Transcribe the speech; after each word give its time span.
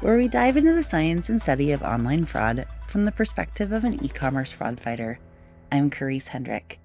where 0.00 0.16
we 0.16 0.28
dive 0.28 0.56
into 0.56 0.74
the 0.74 0.82
science 0.82 1.30
and 1.30 1.40
study 1.40 1.72
of 1.72 1.82
online 1.82 2.26
fraud 2.26 2.66
from 2.86 3.04
the 3.04 3.12
perspective 3.12 3.72
of 3.72 3.84
an 3.84 4.04
e 4.04 4.08
commerce 4.08 4.52
fraud 4.52 4.78
fighter. 4.78 5.18
I'm 5.72 5.90
Karisse 5.90 6.28
Hendrick. 6.28 6.78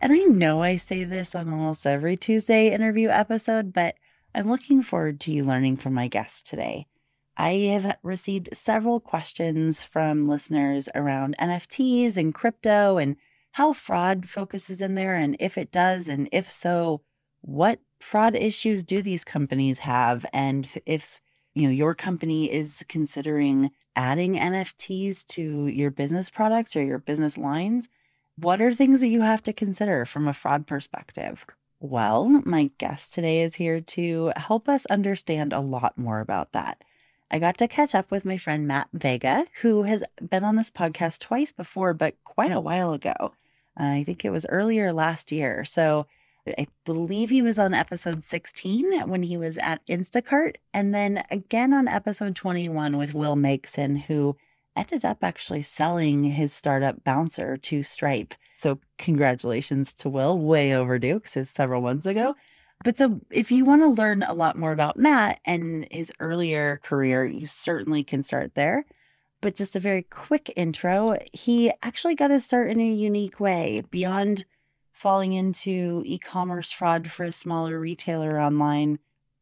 And 0.00 0.12
I 0.12 0.18
know 0.18 0.62
I 0.62 0.76
say 0.76 1.04
this 1.04 1.34
on 1.34 1.48
almost 1.48 1.86
every 1.86 2.16
Tuesday 2.16 2.72
interview 2.72 3.08
episode, 3.08 3.72
but 3.72 3.96
I'm 4.34 4.48
looking 4.48 4.82
forward 4.82 5.18
to 5.20 5.32
you 5.32 5.44
learning 5.44 5.78
from 5.78 5.94
my 5.94 6.06
guest 6.08 6.46
today. 6.46 6.86
I 7.36 7.50
have 7.72 7.96
received 8.02 8.50
several 8.52 9.00
questions 9.00 9.82
from 9.82 10.24
listeners 10.24 10.88
around 10.94 11.34
NFTs 11.40 12.16
and 12.16 12.32
crypto 12.32 12.98
and 12.98 13.16
how 13.52 13.72
fraud 13.72 14.28
focuses 14.28 14.80
in 14.80 14.94
there, 14.94 15.14
and 15.14 15.36
if 15.40 15.56
it 15.56 15.72
does, 15.72 16.08
and 16.08 16.28
if 16.32 16.50
so, 16.50 17.02
what 17.40 17.80
fraud 18.00 18.34
issues 18.36 18.82
do 18.84 19.00
these 19.02 19.24
companies 19.24 19.80
have? 19.80 20.26
And 20.32 20.68
if 20.86 21.20
you 21.54 21.66
know 21.66 21.72
your 21.72 21.94
company 21.94 22.52
is 22.52 22.84
considering 22.88 23.70
adding 23.96 24.34
NFTs 24.34 25.24
to 25.26 25.66
your 25.66 25.90
business 25.90 26.30
products 26.30 26.74
or 26.76 26.82
your 26.82 26.98
business 26.98 27.38
lines, 27.38 27.88
what 28.36 28.60
are 28.60 28.74
things 28.74 29.00
that 29.00 29.08
you 29.08 29.22
have 29.22 29.42
to 29.44 29.52
consider 29.52 30.04
from 30.04 30.26
a 30.26 30.34
fraud 30.34 30.66
perspective? 30.66 31.46
Well, 31.80 32.28
my 32.44 32.70
guest 32.78 33.14
today 33.14 33.42
is 33.42 33.56
here 33.56 33.80
to 33.80 34.32
help 34.36 34.68
us 34.68 34.86
understand 34.86 35.52
a 35.52 35.60
lot 35.60 35.96
more 35.98 36.20
about 36.20 36.52
that. 36.52 36.82
I 37.30 37.38
got 37.38 37.58
to 37.58 37.68
catch 37.68 37.94
up 37.94 38.10
with 38.10 38.24
my 38.24 38.36
friend 38.36 38.66
Matt 38.66 38.88
Vega, 38.92 39.46
who 39.62 39.82
has 39.84 40.04
been 40.20 40.44
on 40.44 40.56
this 40.56 40.70
podcast 40.70 41.20
twice 41.20 41.52
before, 41.52 41.92
but 41.94 42.14
quite 42.24 42.52
a 42.52 42.60
while 42.60 42.92
ago. 42.92 43.32
I 43.76 44.04
think 44.04 44.24
it 44.24 44.30
was 44.30 44.46
earlier 44.48 44.92
last 44.92 45.32
year. 45.32 45.64
So 45.64 46.06
I 46.46 46.66
believe 46.84 47.30
he 47.30 47.42
was 47.42 47.58
on 47.58 47.72
episode 47.72 48.24
16 48.24 49.08
when 49.08 49.22
he 49.22 49.36
was 49.36 49.56
at 49.58 49.86
Instacart, 49.86 50.56
and 50.74 50.94
then 50.94 51.24
again 51.30 51.72
on 51.72 51.88
episode 51.88 52.36
21 52.36 52.98
with 52.98 53.14
Will 53.14 53.34
Megson, 53.34 54.02
who 54.02 54.36
ended 54.76 55.04
up 55.04 55.18
actually 55.22 55.62
selling 55.62 56.24
his 56.24 56.52
startup 56.52 57.02
Bouncer 57.02 57.56
to 57.56 57.82
Stripe. 57.82 58.34
So, 58.52 58.78
congratulations 58.98 59.94
to 59.94 60.08
Will, 60.08 60.38
way 60.38 60.74
overdue 60.74 61.14
because 61.14 61.36
it's 61.36 61.50
several 61.50 61.80
months 61.80 62.06
ago. 62.06 62.34
But 62.84 62.98
so, 62.98 63.20
if 63.30 63.50
you 63.50 63.64
want 63.64 63.82
to 63.82 63.88
learn 63.88 64.22
a 64.22 64.34
lot 64.34 64.58
more 64.58 64.72
about 64.72 64.98
Matt 64.98 65.40
and 65.46 65.86
his 65.90 66.12
earlier 66.20 66.80
career, 66.82 67.24
you 67.24 67.46
certainly 67.46 68.04
can 68.04 68.22
start 68.22 68.54
there. 68.54 68.84
But 69.40 69.54
just 69.54 69.76
a 69.76 69.80
very 69.80 70.02
quick 70.02 70.52
intro, 70.56 71.16
he 71.32 71.72
actually 71.82 72.14
got 72.14 72.30
his 72.30 72.44
start 72.44 72.70
in 72.70 72.80
a 72.80 72.92
unique 72.92 73.40
way 73.40 73.82
beyond 73.90 74.44
falling 74.94 75.32
into 75.32 76.02
e 76.06 76.18
commerce 76.18 76.72
fraud 76.72 77.10
for 77.10 77.24
a 77.24 77.32
smaller 77.32 77.78
retailer 77.78 78.40
online 78.40 79.00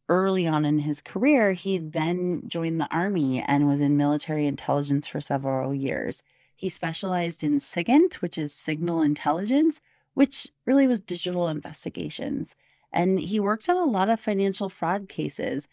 early 0.09 0.47
on 0.47 0.65
in 0.65 0.81
his 0.81 1.01
career, 1.01 1.53
he 1.53 1.79
then 1.79 2.43
joined 2.49 2.81
the 2.81 2.93
army 2.93 3.41
and 3.41 3.69
was 3.69 3.81
in 3.81 3.97
military 3.97 4.47
intelligence 4.47 5.07
for 5.07 5.21
several 5.21 5.75
years. 5.75 6.25
He 6.57 6.69
specialized 6.69 7.45
in 7.45 7.61
SIGINT, 7.61 8.15
which 8.15 8.39
is 8.39 8.55
signal 8.55 9.03
intelligence, 9.03 9.81
which 10.15 10.49
really 10.67 10.87
was 10.87 11.01
digital 11.01 11.49
investigations. 11.49 12.57
And 12.93 13.21
he 13.21 13.39
worked 13.39 13.69
on 13.69 13.77
a 13.77 13.85
lot 13.85 14.09
of 14.09 14.21
financial 14.21 14.69
fraud 14.69 15.09
cases, 15.09 15.69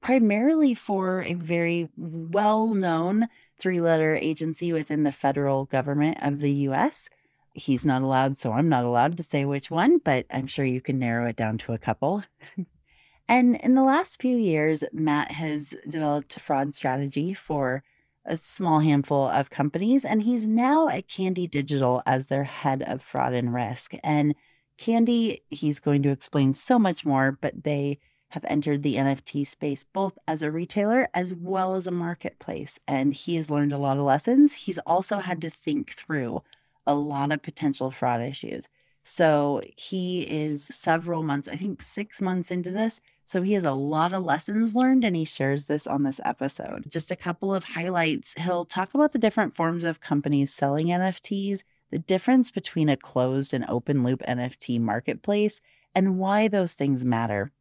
primarily 0.00 0.74
for 0.74 1.22
a 1.22 1.34
very 1.34 1.88
well 1.96 2.68
known 2.72 3.28
three 3.58 3.80
letter 3.80 4.14
agency 4.14 4.72
within 4.72 5.02
the 5.02 5.12
federal 5.12 5.64
government 5.64 6.18
of 6.22 6.40
the 6.40 6.52
US 6.68 7.08
he's 7.54 7.86
not 7.86 8.02
allowed, 8.02 8.36
so 8.36 8.52
I'm 8.52 8.68
not 8.68 8.84
allowed 8.84 9.16
to 9.16 9.22
say 9.22 9.44
which 9.44 9.70
one, 9.70 9.98
but 9.98 10.26
I'm 10.30 10.46
sure 10.46 10.64
you 10.64 10.80
can 10.80 10.98
narrow 10.98 11.26
it 11.26 11.36
down 11.36 11.58
to 11.58 11.72
a 11.72 11.78
couple. 11.78 12.24
and 13.28 13.56
in 13.56 13.74
the 13.74 13.84
last 13.84 14.20
few 14.20 14.36
years, 14.36 14.84
Matt 14.92 15.32
has 15.32 15.74
developed 15.88 16.36
a 16.36 16.40
fraud 16.40 16.74
strategy 16.74 17.32
for 17.32 17.82
a 18.24 18.36
small 18.36 18.80
handful 18.80 19.28
of 19.28 19.50
companies, 19.50 20.04
and 20.04 20.22
he's 20.22 20.48
now 20.48 20.88
at 20.88 21.08
Candy 21.08 21.46
Digital 21.46 22.02
as 22.06 22.26
their 22.26 22.44
head 22.44 22.82
of 22.82 23.02
fraud 23.02 23.34
and 23.34 23.54
risk. 23.54 23.92
And 24.02 24.34
Candy, 24.76 25.42
he's 25.50 25.78
going 25.78 26.02
to 26.02 26.10
explain 26.10 26.54
so 26.54 26.78
much 26.78 27.04
more, 27.04 27.38
but 27.40 27.64
they 27.64 27.98
have 28.30 28.44
entered 28.48 28.82
the 28.82 28.96
NFT 28.96 29.46
space 29.46 29.84
both 29.84 30.18
as 30.26 30.42
a 30.42 30.50
retailer 30.50 31.06
as 31.14 31.32
well 31.32 31.76
as 31.76 31.86
a 31.86 31.92
marketplace. 31.92 32.80
And 32.88 33.14
he 33.14 33.36
has 33.36 33.48
learned 33.48 33.72
a 33.72 33.78
lot 33.78 33.96
of 33.96 34.02
lessons. 34.02 34.54
He's 34.54 34.78
also 34.78 35.18
had 35.18 35.40
to 35.42 35.50
think 35.50 35.92
through 35.92 36.42
a 36.86 36.94
lot 36.94 37.32
of 37.32 37.42
potential 37.42 37.90
fraud 37.90 38.20
issues. 38.20 38.68
So 39.04 39.60
he 39.76 40.22
is 40.22 40.64
several 40.64 41.22
months, 41.22 41.46
I 41.46 41.56
think 41.56 41.82
six 41.82 42.22
months 42.22 42.50
into 42.50 42.70
this. 42.70 43.00
So 43.26 43.42
he 43.42 43.52
has 43.52 43.64
a 43.64 43.72
lot 43.72 44.12
of 44.12 44.24
lessons 44.24 44.74
learned 44.74 45.04
and 45.04 45.14
he 45.14 45.24
shares 45.24 45.66
this 45.66 45.86
on 45.86 46.02
this 46.02 46.20
episode. 46.24 46.84
Just 46.88 47.10
a 47.10 47.16
couple 47.16 47.54
of 47.54 47.64
highlights. 47.64 48.34
He'll 48.38 48.64
talk 48.64 48.94
about 48.94 49.12
the 49.12 49.18
different 49.18 49.54
forms 49.54 49.84
of 49.84 50.00
companies 50.00 50.52
selling 50.52 50.88
NFTs, 50.88 51.64
the 51.90 51.98
difference 51.98 52.50
between 52.50 52.88
a 52.88 52.96
closed 52.96 53.52
and 53.52 53.64
open 53.68 54.02
loop 54.02 54.22
NFT 54.26 54.80
marketplace, 54.80 55.60
and 55.94 56.18
why 56.18 56.48
those 56.48 56.74
things 56.74 57.04
matter. 57.04 57.52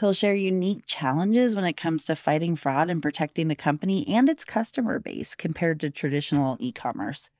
He'll 0.00 0.12
share 0.12 0.34
unique 0.34 0.84
challenges 0.86 1.54
when 1.54 1.64
it 1.64 1.76
comes 1.76 2.04
to 2.04 2.16
fighting 2.16 2.56
fraud 2.56 2.90
and 2.90 3.02
protecting 3.02 3.48
the 3.48 3.54
company 3.54 4.06
and 4.08 4.28
its 4.28 4.44
customer 4.44 4.98
base 4.98 5.36
compared 5.36 5.78
to 5.80 5.90
traditional 5.90 6.56
e 6.58 6.72
commerce 6.72 7.30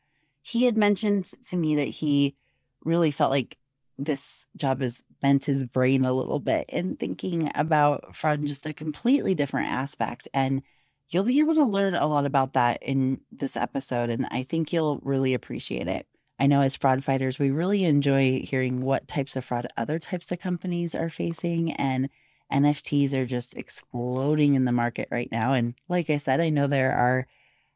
he 0.42 0.64
had 0.64 0.76
mentioned 0.76 1.24
to 1.48 1.56
me 1.56 1.76
that 1.76 1.84
he 1.88 2.36
really 2.84 3.10
felt 3.10 3.30
like 3.30 3.56
this 3.98 4.46
job 4.56 4.80
has 4.80 5.02
bent 5.20 5.44
his 5.44 5.64
brain 5.64 6.04
a 6.04 6.12
little 6.12 6.40
bit 6.40 6.66
in 6.68 6.96
thinking 6.96 7.50
about 7.54 8.16
from 8.16 8.46
just 8.46 8.66
a 8.66 8.72
completely 8.72 9.34
different 9.34 9.68
aspect. 9.68 10.26
And 10.34 10.62
you'll 11.08 11.24
be 11.24 11.40
able 11.40 11.54
to 11.54 11.64
learn 11.64 11.94
a 11.94 12.06
lot 12.06 12.26
about 12.26 12.54
that 12.54 12.82
in 12.82 13.20
this 13.30 13.56
episode. 13.56 14.10
And 14.10 14.26
I 14.30 14.42
think 14.42 14.72
you'll 14.72 14.98
really 15.02 15.34
appreciate 15.34 15.88
it. 15.88 16.06
I 16.38 16.46
know 16.46 16.62
as 16.62 16.74
fraud 16.74 17.04
fighters, 17.04 17.38
we 17.38 17.50
really 17.50 17.84
enjoy 17.84 18.40
hearing 18.40 18.80
what 18.80 19.06
types 19.06 19.36
of 19.36 19.44
fraud 19.44 19.68
other 19.76 19.98
types 19.98 20.32
of 20.32 20.40
companies 20.40 20.94
are 20.94 21.10
facing. 21.10 21.72
And 21.72 22.08
NFTs 22.52 23.12
are 23.14 23.24
just 23.24 23.56
exploding 23.56 24.54
in 24.54 24.64
the 24.64 24.72
market 24.72 25.08
right 25.10 25.30
now. 25.30 25.52
And 25.52 25.74
like 25.88 26.10
I 26.10 26.16
said, 26.16 26.40
I 26.40 26.48
know 26.48 26.66
there 26.66 26.92
are 26.92 27.26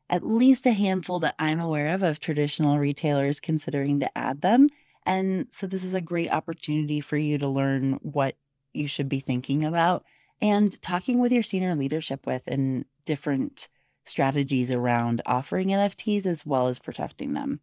at 0.08 0.26
least 0.26 0.66
a 0.66 0.72
handful 0.72 1.18
that 1.20 1.34
I'm 1.38 1.60
aware 1.60 1.94
of 1.94 2.02
of 2.02 2.20
traditional 2.20 2.78
retailers 2.78 3.40
considering 3.40 4.00
to 4.00 4.18
add 4.18 4.40
them. 4.40 4.68
And 5.04 5.46
so 5.50 5.66
this 5.66 5.84
is 5.84 5.94
a 5.94 6.00
great 6.00 6.32
opportunity 6.32 7.00
for 7.00 7.16
you 7.16 7.38
to 7.38 7.48
learn 7.48 7.94
what 8.02 8.36
you 8.72 8.86
should 8.86 9.08
be 9.08 9.20
thinking 9.20 9.64
about 9.64 10.04
and 10.40 10.80
talking 10.82 11.18
with 11.18 11.32
your 11.32 11.42
senior 11.42 11.74
leadership 11.74 12.26
with 12.26 12.42
and 12.46 12.84
different 13.04 13.68
strategies 14.04 14.70
around 14.70 15.22
offering 15.26 15.68
NFTs 15.68 16.26
as 16.26 16.44
well 16.44 16.68
as 16.68 16.78
protecting 16.78 17.32
them. 17.32 17.60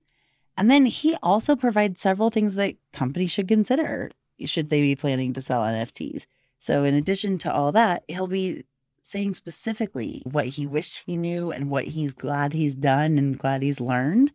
And 0.58 0.70
then 0.70 0.86
he 0.86 1.16
also 1.24 1.56
provides 1.56 2.02
several 2.02 2.30
things 2.30 2.56
that 2.56 2.76
companies 2.92 3.32
should 3.32 3.48
consider 3.48 4.12
should 4.46 4.70
they 4.70 4.82
be 4.82 4.96
planning 4.96 5.34
to 5.34 5.42
sell 5.42 5.62
NFTs. 5.62 6.26
So, 6.60 6.84
in 6.84 6.96
addition 6.96 7.38
to 7.40 7.54
all 7.54 7.72
that, 7.72 8.04
he'll 8.08 8.28
be 8.28 8.64
saying 9.04 9.36
specifically 9.36 10.24
what 10.26 10.48
he 10.48 10.66
wished 10.66 11.04
he 11.06 11.16
knew 11.16 11.52
and 11.52 11.70
what 11.70 11.84
he's 11.84 12.14
glad 12.14 12.54
he's 12.54 12.74
done 12.74 13.18
and 13.20 13.38
glad 13.38 13.62
he's 13.62 13.80
learned. 13.80 14.32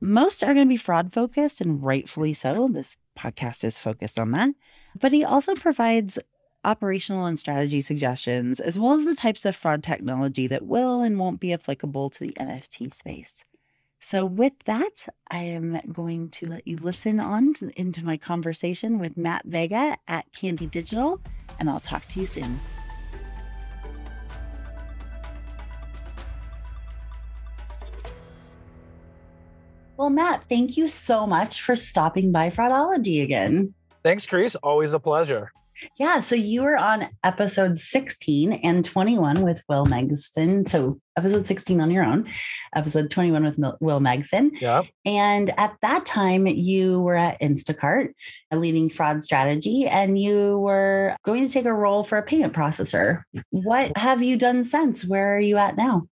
Most 0.00 0.42
are 0.42 0.54
going 0.54 0.66
to 0.66 0.68
be 0.68 0.76
fraud 0.76 1.12
focused, 1.12 1.60
and 1.60 1.82
rightfully 1.82 2.32
so. 2.32 2.68
This 2.68 2.96
podcast 3.18 3.64
is 3.64 3.80
focused 3.80 4.18
on 4.18 4.32
that. 4.32 4.50
But 5.00 5.12
he 5.12 5.24
also 5.24 5.54
provides 5.54 6.18
operational 6.64 7.26
and 7.26 7.38
strategy 7.38 7.80
suggestions, 7.80 8.60
as 8.60 8.78
well 8.78 8.92
as 8.92 9.04
the 9.04 9.14
types 9.14 9.44
of 9.44 9.56
fraud 9.56 9.82
technology 9.82 10.46
that 10.46 10.66
will 10.66 11.00
and 11.00 11.18
won't 11.18 11.40
be 11.40 11.52
applicable 11.52 12.10
to 12.10 12.20
the 12.20 12.32
NFT 12.38 12.92
space. 12.92 13.44
So, 14.00 14.24
with 14.24 14.52
that, 14.66 15.08
I 15.28 15.38
am 15.38 15.80
going 15.92 16.28
to 16.30 16.46
let 16.46 16.68
you 16.68 16.76
listen 16.76 17.18
on 17.18 17.54
to, 17.54 17.72
into 17.80 18.04
my 18.04 18.16
conversation 18.16 19.00
with 19.00 19.16
Matt 19.16 19.44
Vega 19.44 19.96
at 20.06 20.32
Candy 20.32 20.66
Digital, 20.66 21.20
and 21.58 21.68
I'll 21.68 21.80
talk 21.80 22.06
to 22.08 22.20
you 22.20 22.26
soon. 22.26 22.60
Well, 29.98 30.10
Matt, 30.10 30.44
thank 30.48 30.76
you 30.76 30.86
so 30.86 31.26
much 31.26 31.60
for 31.60 31.74
stopping 31.74 32.30
by 32.30 32.50
Fraudology 32.50 33.20
again. 33.24 33.74
Thanks, 34.04 34.28
Chris. 34.28 34.54
Always 34.54 34.92
a 34.92 35.00
pleasure. 35.00 35.50
Yeah. 35.98 36.20
So 36.20 36.36
you 36.36 36.62
were 36.62 36.76
on 36.76 37.08
episode 37.24 37.80
16 37.80 38.52
and 38.52 38.84
21 38.84 39.42
with 39.42 39.60
Will 39.68 39.86
Megson. 39.86 40.68
So 40.68 41.00
episode 41.16 41.48
16 41.48 41.80
on 41.80 41.90
your 41.90 42.04
own, 42.04 42.28
episode 42.76 43.10
21 43.10 43.44
with 43.44 43.58
Will 43.80 43.98
Megson. 43.98 44.50
Yeah. 44.60 44.82
And 45.04 45.50
at 45.58 45.76
that 45.82 46.06
time, 46.06 46.46
you 46.46 47.00
were 47.00 47.16
at 47.16 47.40
Instacart, 47.40 48.12
a 48.52 48.56
leading 48.56 48.88
fraud 48.88 49.24
strategy, 49.24 49.88
and 49.88 50.16
you 50.16 50.58
were 50.58 51.16
going 51.24 51.44
to 51.44 51.52
take 51.52 51.64
a 51.64 51.74
role 51.74 52.04
for 52.04 52.18
a 52.18 52.22
payment 52.22 52.52
processor. 52.52 53.22
What 53.50 53.96
have 53.96 54.22
you 54.22 54.36
done 54.36 54.62
since? 54.62 55.04
Where 55.04 55.36
are 55.36 55.40
you 55.40 55.58
at 55.58 55.76
now? 55.76 56.06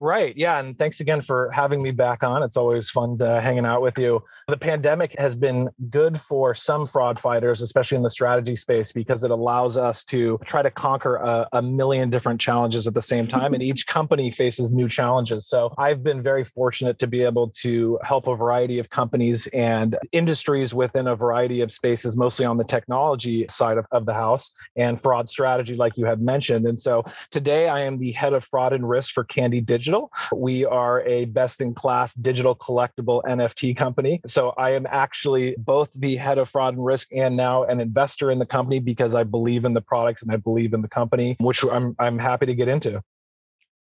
Right. 0.00 0.36
Yeah. 0.36 0.58
And 0.58 0.78
thanks 0.78 1.00
again 1.00 1.22
for 1.22 1.50
having 1.50 1.82
me 1.82 1.90
back 1.90 2.22
on. 2.22 2.42
It's 2.42 2.56
always 2.56 2.90
fun 2.90 3.18
to 3.18 3.40
hanging 3.40 3.66
out 3.66 3.82
with 3.82 3.98
you. 3.98 4.22
The 4.46 4.56
pandemic 4.56 5.18
has 5.18 5.34
been 5.34 5.70
good 5.90 6.20
for 6.20 6.54
some 6.54 6.86
fraud 6.86 7.18
fighters, 7.18 7.62
especially 7.62 7.96
in 7.96 8.02
the 8.02 8.10
strategy 8.10 8.54
space, 8.54 8.92
because 8.92 9.24
it 9.24 9.30
allows 9.30 9.76
us 9.76 10.04
to 10.04 10.38
try 10.44 10.62
to 10.62 10.70
conquer 10.70 11.16
a, 11.16 11.48
a 11.52 11.62
million 11.62 12.10
different 12.10 12.40
challenges 12.40 12.86
at 12.86 12.94
the 12.94 13.02
same 13.02 13.26
time. 13.26 13.54
and 13.54 13.62
each 13.66 13.86
company 13.86 14.30
faces 14.30 14.70
new 14.70 14.88
challenges. 14.88 15.46
So 15.46 15.74
I've 15.78 16.02
been 16.04 16.22
very 16.22 16.44
fortunate 16.44 16.98
to 17.00 17.06
be 17.06 17.22
able 17.22 17.48
to 17.62 17.98
help 18.02 18.28
a 18.28 18.36
variety 18.36 18.78
of 18.78 18.90
companies 18.90 19.48
and 19.48 19.96
industries 20.12 20.74
within 20.74 21.08
a 21.08 21.16
variety 21.16 21.60
of 21.60 21.72
spaces, 21.72 22.16
mostly 22.16 22.46
on 22.46 22.56
the 22.56 22.64
technology 22.64 23.46
side 23.48 23.78
of, 23.78 23.86
of 23.90 24.06
the 24.06 24.14
house 24.14 24.52
and 24.76 25.00
fraud 25.00 25.28
strategy, 25.28 25.74
like 25.74 25.96
you 25.96 26.06
had 26.06 26.20
mentioned. 26.20 26.66
And 26.66 26.78
so 26.78 27.04
today 27.30 27.68
I 27.68 27.80
am 27.80 27.98
the 27.98 28.12
head 28.12 28.32
of 28.32 28.44
fraud 28.44 28.72
and 28.72 28.88
risk 28.88 29.12
for 29.12 29.24
Candy 29.24 29.55
Digital. 29.60 30.10
We 30.34 30.64
are 30.64 31.02
a 31.02 31.26
best 31.26 31.60
in 31.60 31.74
class 31.74 32.14
digital 32.14 32.54
collectible 32.54 33.22
NFT 33.24 33.76
company. 33.76 34.20
So 34.26 34.50
I 34.56 34.70
am 34.70 34.86
actually 34.88 35.56
both 35.58 35.92
the 35.94 36.16
head 36.16 36.38
of 36.38 36.48
fraud 36.48 36.74
and 36.74 36.84
risk 36.84 37.08
and 37.12 37.36
now 37.36 37.64
an 37.64 37.80
investor 37.80 38.30
in 38.30 38.38
the 38.38 38.46
company 38.46 38.78
because 38.80 39.14
I 39.14 39.24
believe 39.24 39.64
in 39.64 39.72
the 39.72 39.80
products 39.80 40.22
and 40.22 40.32
I 40.32 40.36
believe 40.36 40.74
in 40.74 40.82
the 40.82 40.88
company, 40.88 41.36
which 41.40 41.64
I'm, 41.64 41.94
I'm 41.98 42.18
happy 42.18 42.46
to 42.46 42.54
get 42.54 42.68
into. 42.68 43.02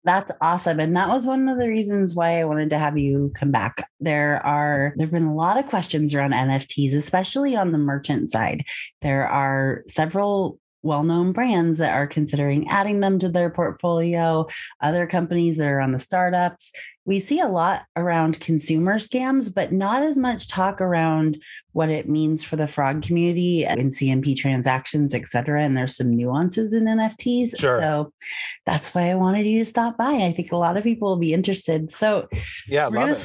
That's 0.04 0.32
awesome. 0.40 0.80
And 0.80 0.96
that 0.96 1.08
was 1.08 1.26
one 1.26 1.48
of 1.48 1.58
the 1.58 1.68
reasons 1.68 2.14
why 2.14 2.40
I 2.40 2.44
wanted 2.44 2.70
to 2.70 2.78
have 2.78 2.96
you 2.96 3.32
come 3.34 3.50
back. 3.50 3.88
There 4.00 4.44
are 4.46 4.94
there've 4.96 5.10
been 5.10 5.24
a 5.24 5.34
lot 5.34 5.58
of 5.58 5.66
questions 5.66 6.14
around 6.14 6.32
NFTs, 6.32 6.94
especially 6.94 7.56
on 7.56 7.72
the 7.72 7.78
merchant 7.78 8.30
side. 8.30 8.64
There 9.02 9.28
are 9.28 9.82
several 9.86 10.60
well 10.88 11.04
known 11.04 11.32
brands 11.32 11.78
that 11.78 11.94
are 11.94 12.06
considering 12.06 12.66
adding 12.68 12.98
them 13.00 13.18
to 13.20 13.28
their 13.28 13.50
portfolio, 13.50 14.46
other 14.80 15.06
companies 15.06 15.56
that 15.58 15.68
are 15.68 15.80
on 15.80 15.92
the 15.92 15.98
startups. 16.00 16.72
We 17.04 17.20
see 17.20 17.38
a 17.40 17.46
lot 17.48 17.84
around 17.94 18.40
consumer 18.40 18.98
scams, 18.98 19.54
but 19.54 19.72
not 19.72 20.02
as 20.02 20.18
much 20.18 20.48
talk 20.48 20.80
around 20.80 21.38
what 21.72 21.90
it 21.90 22.08
means 22.08 22.42
for 22.42 22.56
the 22.56 22.66
fraud 22.66 23.02
community 23.02 23.64
in 23.64 23.88
CNP 23.88 24.36
transactions, 24.36 25.14
et 25.14 25.28
cetera. 25.28 25.62
And 25.62 25.76
there's 25.76 25.96
some 25.96 26.10
nuances 26.10 26.74
in 26.74 26.84
NFTs. 26.86 27.58
Sure. 27.58 27.80
So 27.80 28.12
that's 28.66 28.94
why 28.94 29.10
I 29.10 29.14
wanted 29.14 29.46
you 29.46 29.58
to 29.58 29.64
stop 29.64 29.96
by. 29.96 30.10
I 30.10 30.32
think 30.32 30.50
a 30.50 30.56
lot 30.56 30.76
of 30.76 30.82
people 30.82 31.08
will 31.08 31.16
be 31.16 31.32
interested. 31.32 31.90
So 31.92 32.28
yeah, 32.66 32.88
we're 32.88 32.98
gonna, 32.98 33.16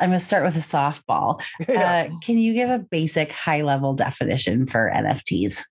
I'm 0.00 0.10
going 0.10 0.18
to 0.18 0.24
start 0.24 0.44
with 0.44 0.56
a 0.56 0.60
softball. 0.60 1.42
Yeah. 1.68 2.08
Uh, 2.10 2.18
can 2.22 2.38
you 2.38 2.54
give 2.54 2.70
a 2.70 2.78
basic 2.78 3.30
high 3.30 3.62
level 3.62 3.92
definition 3.92 4.66
for 4.66 4.90
NFTs? 4.94 5.64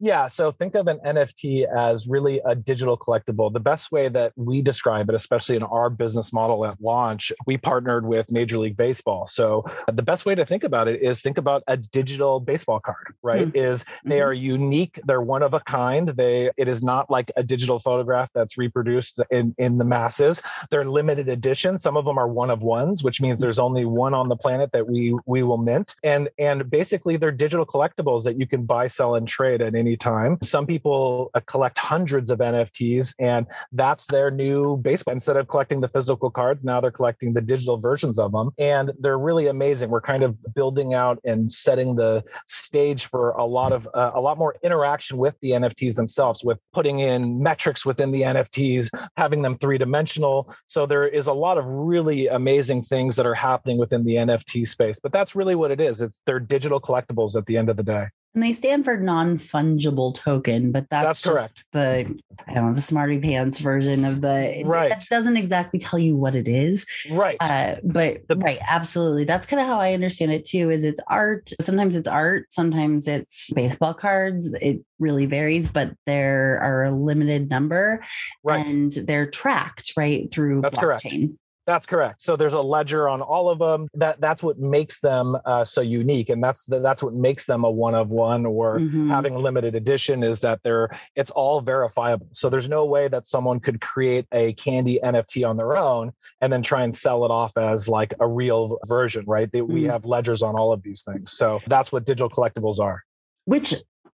Yeah. 0.00 0.28
So 0.28 0.50
think 0.50 0.74
of 0.74 0.86
an 0.86 0.98
NFT 1.04 1.66
as 1.66 2.08
really 2.08 2.40
a 2.46 2.54
digital 2.54 2.96
collectible. 2.96 3.52
The 3.52 3.60
best 3.60 3.92
way 3.92 4.08
that 4.08 4.32
we 4.34 4.62
describe 4.62 5.10
it, 5.10 5.14
especially 5.14 5.56
in 5.56 5.62
our 5.62 5.90
business 5.90 6.32
model 6.32 6.64
at 6.64 6.80
launch, 6.80 7.30
we 7.46 7.58
partnered 7.58 8.06
with 8.06 8.32
Major 8.32 8.58
League 8.58 8.78
Baseball. 8.78 9.26
So 9.26 9.64
the 9.92 10.02
best 10.02 10.24
way 10.24 10.34
to 10.34 10.46
think 10.46 10.64
about 10.64 10.88
it 10.88 11.02
is 11.02 11.20
think 11.20 11.36
about 11.36 11.62
a 11.68 11.76
digital 11.76 12.40
baseball 12.40 12.80
card, 12.80 13.14
right? 13.22 13.48
Mm-hmm. 13.48 13.58
Is 13.58 13.84
they 14.04 14.16
mm-hmm. 14.16 14.28
are 14.28 14.32
unique, 14.32 14.98
they're 15.04 15.20
one 15.20 15.42
of 15.42 15.52
a 15.52 15.60
kind. 15.60 16.08
They 16.08 16.50
it 16.56 16.66
is 16.66 16.82
not 16.82 17.10
like 17.10 17.30
a 17.36 17.42
digital 17.42 17.78
photograph 17.78 18.30
that's 18.34 18.56
reproduced 18.56 19.20
in, 19.30 19.54
in 19.58 19.76
the 19.76 19.84
masses. 19.84 20.40
They're 20.70 20.86
limited 20.86 21.28
edition. 21.28 21.76
Some 21.76 21.98
of 21.98 22.06
them 22.06 22.16
are 22.16 22.28
one 22.28 22.50
of 22.50 22.62
ones, 22.62 23.04
which 23.04 23.20
means 23.20 23.40
there's 23.40 23.58
only 23.58 23.84
one 23.84 24.14
on 24.14 24.28
the 24.28 24.36
planet 24.36 24.72
that 24.72 24.88
we 24.88 25.14
we 25.26 25.42
will 25.42 25.58
mint. 25.58 25.94
And 26.02 26.30
and 26.38 26.70
basically 26.70 27.18
they're 27.18 27.30
digital 27.30 27.66
collectibles 27.66 28.24
that 28.24 28.38
you 28.38 28.46
can 28.46 28.64
buy, 28.64 28.86
sell, 28.86 29.14
and 29.14 29.28
trade 29.28 29.60
at 29.60 29.74
any 29.74 29.89
time. 29.96 30.38
Some 30.42 30.66
people 30.66 31.30
uh, 31.34 31.40
collect 31.46 31.78
hundreds 31.78 32.30
of 32.30 32.38
NFTs, 32.38 33.14
and 33.18 33.46
that's 33.72 34.06
their 34.06 34.30
new 34.30 34.76
baseball. 34.76 35.12
Instead 35.12 35.36
of 35.36 35.48
collecting 35.48 35.80
the 35.80 35.88
physical 35.88 36.30
cards, 36.30 36.64
now 36.64 36.80
they're 36.80 36.90
collecting 36.90 37.32
the 37.32 37.40
digital 37.40 37.78
versions 37.78 38.18
of 38.18 38.32
them, 38.32 38.50
and 38.58 38.92
they're 38.98 39.18
really 39.18 39.46
amazing. 39.46 39.90
We're 39.90 40.00
kind 40.00 40.22
of 40.22 40.36
building 40.54 40.94
out 40.94 41.18
and 41.24 41.50
setting 41.50 41.96
the 41.96 42.24
stage 42.46 43.06
for 43.06 43.30
a 43.30 43.44
lot 43.44 43.72
of 43.72 43.88
uh, 43.94 44.12
a 44.14 44.20
lot 44.20 44.38
more 44.38 44.56
interaction 44.62 45.16
with 45.18 45.36
the 45.40 45.50
NFTs 45.52 45.96
themselves, 45.96 46.44
with 46.44 46.60
putting 46.72 47.00
in 47.00 47.42
metrics 47.42 47.84
within 47.84 48.10
the 48.10 48.22
NFTs, 48.22 48.90
having 49.16 49.42
them 49.42 49.56
three 49.56 49.78
dimensional. 49.78 50.52
So 50.66 50.86
there 50.86 51.06
is 51.06 51.26
a 51.26 51.32
lot 51.32 51.58
of 51.58 51.64
really 51.66 52.28
amazing 52.28 52.82
things 52.82 53.16
that 53.16 53.26
are 53.26 53.34
happening 53.34 53.78
within 53.78 54.04
the 54.04 54.14
NFT 54.14 54.66
space. 54.66 55.00
But 55.00 55.12
that's 55.12 55.34
really 55.34 55.54
what 55.54 55.70
it 55.70 55.80
is. 55.80 56.00
It's 56.00 56.20
they're 56.26 56.40
digital 56.40 56.80
collectibles 56.80 57.36
at 57.36 57.46
the 57.46 57.56
end 57.56 57.68
of 57.68 57.76
the 57.76 57.82
day. 57.82 58.06
And 58.32 58.44
they 58.44 58.52
stand 58.52 58.84
for 58.84 58.96
non-fungible 58.96 60.14
token, 60.14 60.70
but 60.70 60.88
that's, 60.88 61.20
that's 61.20 61.22
correct. 61.22 61.64
the 61.72 62.20
I 62.46 62.54
don't 62.54 62.68
know 62.68 62.74
the 62.74 62.80
smarty 62.80 63.18
pants 63.18 63.58
version 63.58 64.04
of 64.04 64.20
the 64.20 64.62
right. 64.64 64.90
That 64.90 65.04
doesn't 65.10 65.36
exactly 65.36 65.80
tell 65.80 65.98
you 65.98 66.16
what 66.16 66.36
it 66.36 66.46
is. 66.46 66.86
Right. 67.10 67.36
Uh, 67.40 67.76
but 67.82 68.28
the, 68.28 68.36
right, 68.36 68.60
absolutely. 68.68 69.24
That's 69.24 69.48
kind 69.48 69.60
of 69.60 69.66
how 69.66 69.80
I 69.80 69.94
understand 69.94 70.30
it 70.30 70.44
too. 70.44 70.70
Is 70.70 70.84
it's 70.84 71.00
art. 71.08 71.50
Sometimes 71.60 71.96
it's 71.96 72.06
art. 72.06 72.46
Sometimes 72.50 73.08
it's 73.08 73.52
baseball 73.52 73.94
cards. 73.94 74.54
It 74.62 74.84
really 75.00 75.26
varies, 75.26 75.66
but 75.66 75.92
there 76.06 76.60
are 76.62 76.84
a 76.84 76.92
limited 76.92 77.50
number, 77.50 78.04
right. 78.44 78.64
and 78.64 78.92
they're 78.92 79.28
tracked 79.28 79.94
right 79.96 80.30
through 80.30 80.60
that's 80.60 80.78
blockchain. 80.78 81.10
Correct. 81.10 81.32
That's 81.66 81.86
correct. 81.86 82.22
So 82.22 82.36
there's 82.36 82.54
a 82.54 82.60
ledger 82.60 83.08
on 83.08 83.20
all 83.20 83.48
of 83.48 83.58
them. 83.58 83.88
That 83.94 84.20
that's 84.20 84.42
what 84.42 84.58
makes 84.58 85.00
them 85.00 85.36
uh, 85.44 85.64
so 85.64 85.80
unique, 85.80 86.28
and 86.28 86.42
that's 86.42 86.64
the, 86.66 86.80
that's 86.80 87.02
what 87.02 87.14
makes 87.14 87.44
them 87.44 87.64
a 87.64 87.70
one 87.70 87.94
of 87.94 88.08
one 88.08 88.46
or 88.46 88.78
mm-hmm. 88.78 89.08
having 89.10 89.34
a 89.34 89.38
limited 89.38 89.74
edition 89.74 90.22
is 90.22 90.40
that 90.40 90.60
they're 90.64 90.88
it's 91.14 91.30
all 91.30 91.60
verifiable. 91.60 92.28
So 92.32 92.48
there's 92.48 92.68
no 92.68 92.86
way 92.86 93.08
that 93.08 93.26
someone 93.26 93.60
could 93.60 93.80
create 93.80 94.26
a 94.32 94.52
candy 94.54 94.98
NFT 95.02 95.48
on 95.48 95.56
their 95.56 95.76
own 95.76 96.12
and 96.40 96.52
then 96.52 96.62
try 96.62 96.82
and 96.82 96.94
sell 96.94 97.24
it 97.24 97.30
off 97.30 97.56
as 97.56 97.88
like 97.88 98.14
a 98.20 98.26
real 98.26 98.78
version, 98.86 99.24
right? 99.26 99.50
They, 99.50 99.60
mm-hmm. 99.60 99.70
We 99.72 99.82
mm. 99.82 99.90
have 99.90 100.04
ledgers 100.04 100.42
on 100.42 100.56
all 100.56 100.72
of 100.72 100.82
these 100.82 101.02
things. 101.02 101.32
So 101.32 101.60
that's 101.66 101.92
what 101.92 102.06
digital 102.06 102.30
collectibles 102.30 102.80
are. 102.80 103.04
Which 103.44 103.74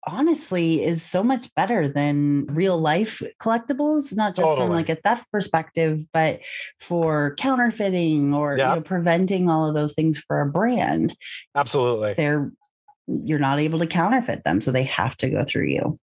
honestly 0.08 0.84
is 0.84 1.02
so 1.02 1.24
much 1.24 1.54
better 1.56 1.88
than 1.88 2.46
real 2.48 2.78
life 2.80 3.22
collectibles 3.40 4.16
not 4.16 4.36
just 4.36 4.48
totally. 4.48 4.68
from 4.68 4.76
like 4.76 4.90
a 4.90 4.96
theft 4.96 5.26
perspective 5.32 6.02
but 6.12 6.40
for 6.80 7.36
counterfeiting 7.36 8.34
or 8.34 8.58
yeah. 8.58 8.70
you 8.70 8.76
know, 8.76 8.82
preventing 8.82 9.50
all 9.50 9.68
of 9.68 9.74
those 9.74 9.94
things 9.94 10.18
for 10.18 10.42
a 10.42 10.46
brand 10.46 11.14
absolutely 11.56 12.14
they're 12.16 12.52
you're 13.08 13.40
not 13.40 13.60
able 13.60 13.80
to 13.80 13.88
counterfeit 13.88 14.44
them 14.44 14.62
so 14.62 14.72
they 14.72 14.84
have 14.84 15.16
to 15.18 15.30
go 15.30 15.44
through 15.46 15.68
you 15.68 16.00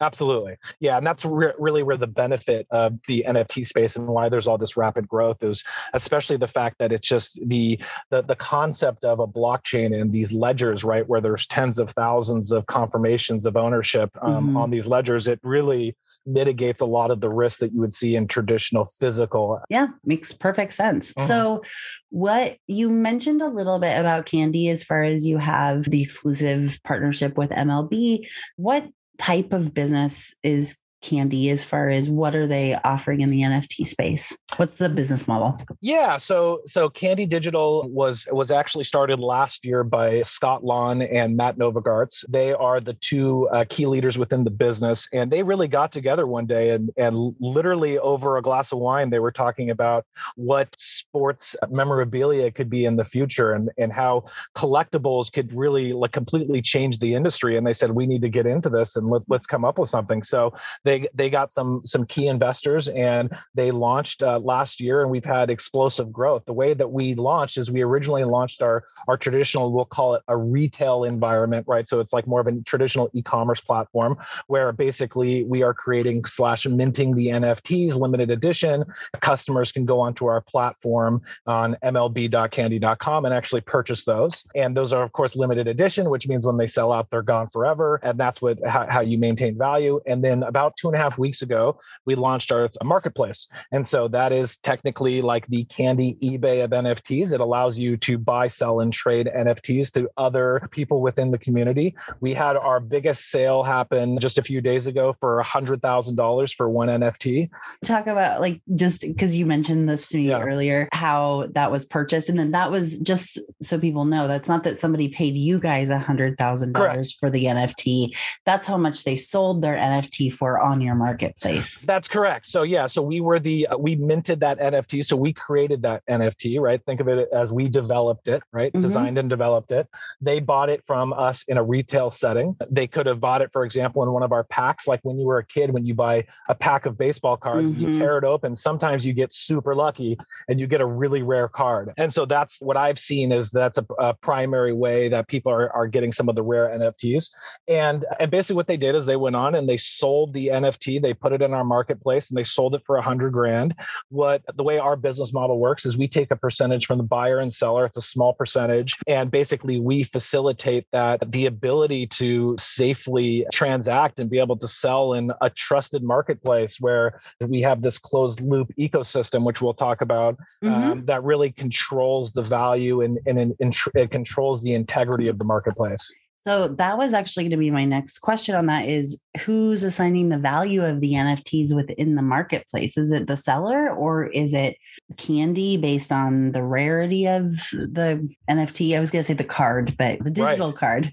Absolutely. 0.00 0.56
Yeah. 0.78 0.98
And 0.98 1.06
that's 1.06 1.24
re- 1.24 1.52
really 1.58 1.82
where 1.82 1.96
the 1.96 2.06
benefit 2.06 2.66
of 2.70 2.98
the 3.08 3.24
NFT 3.26 3.66
space 3.66 3.96
and 3.96 4.06
why 4.06 4.28
there's 4.28 4.46
all 4.46 4.58
this 4.58 4.76
rapid 4.76 5.08
growth 5.08 5.42
is 5.42 5.64
especially 5.94 6.36
the 6.36 6.48
fact 6.48 6.76
that 6.78 6.92
it's 6.92 7.08
just 7.08 7.40
the, 7.46 7.80
the, 8.10 8.22
the 8.22 8.36
concept 8.36 9.04
of 9.04 9.20
a 9.20 9.26
blockchain 9.26 9.98
and 9.98 10.12
these 10.12 10.32
ledgers, 10.32 10.84
right? 10.84 11.08
Where 11.08 11.20
there's 11.20 11.46
tens 11.46 11.78
of 11.78 11.90
thousands 11.90 12.52
of 12.52 12.66
confirmations 12.66 13.46
of 13.46 13.56
ownership 13.56 14.10
um, 14.20 14.48
mm-hmm. 14.48 14.56
on 14.56 14.70
these 14.70 14.86
ledgers. 14.86 15.26
It 15.26 15.40
really 15.42 15.96
mitigates 16.26 16.80
a 16.80 16.86
lot 16.86 17.10
of 17.10 17.20
the 17.20 17.30
risk 17.30 17.60
that 17.60 17.72
you 17.72 17.80
would 17.80 17.94
see 17.94 18.16
in 18.16 18.26
traditional 18.26 18.84
physical. 18.84 19.60
Yeah. 19.70 19.86
Makes 20.04 20.32
perfect 20.32 20.74
sense. 20.74 21.14
Mm-hmm. 21.14 21.26
So 21.26 21.62
what 22.10 22.56
you 22.66 22.90
mentioned 22.90 23.40
a 23.40 23.48
little 23.48 23.78
bit 23.78 23.98
about 23.98 24.26
Candy 24.26 24.68
as 24.68 24.84
far 24.84 25.04
as 25.04 25.24
you 25.24 25.38
have 25.38 25.84
the 25.84 26.02
exclusive 26.02 26.80
partnership 26.84 27.38
with 27.38 27.50
MLB. 27.50 28.26
What 28.56 28.88
type 29.18 29.52
of 29.52 29.74
business 29.74 30.34
is 30.42 30.80
Candy 31.06 31.50
as 31.50 31.64
far 31.64 31.88
as 31.88 32.10
what 32.10 32.34
are 32.34 32.46
they 32.46 32.74
offering 32.84 33.20
in 33.20 33.30
the 33.30 33.42
NFT 33.42 33.86
space? 33.86 34.36
What's 34.56 34.78
the 34.78 34.88
business 34.88 35.28
model? 35.28 35.56
Yeah, 35.80 36.16
so 36.16 36.62
so 36.66 36.88
Candy 36.88 37.26
Digital 37.26 37.88
was 37.88 38.26
was 38.32 38.50
actually 38.50 38.84
started 38.84 39.20
last 39.20 39.64
year 39.64 39.84
by 39.84 40.22
Scott 40.22 40.64
Lawin 40.64 41.02
and 41.02 41.36
Matt 41.36 41.58
Novogratz. 41.58 42.24
They 42.28 42.52
are 42.52 42.80
the 42.80 42.94
two 42.94 43.48
uh, 43.50 43.64
key 43.68 43.86
leaders 43.86 44.18
within 44.18 44.42
the 44.42 44.50
business, 44.50 45.08
and 45.12 45.30
they 45.30 45.42
really 45.44 45.68
got 45.68 45.92
together 45.92 46.26
one 46.26 46.46
day 46.46 46.70
and 46.70 46.90
and 46.96 47.34
literally 47.40 47.98
over 47.98 48.36
a 48.36 48.42
glass 48.42 48.72
of 48.72 48.78
wine, 48.78 49.10
they 49.10 49.20
were 49.20 49.32
talking 49.32 49.70
about 49.70 50.04
what 50.34 50.68
sports 50.76 51.54
memorabilia 51.70 52.50
could 52.50 52.68
be 52.68 52.84
in 52.84 52.96
the 52.96 53.04
future 53.04 53.52
and 53.52 53.70
and 53.78 53.92
how 53.92 54.24
collectibles 54.56 55.32
could 55.32 55.52
really 55.52 55.92
like 55.92 56.12
completely 56.12 56.60
change 56.60 56.98
the 56.98 57.14
industry. 57.14 57.56
And 57.56 57.66
they 57.66 57.74
said 57.74 57.92
we 57.92 58.06
need 58.06 58.22
to 58.22 58.28
get 58.28 58.46
into 58.46 58.68
this 58.68 58.96
and 58.96 59.08
let, 59.08 59.22
let's 59.28 59.46
come 59.46 59.64
up 59.64 59.78
with 59.78 59.88
something. 59.88 60.22
So 60.22 60.52
they 60.84 60.95
they 60.96 61.08
they 61.26 61.30
got 61.30 61.52
some 61.52 61.82
some 61.84 62.06
key 62.06 62.28
investors 62.28 62.88
and 62.88 63.36
they 63.54 63.70
launched 63.70 64.22
uh, 64.22 64.38
last 64.38 64.80
year 64.80 65.02
and 65.02 65.10
we've 65.10 65.24
had 65.24 65.50
explosive 65.50 66.12
growth. 66.12 66.44
The 66.46 66.52
way 66.52 66.74
that 66.74 66.90
we 66.90 67.14
launched 67.14 67.58
is 67.58 67.70
we 67.70 67.82
originally 67.82 68.24
launched 68.24 68.62
our 68.62 68.84
our 69.08 69.16
traditional 69.16 69.72
we'll 69.72 69.84
call 69.84 70.14
it 70.14 70.22
a 70.28 70.36
retail 70.36 71.04
environment, 71.04 71.66
right? 71.68 71.88
So 71.88 72.00
it's 72.00 72.12
like 72.12 72.26
more 72.26 72.40
of 72.40 72.46
a 72.46 72.60
traditional 72.62 73.10
e-commerce 73.12 73.60
platform 73.60 74.16
where 74.46 74.72
basically 74.72 75.44
we 75.44 75.62
are 75.62 75.74
creating 75.74 76.24
slash 76.24 76.66
minting 76.66 77.14
the 77.14 77.28
NFTs 77.28 77.94
limited 77.94 78.30
edition. 78.30 78.84
Customers 79.20 79.72
can 79.72 79.84
go 79.84 80.00
onto 80.00 80.26
our 80.26 80.40
platform 80.40 81.22
on 81.46 81.76
mlb.candy.com 81.82 83.24
and 83.24 83.34
actually 83.34 83.60
purchase 83.60 84.04
those. 84.04 84.44
And 84.54 84.76
those 84.76 84.92
are 84.92 85.02
of 85.02 85.12
course 85.12 85.36
limited 85.36 85.68
edition, 85.68 86.10
which 86.10 86.28
means 86.28 86.46
when 86.46 86.56
they 86.56 86.66
sell 86.66 86.92
out, 86.92 87.10
they're 87.10 87.22
gone 87.22 87.48
forever. 87.48 88.00
And 88.02 88.18
that's 88.18 88.40
what 88.40 88.58
how, 88.66 88.86
how 88.88 89.00
you 89.00 89.18
maintain 89.18 89.58
value. 89.58 90.00
And 90.06 90.22
then 90.22 90.42
about 90.42 90.75
two 90.76 90.88
and 90.88 90.94
a 90.94 90.98
half 90.98 91.18
weeks 91.18 91.42
ago, 91.42 91.78
we 92.04 92.14
launched 92.14 92.52
our 92.52 92.68
marketplace. 92.82 93.48
And 93.72 93.86
so 93.86 94.08
that 94.08 94.32
is 94.32 94.56
technically 94.56 95.22
like 95.22 95.46
the 95.48 95.64
candy 95.64 96.16
eBay 96.22 96.62
of 96.64 96.70
NFTs. 96.70 97.32
It 97.32 97.40
allows 97.40 97.78
you 97.78 97.96
to 97.98 98.18
buy, 98.18 98.48
sell, 98.48 98.80
and 98.80 98.92
trade 98.92 99.28
NFTs 99.34 99.92
to 99.92 100.08
other 100.16 100.68
people 100.70 101.00
within 101.00 101.30
the 101.30 101.38
community. 101.38 101.94
We 102.20 102.34
had 102.34 102.56
our 102.56 102.80
biggest 102.80 103.30
sale 103.30 103.62
happen 103.62 104.18
just 104.18 104.38
a 104.38 104.42
few 104.42 104.60
days 104.60 104.86
ago 104.86 105.14
for 105.20 105.42
$100,000 105.42 106.54
for 106.54 106.68
one 106.68 106.88
NFT. 106.88 107.48
Talk 107.84 108.06
about 108.06 108.40
like 108.40 108.60
just 108.74 109.02
because 109.02 109.36
you 109.36 109.46
mentioned 109.46 109.88
this 109.88 110.08
to 110.10 110.16
me 110.16 110.28
yeah. 110.28 110.40
earlier, 110.40 110.88
how 110.92 111.46
that 111.52 111.70
was 111.70 111.84
purchased. 111.84 112.28
And 112.28 112.38
then 112.38 112.52
that 112.52 112.70
was 112.70 112.98
just 113.00 113.40
so 113.62 113.78
people 113.78 114.04
know 114.04 114.28
that's 114.28 114.48
not 114.48 114.64
that 114.64 114.78
somebody 114.78 115.08
paid 115.08 115.34
you 115.34 115.58
guys 115.58 115.90
$100,000 115.90 117.18
for 117.18 117.30
the 117.30 117.44
NFT. 117.44 118.16
That's 118.44 118.66
how 118.66 118.76
much 118.76 119.04
they 119.04 119.16
sold 119.16 119.62
their 119.62 119.76
NFT 119.76 120.32
for 120.32 120.60
on 120.66 120.80
your 120.80 120.94
marketplace. 120.94 121.82
That's 121.82 122.08
correct. 122.08 122.46
So, 122.46 122.62
yeah, 122.62 122.86
so 122.86 123.00
we 123.00 123.20
were 123.20 123.38
the, 123.38 123.68
uh, 123.68 123.78
we 123.78 123.96
minted 123.96 124.40
that 124.40 124.58
NFT. 124.58 125.04
So 125.04 125.16
we 125.16 125.32
created 125.32 125.82
that 125.82 126.02
NFT, 126.10 126.60
right? 126.60 126.82
Think 126.84 127.00
of 127.00 127.08
it 127.08 127.28
as 127.32 127.52
we 127.52 127.68
developed 127.68 128.28
it, 128.28 128.42
right? 128.52 128.72
Mm-hmm. 128.72 128.82
Designed 128.82 129.18
and 129.18 129.30
developed 129.30 129.70
it. 129.70 129.88
They 130.20 130.40
bought 130.40 130.68
it 130.68 130.82
from 130.86 131.12
us 131.12 131.44
in 131.48 131.56
a 131.56 131.62
retail 131.62 132.10
setting. 132.10 132.56
They 132.70 132.86
could 132.86 133.06
have 133.06 133.20
bought 133.20 133.42
it, 133.42 133.52
for 133.52 133.64
example, 133.64 134.02
in 134.02 134.10
one 134.10 134.22
of 134.22 134.32
our 134.32 134.44
packs, 134.44 134.86
like 134.86 135.00
when 135.02 135.18
you 135.18 135.26
were 135.26 135.38
a 135.38 135.46
kid, 135.46 135.70
when 135.70 135.86
you 135.86 135.94
buy 135.94 136.26
a 136.48 136.54
pack 136.54 136.86
of 136.86 136.98
baseball 136.98 137.36
cards, 137.36 137.70
mm-hmm. 137.70 137.80
you 137.80 137.92
tear 137.92 138.18
it 138.18 138.24
open. 138.24 138.54
Sometimes 138.54 139.06
you 139.06 139.12
get 139.12 139.32
super 139.32 139.74
lucky 139.74 140.16
and 140.48 140.58
you 140.58 140.66
get 140.66 140.80
a 140.80 140.86
really 140.86 141.22
rare 141.22 141.48
card. 141.48 141.92
And 141.96 142.12
so 142.12 142.26
that's 142.26 142.60
what 142.60 142.76
I've 142.76 142.98
seen 142.98 143.32
is 143.32 143.50
that's 143.50 143.78
a, 143.78 143.86
a 143.98 144.14
primary 144.14 144.72
way 144.72 145.08
that 145.08 145.28
people 145.28 145.52
are, 145.52 145.70
are 145.72 145.86
getting 145.86 146.12
some 146.12 146.28
of 146.28 146.34
the 146.34 146.42
rare 146.42 146.68
NFTs. 146.68 147.30
And, 147.68 148.04
and 148.18 148.30
basically 148.30 148.56
what 148.56 148.66
they 148.66 148.76
did 148.76 148.94
is 148.94 149.06
they 149.06 149.16
went 149.16 149.36
on 149.36 149.54
and 149.54 149.68
they 149.68 149.76
sold 149.76 150.32
the 150.32 150.50
NFT, 150.62 151.00
they 151.00 151.14
put 151.14 151.32
it 151.32 151.42
in 151.42 151.54
our 151.54 151.64
marketplace 151.64 152.30
and 152.30 152.38
they 152.38 152.44
sold 152.44 152.74
it 152.74 152.82
for 152.84 152.96
a 152.96 153.02
hundred 153.02 153.32
grand. 153.32 153.74
What 154.08 154.42
the 154.54 154.62
way 154.62 154.78
our 154.78 154.96
business 154.96 155.32
model 155.32 155.58
works 155.58 155.86
is 155.86 155.96
we 155.96 156.08
take 156.08 156.30
a 156.30 156.36
percentage 156.36 156.86
from 156.86 156.98
the 156.98 157.04
buyer 157.04 157.38
and 157.38 157.52
seller. 157.52 157.84
It's 157.84 157.96
a 157.96 158.02
small 158.02 158.32
percentage. 158.32 158.96
And 159.06 159.30
basically 159.30 159.80
we 159.80 160.02
facilitate 160.02 160.86
that 160.92 161.30
the 161.30 161.46
ability 161.46 162.06
to 162.08 162.56
safely 162.58 163.46
transact 163.52 164.20
and 164.20 164.30
be 164.30 164.38
able 164.38 164.56
to 164.58 164.68
sell 164.68 165.12
in 165.12 165.32
a 165.40 165.50
trusted 165.50 166.02
marketplace 166.02 166.78
where 166.80 167.20
we 167.40 167.60
have 167.60 167.82
this 167.82 167.98
closed 167.98 168.40
loop 168.40 168.70
ecosystem, 168.78 169.44
which 169.44 169.60
we'll 169.60 169.74
talk 169.74 170.00
about, 170.00 170.36
mm-hmm. 170.62 170.74
um, 170.74 171.04
that 171.06 171.22
really 171.22 171.50
controls 171.50 172.32
the 172.32 172.42
value 172.42 173.00
and, 173.00 173.18
and, 173.26 173.38
and, 173.38 173.54
and 173.60 173.76
it 173.94 174.10
controls 174.10 174.62
the 174.62 174.74
integrity 174.74 175.28
of 175.28 175.38
the 175.38 175.44
marketplace. 175.44 176.14
So 176.46 176.68
that 176.68 176.96
was 176.96 177.12
actually 177.12 177.44
going 177.44 177.50
to 177.50 177.56
be 177.56 177.72
my 177.72 177.84
next 177.84 178.20
question 178.20 178.54
on 178.54 178.66
that 178.66 178.88
is 178.88 179.20
who's 179.40 179.82
assigning 179.82 180.28
the 180.28 180.38
value 180.38 180.84
of 180.84 181.00
the 181.00 181.14
NFTs 181.14 181.74
within 181.74 182.14
the 182.14 182.22
marketplace? 182.22 182.96
Is 182.96 183.10
it 183.10 183.26
the 183.26 183.36
seller 183.36 183.90
or 183.90 184.26
is 184.26 184.54
it 184.54 184.76
candy 185.16 185.76
based 185.76 186.12
on 186.12 186.52
the 186.52 186.62
rarity 186.62 187.26
of 187.26 187.50
the 187.72 188.32
NFT? 188.48 188.96
I 188.96 189.00
was 189.00 189.10
going 189.10 189.20
to 189.20 189.26
say 189.26 189.34
the 189.34 189.42
card, 189.42 189.96
but 189.98 190.22
the 190.22 190.30
digital 190.30 190.68
right. 190.68 190.78
card. 190.78 191.12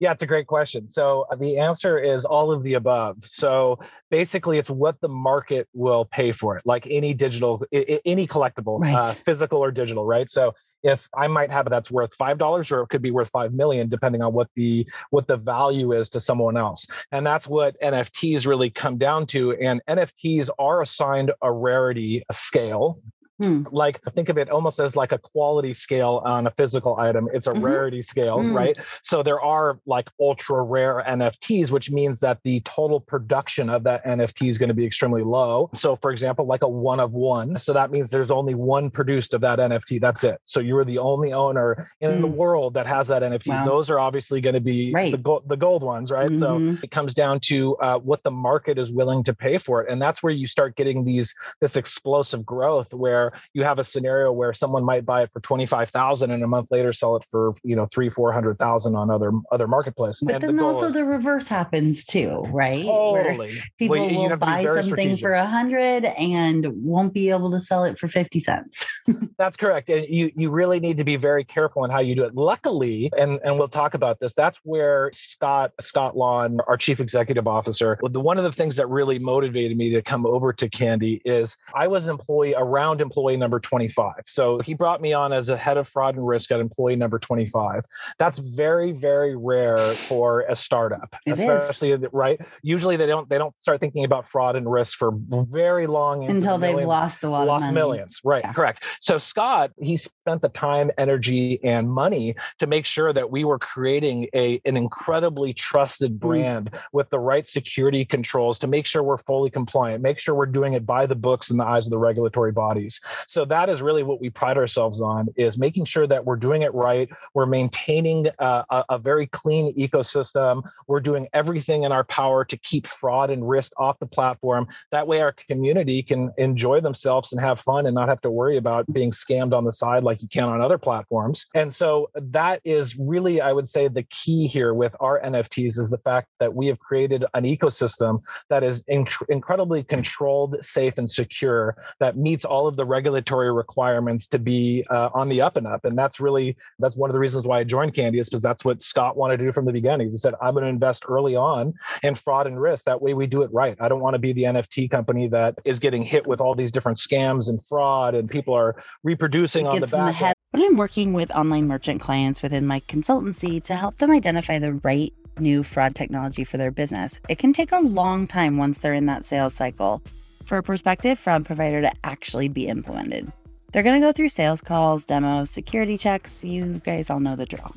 Yeah, 0.00 0.12
it's 0.12 0.22
a 0.22 0.26
great 0.26 0.46
question. 0.46 0.88
So 0.88 1.26
uh, 1.32 1.36
the 1.36 1.58
answer 1.58 1.98
is 1.98 2.26
all 2.26 2.52
of 2.52 2.62
the 2.62 2.74
above. 2.74 3.24
So 3.24 3.78
basically, 4.10 4.58
it's 4.58 4.70
what 4.70 5.00
the 5.00 5.08
market 5.08 5.66
will 5.72 6.04
pay 6.04 6.30
for 6.30 6.58
it, 6.58 6.62
like 6.64 6.86
any 6.88 7.14
digital, 7.14 7.64
any 7.72 8.26
collectible, 8.26 8.76
uh, 8.76 8.80
right. 8.80 8.94
uh, 8.94 9.14
physical 9.14 9.58
or 9.58 9.72
digital, 9.72 10.04
right? 10.04 10.30
So 10.30 10.52
if 10.84 11.08
I 11.16 11.26
might 11.26 11.50
have 11.50 11.66
it 11.66 11.70
that's 11.70 11.90
worth 11.90 12.14
five 12.14 12.38
dollars, 12.38 12.70
or 12.70 12.82
it 12.82 12.88
could 12.88 13.02
be 13.02 13.10
worth 13.10 13.30
five 13.30 13.52
million, 13.52 13.88
depending 13.88 14.22
on 14.22 14.32
what 14.32 14.48
the 14.54 14.86
what 15.10 15.26
the 15.26 15.36
value 15.36 15.92
is 15.92 16.08
to 16.10 16.20
someone 16.20 16.56
else. 16.56 16.86
And 17.10 17.26
that's 17.26 17.48
what 17.48 17.80
NFTs 17.80 18.46
really 18.46 18.70
come 18.70 18.98
down 18.98 19.26
to. 19.26 19.52
And 19.52 19.82
NFTs 19.88 20.50
are 20.58 20.82
assigned 20.82 21.32
a 21.42 21.50
rarity 21.50 22.22
a 22.28 22.34
scale 22.34 23.00
Hmm. 23.46 23.64
Like 23.70 24.00
think 24.14 24.28
of 24.28 24.38
it 24.38 24.50
almost 24.50 24.78
as 24.78 24.96
like 24.96 25.12
a 25.12 25.18
quality 25.18 25.74
scale 25.74 26.22
on 26.24 26.46
a 26.46 26.50
physical 26.50 26.98
item. 26.98 27.28
It's 27.32 27.46
a 27.46 27.52
mm-hmm. 27.52 27.64
rarity 27.64 28.02
scale, 28.02 28.38
mm. 28.38 28.54
right? 28.54 28.76
So 29.02 29.22
there 29.22 29.40
are 29.40 29.80
like 29.86 30.08
ultra 30.20 30.62
rare 30.62 31.04
NFTs, 31.06 31.70
which 31.70 31.90
means 31.90 32.20
that 32.20 32.38
the 32.44 32.60
total 32.60 33.00
production 33.00 33.68
of 33.68 33.84
that 33.84 34.04
NFT 34.04 34.48
is 34.48 34.58
going 34.58 34.68
to 34.68 34.74
be 34.74 34.84
extremely 34.84 35.22
low. 35.22 35.70
So 35.74 35.96
for 35.96 36.10
example, 36.10 36.46
like 36.46 36.62
a 36.62 36.68
one 36.68 37.00
of 37.00 37.12
one. 37.12 37.58
So 37.58 37.72
that 37.72 37.90
means 37.90 38.10
there's 38.10 38.30
only 38.30 38.54
one 38.54 38.90
produced 38.90 39.34
of 39.34 39.40
that 39.40 39.58
NFT. 39.58 40.00
That's 40.00 40.24
it. 40.24 40.40
So 40.44 40.60
you 40.60 40.76
are 40.78 40.84
the 40.84 40.98
only 40.98 41.32
owner 41.32 41.88
in 42.00 42.12
mm. 42.12 42.20
the 42.20 42.26
world 42.26 42.74
that 42.74 42.86
has 42.86 43.08
that 43.08 43.22
NFT. 43.22 43.48
Wow. 43.48 43.64
Those 43.64 43.90
are 43.90 43.98
obviously 43.98 44.40
going 44.40 44.54
to 44.54 44.60
be 44.60 44.92
right. 44.92 45.10
the, 45.10 45.18
gold, 45.18 45.48
the 45.48 45.56
gold 45.56 45.82
ones, 45.82 46.10
right? 46.10 46.30
Mm-hmm. 46.30 46.74
So 46.74 46.78
it 46.82 46.90
comes 46.90 47.14
down 47.14 47.40
to 47.44 47.76
uh, 47.76 47.98
what 47.98 48.22
the 48.22 48.30
market 48.30 48.78
is 48.78 48.92
willing 48.92 49.24
to 49.24 49.34
pay 49.34 49.58
for 49.58 49.82
it. 49.82 49.90
And 49.90 50.00
that's 50.00 50.22
where 50.22 50.32
you 50.32 50.46
start 50.46 50.76
getting 50.76 51.04
these 51.04 51.34
this 51.60 51.76
explosive 51.76 52.44
growth 52.44 52.92
where 52.92 53.14
where 53.14 53.32
you 53.52 53.64
have 53.64 53.78
a 53.78 53.84
scenario 53.84 54.32
where 54.32 54.52
someone 54.52 54.84
might 54.84 55.04
buy 55.04 55.22
it 55.22 55.32
for 55.32 55.40
25,000 55.40 56.30
and 56.30 56.42
a 56.42 56.46
month 56.46 56.68
later 56.70 56.92
sell 56.92 57.16
it 57.16 57.24
for, 57.30 57.54
you 57.62 57.76
know, 57.76 57.86
three, 57.86 58.10
400,000 58.10 58.94
on 58.94 59.10
other, 59.10 59.32
other 59.50 59.66
marketplaces. 59.66 60.22
But 60.22 60.36
and 60.36 60.42
then 60.42 60.56
the 60.56 60.64
also 60.64 60.90
the 60.90 61.04
reverse 61.04 61.48
happens 61.48 62.04
too, 62.04 62.44
right? 62.48 62.84
Totally. 62.84 63.48
Where 63.48 63.62
people 63.78 63.96
well, 63.96 64.30
will 64.30 64.36
buy 64.36 64.64
something 64.64 65.16
for 65.16 65.32
a 65.32 65.46
hundred 65.46 66.04
and 66.04 66.66
won't 66.84 67.14
be 67.14 67.30
able 67.30 67.50
to 67.52 67.60
sell 67.60 67.84
it 67.84 67.98
for 67.98 68.08
50 68.08 68.38
cents. 68.40 68.86
that's 69.38 69.56
correct. 69.56 69.90
And 69.90 70.06
you, 70.06 70.30
you 70.34 70.50
really 70.50 70.80
need 70.80 70.98
to 70.98 71.04
be 71.04 71.16
very 71.16 71.44
careful 71.44 71.84
in 71.84 71.90
how 71.90 72.00
you 72.00 72.14
do 72.14 72.24
it. 72.24 72.34
Luckily, 72.34 73.10
and, 73.16 73.40
and 73.44 73.58
we'll 73.58 73.68
talk 73.68 73.94
about 73.94 74.20
this, 74.20 74.34
that's 74.34 74.58
where 74.64 75.10
Scott, 75.12 75.72
Scott 75.80 76.16
Lawin, 76.16 76.60
our 76.66 76.76
chief 76.76 77.00
executive 77.00 77.46
officer, 77.46 77.98
the, 78.02 78.20
one 78.20 78.38
of 78.38 78.44
the 78.44 78.52
things 78.52 78.76
that 78.76 78.88
really 78.88 79.18
motivated 79.18 79.76
me 79.76 79.90
to 79.90 80.02
come 80.02 80.26
over 80.26 80.52
to 80.52 80.68
Candy 80.68 81.20
is 81.24 81.56
I 81.74 81.88
was 81.88 82.08
employee 82.08 82.54
around 82.56 83.00
employee 83.00 83.36
number 83.36 83.60
25. 83.60 84.14
So 84.26 84.60
he 84.60 84.74
brought 84.74 85.00
me 85.00 85.12
on 85.12 85.32
as 85.32 85.48
a 85.48 85.56
head 85.56 85.76
of 85.76 85.88
fraud 85.88 86.16
and 86.16 86.26
risk 86.26 86.50
at 86.52 86.60
employee 86.60 86.96
number 86.96 87.18
25. 87.18 87.84
That's 88.18 88.38
very, 88.38 88.92
very 88.92 89.36
rare 89.36 89.78
for 89.78 90.42
a 90.42 90.56
startup, 90.56 91.14
it 91.26 91.32
especially 91.32 91.92
is. 91.92 92.04
right. 92.12 92.40
Usually 92.62 92.96
they 92.96 93.06
don't 93.06 93.28
they 93.28 93.38
don't 93.38 93.54
start 93.60 93.80
thinking 93.80 94.04
about 94.04 94.28
fraud 94.28 94.56
and 94.56 94.70
risk 94.70 94.98
for 94.98 95.12
very 95.14 95.86
long 95.86 96.24
until 96.24 96.58
the 96.58 96.66
they've 96.66 96.86
lost 96.86 97.24
a 97.24 97.28
lot 97.28 97.46
lost 97.46 97.72
millions. 97.72 98.20
Right, 98.24 98.44
yeah. 98.44 98.52
correct. 98.52 98.84
So 99.00 99.18
Scott, 99.24 99.72
he 99.80 99.96
spent 100.24 100.40
the 100.40 100.48
time, 100.48 100.90
energy, 100.96 101.62
and 101.62 101.90
money 101.90 102.34
to 102.58 102.66
make 102.66 102.86
sure 102.86 103.12
that 103.12 103.30
we 103.30 103.44
were 103.44 103.58
creating 103.58 104.26
a 104.34 104.58
an 104.64 104.74
incredibly 104.74 105.52
trusted 105.52 106.14
mm. 106.14 106.18
brand 106.18 106.70
mm. 106.70 106.80
with 106.94 107.10
the 107.10 107.18
right 107.18 107.46
security 107.46 108.06
controls 108.06 108.58
to 108.58 108.66
make 108.66 108.86
sure 108.86 109.02
we're 109.02 109.18
fully 109.18 109.50
compliant, 109.50 110.02
make 110.02 110.18
sure 110.18 110.34
we're 110.34 110.46
doing 110.46 110.72
it 110.72 110.86
by 110.86 111.04
the 111.04 111.14
books 111.14 111.50
in 111.50 111.58
the 111.58 111.64
eyes 111.64 111.86
of 111.86 111.90
the 111.90 111.98
regulatory 111.98 112.52
bodies. 112.52 113.00
So 113.26 113.44
that 113.44 113.68
is 113.68 113.82
really 113.82 114.02
what 114.02 114.18
we 114.18 114.30
pride 114.30 114.56
ourselves 114.56 114.98
on 115.02 115.28
is 115.36 115.58
making 115.58 115.84
sure 115.84 116.06
that 116.06 116.24
we're 116.24 116.36
doing 116.36 116.62
it 116.62 116.72
right. 116.72 117.10
We're 117.34 117.44
maintaining 117.44 118.28
a, 118.38 118.64
a, 118.70 118.84
a 118.88 118.98
very 118.98 119.26
clean 119.26 119.76
ecosystem. 119.76 120.66
We're 120.86 121.00
doing 121.00 121.28
everything 121.34 121.82
in 121.82 121.92
our 121.92 122.04
power 122.04 122.46
to 122.46 122.56
keep 122.56 122.86
fraud 122.86 123.28
and 123.28 123.46
risk 123.46 123.72
off 123.76 123.98
the 123.98 124.06
platform. 124.06 124.68
That 124.90 125.06
way 125.06 125.20
our 125.20 125.34
community 125.50 126.02
can 126.02 126.32
enjoy 126.38 126.80
themselves 126.80 127.30
and 127.30 127.42
have 127.42 127.60
fun 127.60 127.84
and 127.84 127.94
not 127.94 128.08
have 128.08 128.22
to 128.22 128.30
worry 128.30 128.56
about 128.56 128.90
being 128.90 129.10
scammed 129.10 129.52
on 129.52 129.64
the 129.64 129.72
side 129.72 130.02
like 130.02 130.13
you 130.22 130.28
can 130.28 130.44
on 130.44 130.60
other 130.60 130.78
platforms. 130.78 131.46
And 131.54 131.74
so 131.74 132.10
that 132.14 132.60
is 132.64 132.96
really, 132.98 133.40
I 133.40 133.52
would 133.52 133.68
say, 133.68 133.88
the 133.88 134.04
key 134.04 134.46
here 134.46 134.74
with 134.74 134.94
our 135.00 135.20
NFTs 135.20 135.78
is 135.78 135.90
the 135.90 135.98
fact 135.98 136.28
that 136.40 136.54
we 136.54 136.66
have 136.66 136.78
created 136.78 137.24
an 137.34 137.44
ecosystem 137.44 138.22
that 138.48 138.62
is 138.62 138.82
inc- 138.84 139.28
incredibly 139.28 139.82
controlled, 139.82 140.56
safe, 140.62 140.98
and 140.98 141.08
secure 141.08 141.76
that 142.00 142.16
meets 142.16 142.44
all 142.44 142.66
of 142.66 142.76
the 142.76 142.84
regulatory 142.84 143.52
requirements 143.52 144.26
to 144.28 144.38
be 144.38 144.84
uh, 144.90 145.10
on 145.14 145.28
the 145.28 145.40
up 145.40 145.56
and 145.56 145.66
up. 145.66 145.84
And 145.84 145.96
that's 145.98 146.20
really 146.20 146.56
that's 146.78 146.96
one 146.96 147.10
of 147.10 147.14
the 147.14 147.20
reasons 147.20 147.46
why 147.46 147.60
I 147.60 147.64
joined 147.64 147.94
Candy 147.94 148.18
is 148.18 148.28
because 148.28 148.42
that's 148.42 148.64
what 148.64 148.82
Scott 148.82 149.16
wanted 149.16 149.38
to 149.38 149.44
do 149.44 149.52
from 149.52 149.64
the 149.64 149.72
beginning. 149.72 150.08
He 150.08 150.16
said, 150.16 150.34
"I'm 150.40 150.54
going 150.54 150.64
to 150.64 150.68
invest 150.68 151.04
early 151.08 151.36
on 151.36 151.74
in 152.02 152.14
fraud 152.14 152.46
and 152.46 152.60
risk. 152.60 152.84
That 152.84 153.00
way, 153.00 153.14
we 153.14 153.26
do 153.26 153.42
it 153.42 153.50
right. 153.52 153.76
I 153.80 153.88
don't 153.88 154.00
want 154.00 154.14
to 154.14 154.18
be 154.18 154.32
the 154.32 154.44
NFT 154.44 154.90
company 154.90 155.28
that 155.28 155.58
is 155.64 155.78
getting 155.78 156.02
hit 156.02 156.26
with 156.26 156.40
all 156.40 156.54
these 156.54 156.72
different 156.72 156.98
scams 156.98 157.48
and 157.48 157.64
fraud, 157.64 158.14
and 158.14 158.28
people 158.28 158.54
are 158.54 158.82
reproducing 159.02 159.66
on 159.66 159.80
the 159.80 159.86
back." 159.86 160.03
The 160.06 160.34
when 160.50 160.62
I'm 160.62 160.76
working 160.76 161.12
with 161.14 161.30
online 161.32 161.66
merchant 161.66 162.00
clients 162.00 162.42
within 162.42 162.66
my 162.66 162.80
consultancy 162.80 163.62
to 163.64 163.74
help 163.74 163.98
them 163.98 164.10
identify 164.10 164.58
the 164.58 164.74
right 164.74 165.12
new 165.38 165.62
fraud 165.62 165.94
technology 165.94 166.44
for 166.44 166.58
their 166.58 166.70
business, 166.70 167.20
it 167.28 167.38
can 167.38 167.52
take 167.52 167.72
a 167.72 167.80
long 167.80 168.26
time 168.26 168.56
once 168.56 168.78
they're 168.78 168.94
in 168.94 169.06
that 169.06 169.24
sales 169.24 169.54
cycle 169.54 170.02
for 170.44 170.58
a 170.58 170.62
prospective 170.62 171.18
fraud 171.18 171.44
provider 171.44 171.80
to 171.80 171.90
actually 172.04 172.48
be 172.48 172.68
implemented. 172.68 173.32
They're 173.72 173.82
going 173.82 174.00
to 174.00 174.06
go 174.06 174.12
through 174.12 174.28
sales 174.28 174.60
calls, 174.60 175.04
demos, 175.04 175.50
security 175.50 175.98
checks. 175.98 176.44
You 176.44 176.80
guys 176.84 177.10
all 177.10 177.18
know 177.18 177.34
the 177.34 177.46
drill. 177.46 177.74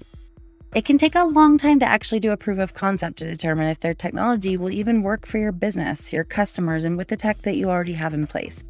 It 0.75 0.85
can 0.85 0.97
take 0.97 1.15
a 1.15 1.23
long 1.23 1.57
time 1.57 1.79
to 1.79 1.89
actually 1.89 2.19
do 2.19 2.31
a 2.31 2.37
proof 2.37 2.59
of 2.59 2.73
concept 2.73 3.17
to 3.19 3.25
determine 3.25 3.69
if 3.69 3.79
their 3.79 3.95
technology 3.95 4.57
will 4.57 4.69
even 4.69 5.01
work 5.01 5.25
for 5.25 5.39
your 5.39 5.51
business, 5.51 6.13
your 6.13 6.25
customers, 6.25 6.83
and 6.83 6.97
with 6.97 7.07
the 7.07 7.17
tech 7.17 7.41
that 7.43 7.55
you 7.55 7.69
already 7.69 7.93
have 7.93 8.13
in 8.13 8.27
place. 8.27 8.63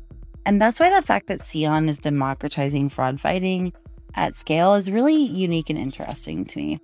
And 0.48 0.62
that's 0.62 0.80
why 0.80 0.90
the 0.90 1.06
fact 1.06 1.28
that 1.28 1.42
SEON 1.42 1.90
is 1.90 2.00
democratizing 2.00 2.88
fraud 2.88 3.20
fighting 3.20 3.74
at 4.16 4.38
scale 4.38 4.76
is 4.76 4.90
really 4.90 5.22
unique 5.22 5.70
and 5.70 5.78
interesting 5.78 6.46
to 6.46 6.58
me. 6.58 6.80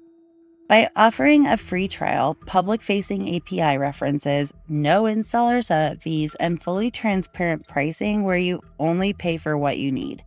By 0.68 0.90
offering 0.98 1.48
a 1.48 1.56
free 1.56 1.88
trial, 1.88 2.36
public 2.46 2.82
facing 2.82 3.38
API 3.38 3.78
references, 3.78 4.54
no 4.68 5.04
installer 5.04 5.64
setup 5.64 5.98
uh, 5.98 6.02
fees, 6.02 6.36
and 6.42 6.62
fully 6.62 6.92
transparent 6.92 7.66
pricing 7.66 8.24
where 8.24 8.36
you 8.36 8.60
only 8.80 9.14
pay 9.14 9.38
for 9.38 9.58
what 9.58 9.78
you 9.78 9.94
need. 9.94 10.26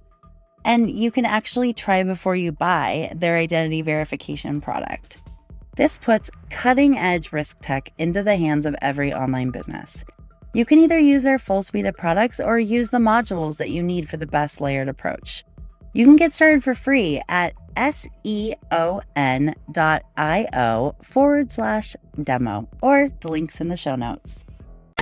And 0.65 0.91
you 0.91 1.11
can 1.11 1.27
actually 1.27 1.75
try 1.75 2.05
before 2.05 2.37
you 2.37 2.53
buy 2.53 3.13
their 3.15 3.37
identity 3.37 3.83
verification 3.83 4.63
product. 4.63 5.19
This 5.77 5.99
puts 5.99 6.31
cutting 6.49 6.97
edge 6.97 7.33
risk 7.33 7.59
tech 7.61 7.93
into 7.99 8.23
the 8.23 8.37
hands 8.37 8.65
of 8.65 8.75
every 8.81 9.13
online 9.13 9.51
business. 9.51 10.07
You 10.57 10.65
can 10.65 10.79
either 10.79 10.99
use 10.99 11.23
their 11.23 11.39
full 11.39 11.63
suite 11.63 11.85
of 11.85 11.95
products 11.99 12.41
or 12.41 12.59
use 12.59 12.89
the 12.89 12.97
modules 12.97 13.59
that 13.59 13.69
you 13.69 13.83
need 13.83 14.09
for 14.09 14.17
the 14.17 14.27
best 14.27 14.59
layered 14.59 14.89
approach. 14.89 15.45
You 15.93 16.07
can 16.07 16.17
get 16.17 16.33
started 16.33 16.65
for 16.65 16.75
free 16.75 17.21
at 17.29 17.53
seon.io 17.77 18.57
forward 21.03 21.53
slash 21.53 21.95
demo, 22.23 22.71
or 22.81 23.11
the 23.21 23.29
links 23.29 23.61
in 23.61 23.69
the 23.69 23.77
show 23.77 23.97
notes. 23.97 24.47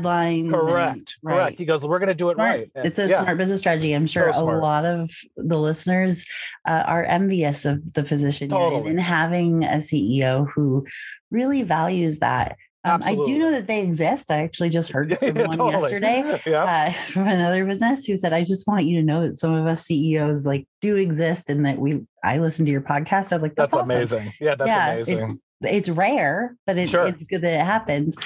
Lines 0.02 0.50
correct, 0.50 0.96
and, 0.96 1.14
right. 1.22 1.34
correct. 1.36 1.60
He 1.60 1.64
goes, 1.66 1.86
"We're 1.86 2.00
going 2.00 2.08
to 2.08 2.14
do 2.14 2.30
it 2.30 2.34
smart. 2.34 2.58
right." 2.74 2.84
It's 2.84 2.98
a 2.98 3.06
yeah. 3.06 3.22
smart 3.22 3.38
business 3.38 3.60
strategy. 3.60 3.92
I'm 3.92 4.08
sure 4.08 4.32
so 4.32 4.50
a 4.50 4.58
lot 4.58 4.84
of 4.84 5.08
the 5.36 5.60
listeners 5.60 6.26
uh, 6.66 6.82
are 6.84 7.04
envious 7.04 7.64
of 7.64 7.94
the 7.94 8.02
position 8.02 8.48
totally. 8.48 8.80
you're 8.80 8.90
in 8.90 8.96
and 8.96 9.00
having 9.00 9.62
a 9.62 9.76
CEO 9.76 10.50
who 10.52 10.84
really 11.30 11.62
values 11.62 12.18
that. 12.18 12.56
Um, 12.84 13.00
I 13.02 13.14
do 13.14 13.38
know 13.38 13.50
that 13.50 13.66
they 13.66 13.82
exist. 13.82 14.30
I 14.30 14.38
actually 14.38 14.68
just 14.68 14.92
heard 14.92 15.16
from 15.18 15.34
one 15.34 15.56
totally. 15.56 15.72
yesterday 15.72 16.40
yeah. 16.46 16.64
uh, 16.64 16.92
from 17.12 17.26
another 17.26 17.64
business 17.64 18.04
who 18.04 18.16
said, 18.16 18.32
"I 18.32 18.42
just 18.42 18.66
want 18.66 18.84
you 18.84 19.00
to 19.00 19.06
know 19.06 19.22
that 19.22 19.36
some 19.36 19.54
of 19.54 19.66
us 19.66 19.84
CEOs 19.84 20.46
like 20.46 20.66
do 20.80 20.96
exist, 20.96 21.48
and 21.48 21.64
that 21.64 21.78
we 21.78 22.06
I 22.22 22.38
listen 22.38 22.66
to 22.66 22.72
your 22.72 22.82
podcast." 22.82 23.32
I 23.32 23.36
was 23.36 23.42
like, 23.42 23.54
"That's, 23.54 23.74
that's 23.74 23.84
awesome. 23.84 23.96
amazing." 23.96 24.32
Yeah, 24.40 24.54
that's 24.54 24.68
yeah, 24.68 24.92
amazing. 24.92 25.30
It, 25.30 25.38
it's 25.66 25.88
rare, 25.88 26.56
but 26.66 26.76
it, 26.76 26.90
sure. 26.90 27.06
it's 27.06 27.24
good 27.24 27.40
that 27.40 27.60
it 27.60 27.64
happens. 27.64 28.16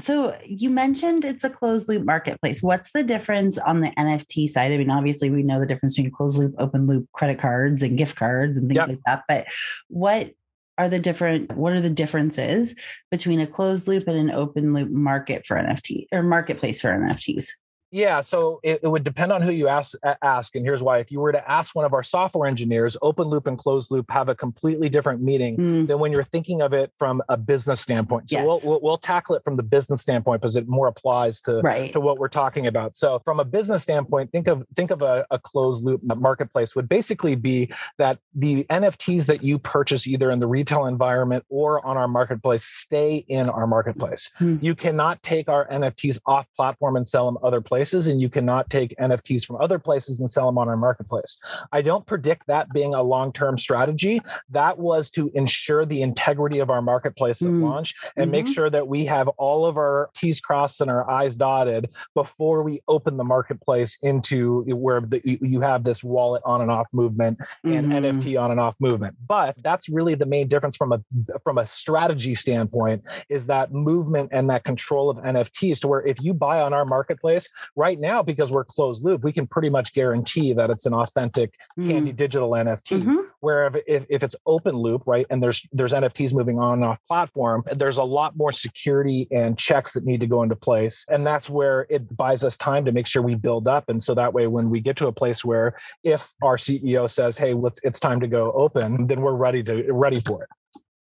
So 0.00 0.36
you 0.44 0.70
mentioned 0.70 1.24
it's 1.24 1.44
a 1.44 1.50
closed 1.50 1.88
loop 1.88 2.04
marketplace. 2.04 2.60
What's 2.60 2.90
the 2.90 3.04
difference 3.04 3.56
on 3.58 3.80
the 3.80 3.90
NFT 3.90 4.48
side? 4.48 4.72
I 4.72 4.78
mean, 4.78 4.90
obviously 4.90 5.30
we 5.30 5.44
know 5.44 5.60
the 5.60 5.66
difference 5.66 5.96
between 5.96 6.12
closed 6.12 6.38
loop, 6.38 6.54
open 6.58 6.86
loop 6.86 7.06
credit 7.12 7.38
cards 7.38 7.84
and 7.84 7.96
gift 7.96 8.16
cards 8.16 8.58
and 8.58 8.68
things 8.68 8.78
yep. 8.78 8.88
like 8.88 9.00
that. 9.06 9.22
But 9.28 9.46
what 9.88 10.32
are 10.78 10.88
the 10.88 10.98
different 10.98 11.54
what 11.56 11.72
are 11.72 11.80
the 11.80 11.90
differences 11.90 12.78
between 13.10 13.40
a 13.40 13.46
closed 13.46 13.88
loop 13.88 14.06
and 14.06 14.16
an 14.16 14.30
open 14.30 14.72
loop 14.72 14.90
market 14.90 15.46
for 15.46 15.56
nft 15.56 16.06
or 16.12 16.22
marketplace 16.22 16.80
for 16.80 16.90
nfts 16.90 17.50
yeah, 17.90 18.20
so 18.20 18.60
it, 18.62 18.80
it, 18.82 18.88
would 18.88 19.02
depend 19.02 19.32
on 19.32 19.40
who 19.40 19.50
you 19.50 19.66
ask. 19.66 19.96
Ask, 20.22 20.54
and 20.54 20.64
here's 20.64 20.82
why: 20.82 20.98
if 20.98 21.10
you 21.10 21.20
were 21.20 21.32
to 21.32 21.50
ask 21.50 21.74
one 21.74 21.86
of 21.86 21.94
our 21.94 22.02
software 22.02 22.46
engineers, 22.46 22.98
open 23.00 23.28
loop 23.28 23.46
and 23.46 23.56
closed 23.56 23.90
loop 23.90 24.10
have 24.10 24.28
a 24.28 24.34
completely 24.34 24.90
different 24.90 25.22
meaning 25.22 25.56
mm. 25.56 25.86
than 25.86 25.98
when 25.98 26.12
you're 26.12 26.22
thinking 26.22 26.60
of 26.60 26.74
it 26.74 26.92
from 26.98 27.22
a 27.30 27.36
business 27.38 27.80
standpoint. 27.80 28.28
So 28.28 28.36
yes. 28.36 28.44
we'll, 28.44 28.60
we'll, 28.64 28.80
we'll 28.82 28.98
tackle 28.98 29.36
it 29.36 29.42
from 29.42 29.56
the 29.56 29.62
business 29.62 30.02
standpoint 30.02 30.42
because 30.42 30.54
it 30.54 30.68
more 30.68 30.86
applies 30.86 31.40
to 31.42 31.60
right. 31.60 31.90
to 31.94 32.00
what 32.00 32.18
we're 32.18 32.28
talking 32.28 32.66
about. 32.66 32.94
So 32.94 33.22
from 33.24 33.40
a 33.40 33.44
business 33.44 33.84
standpoint, 33.84 34.32
think 34.32 34.48
of 34.48 34.66
think 34.76 34.90
of 34.90 35.00
a, 35.00 35.26
a 35.30 35.38
closed 35.38 35.82
loop 35.82 36.02
marketplace 36.04 36.76
would 36.76 36.90
basically 36.90 37.36
be 37.36 37.72
that 37.96 38.18
the 38.34 38.64
NFTs 38.64 39.26
that 39.26 39.42
you 39.42 39.58
purchase 39.58 40.06
either 40.06 40.30
in 40.30 40.40
the 40.40 40.46
retail 40.46 40.84
environment 40.84 41.42
or 41.48 41.84
on 41.86 41.96
our 41.96 42.08
marketplace 42.08 42.64
stay 42.64 43.24
in 43.28 43.48
our 43.48 43.66
marketplace. 43.66 44.30
Mm. 44.40 44.62
You 44.62 44.74
cannot 44.74 45.22
take 45.22 45.48
our 45.48 45.66
NFTs 45.68 46.18
off 46.26 46.46
platform 46.54 46.94
and 46.94 47.08
sell 47.08 47.24
them 47.24 47.38
other 47.42 47.62
places 47.62 47.77
places 47.78 48.08
and 48.08 48.20
you 48.20 48.28
cannot 48.28 48.68
take 48.70 48.92
NFTs 48.98 49.46
from 49.46 49.54
other 49.60 49.78
places 49.78 50.18
and 50.18 50.28
sell 50.28 50.46
them 50.46 50.58
on 50.58 50.68
our 50.68 50.76
marketplace. 50.76 51.40
I 51.70 51.80
don't 51.80 52.04
predict 52.04 52.48
that 52.48 52.72
being 52.72 52.92
a 52.92 53.02
long 53.02 53.32
term 53.32 53.56
strategy. 53.56 54.20
That 54.50 54.78
was 54.78 55.12
to 55.12 55.30
ensure 55.34 55.86
the 55.86 56.02
integrity 56.02 56.58
of 56.58 56.70
our 56.70 56.82
marketplace 56.82 57.40
at 57.40 57.48
mm. 57.48 57.62
launch 57.62 57.94
and 58.16 58.24
mm-hmm. 58.24 58.32
make 58.32 58.48
sure 58.48 58.68
that 58.68 58.88
we 58.88 59.04
have 59.04 59.28
all 59.28 59.64
of 59.64 59.76
our 59.76 60.10
T's 60.16 60.40
crossed 60.40 60.80
and 60.80 60.90
our 60.90 61.08
I's 61.08 61.36
dotted 61.36 61.92
before 62.14 62.64
we 62.64 62.80
open 62.88 63.16
the 63.16 63.22
marketplace 63.22 63.96
into 64.02 64.64
where 64.74 65.00
the, 65.00 65.22
you 65.24 65.60
have 65.60 65.84
this 65.84 66.02
wallet 66.02 66.42
on 66.44 66.60
and 66.60 66.72
off 66.72 66.88
movement 66.92 67.38
and 67.62 67.92
mm-hmm. 67.92 68.18
NFT 68.18 68.40
on 68.40 68.50
and 68.50 68.58
off 68.58 68.74
movement. 68.80 69.14
But 69.28 69.54
that's 69.62 69.88
really 69.88 70.16
the 70.16 70.26
main 70.26 70.48
difference 70.48 70.76
from 70.76 70.92
a 70.92 71.00
from 71.44 71.58
a 71.58 71.66
strategy 71.66 72.34
standpoint 72.34 73.04
is 73.28 73.46
that 73.46 73.72
movement 73.72 74.30
and 74.32 74.50
that 74.50 74.64
control 74.64 75.10
of 75.10 75.18
NFTs 75.18 75.80
to 75.82 75.86
where 75.86 76.04
if 76.04 76.20
you 76.20 76.34
buy 76.34 76.60
on 76.60 76.72
our 76.72 76.84
marketplace, 76.84 77.48
right 77.76 77.98
now 77.98 78.22
because 78.22 78.50
we're 78.50 78.64
closed 78.64 79.04
loop 79.04 79.24
we 79.24 79.32
can 79.32 79.46
pretty 79.46 79.70
much 79.70 79.92
guarantee 79.92 80.52
that 80.52 80.70
it's 80.70 80.86
an 80.86 80.94
authentic 80.94 81.54
mm. 81.78 81.88
candy 81.88 82.12
digital 82.12 82.50
nft 82.50 83.00
mm-hmm. 83.00 83.18
where 83.40 83.66
if, 83.66 83.76
if, 83.86 84.06
if, 84.08 84.22
it's 84.22 84.36
open 84.46 84.76
loop 84.76 85.02
right 85.06 85.26
and 85.30 85.42
there's 85.42 85.66
there's 85.72 85.92
nfts 85.92 86.32
moving 86.32 86.58
on 86.58 86.74
and 86.74 86.84
off 86.84 86.98
platform 87.06 87.62
there's 87.72 87.98
a 87.98 88.02
lot 88.02 88.36
more 88.36 88.52
security 88.52 89.26
and 89.30 89.58
checks 89.58 89.92
that 89.92 90.04
need 90.04 90.20
to 90.20 90.26
go 90.26 90.42
into 90.42 90.56
place 90.56 91.04
and 91.08 91.26
that's 91.26 91.48
where 91.48 91.86
it 91.88 92.16
buys 92.16 92.44
us 92.44 92.56
time 92.56 92.84
to 92.84 92.92
make 92.92 93.06
sure 93.06 93.22
we 93.22 93.34
build 93.34 93.66
up 93.66 93.88
and 93.88 94.02
so 94.02 94.14
that 94.14 94.32
way 94.32 94.46
when 94.46 94.70
we 94.70 94.80
get 94.80 94.96
to 94.96 95.06
a 95.06 95.12
place 95.12 95.44
where 95.44 95.78
if 96.04 96.32
our 96.42 96.56
ceo 96.56 97.08
says 97.08 97.38
hey 97.38 97.54
let's 97.54 97.80
it's 97.82 98.00
time 98.00 98.20
to 98.20 98.26
go 98.26 98.52
open 98.52 99.06
then 99.06 99.20
we're 99.20 99.32
ready 99.32 99.62
to 99.62 99.92
ready 99.92 100.20
for 100.20 100.42
it 100.42 100.48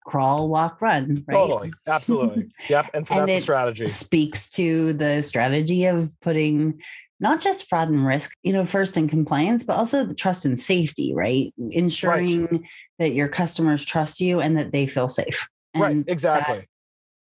crawl, 0.06 0.50
walk, 0.50 0.82
run. 0.82 1.24
Right? 1.28 1.36
Totally. 1.36 1.74
Absolutely. 1.88 2.52
yep. 2.70 2.90
And 2.94 3.06
so 3.08 3.20
and 3.20 3.28
that's 3.28 3.40
the 3.40 3.44
strategy. 3.44 3.86
Speaks 3.86 4.50
to 4.52 4.94
the 4.94 5.22
strategy 5.22 5.86
of 5.86 6.12
putting 6.22 6.82
not 7.20 7.40
just 7.40 7.70
fraud 7.70 7.90
and 7.90 8.06
risk, 8.06 8.36
you 8.44 8.52
know, 8.52 8.66
first 8.66 8.98
in 8.98 9.08
compliance, 9.08 9.64
but 9.64 9.78
also 9.78 10.06
the 10.06 10.14
trust 10.14 10.46
and 10.46 10.60
safety, 10.60 11.14
right? 11.14 11.54
Ensuring 11.72 12.48
right. 12.48 12.62
that 13.00 13.14
your 13.14 13.30
customers 13.30 13.86
trust 13.86 14.20
you 14.20 14.42
and 14.42 14.58
that 14.58 14.72
they 14.72 14.86
feel 14.86 15.08
safe. 15.08 15.48
And 15.74 15.84
right. 15.84 16.04
Exactly. 16.08 16.68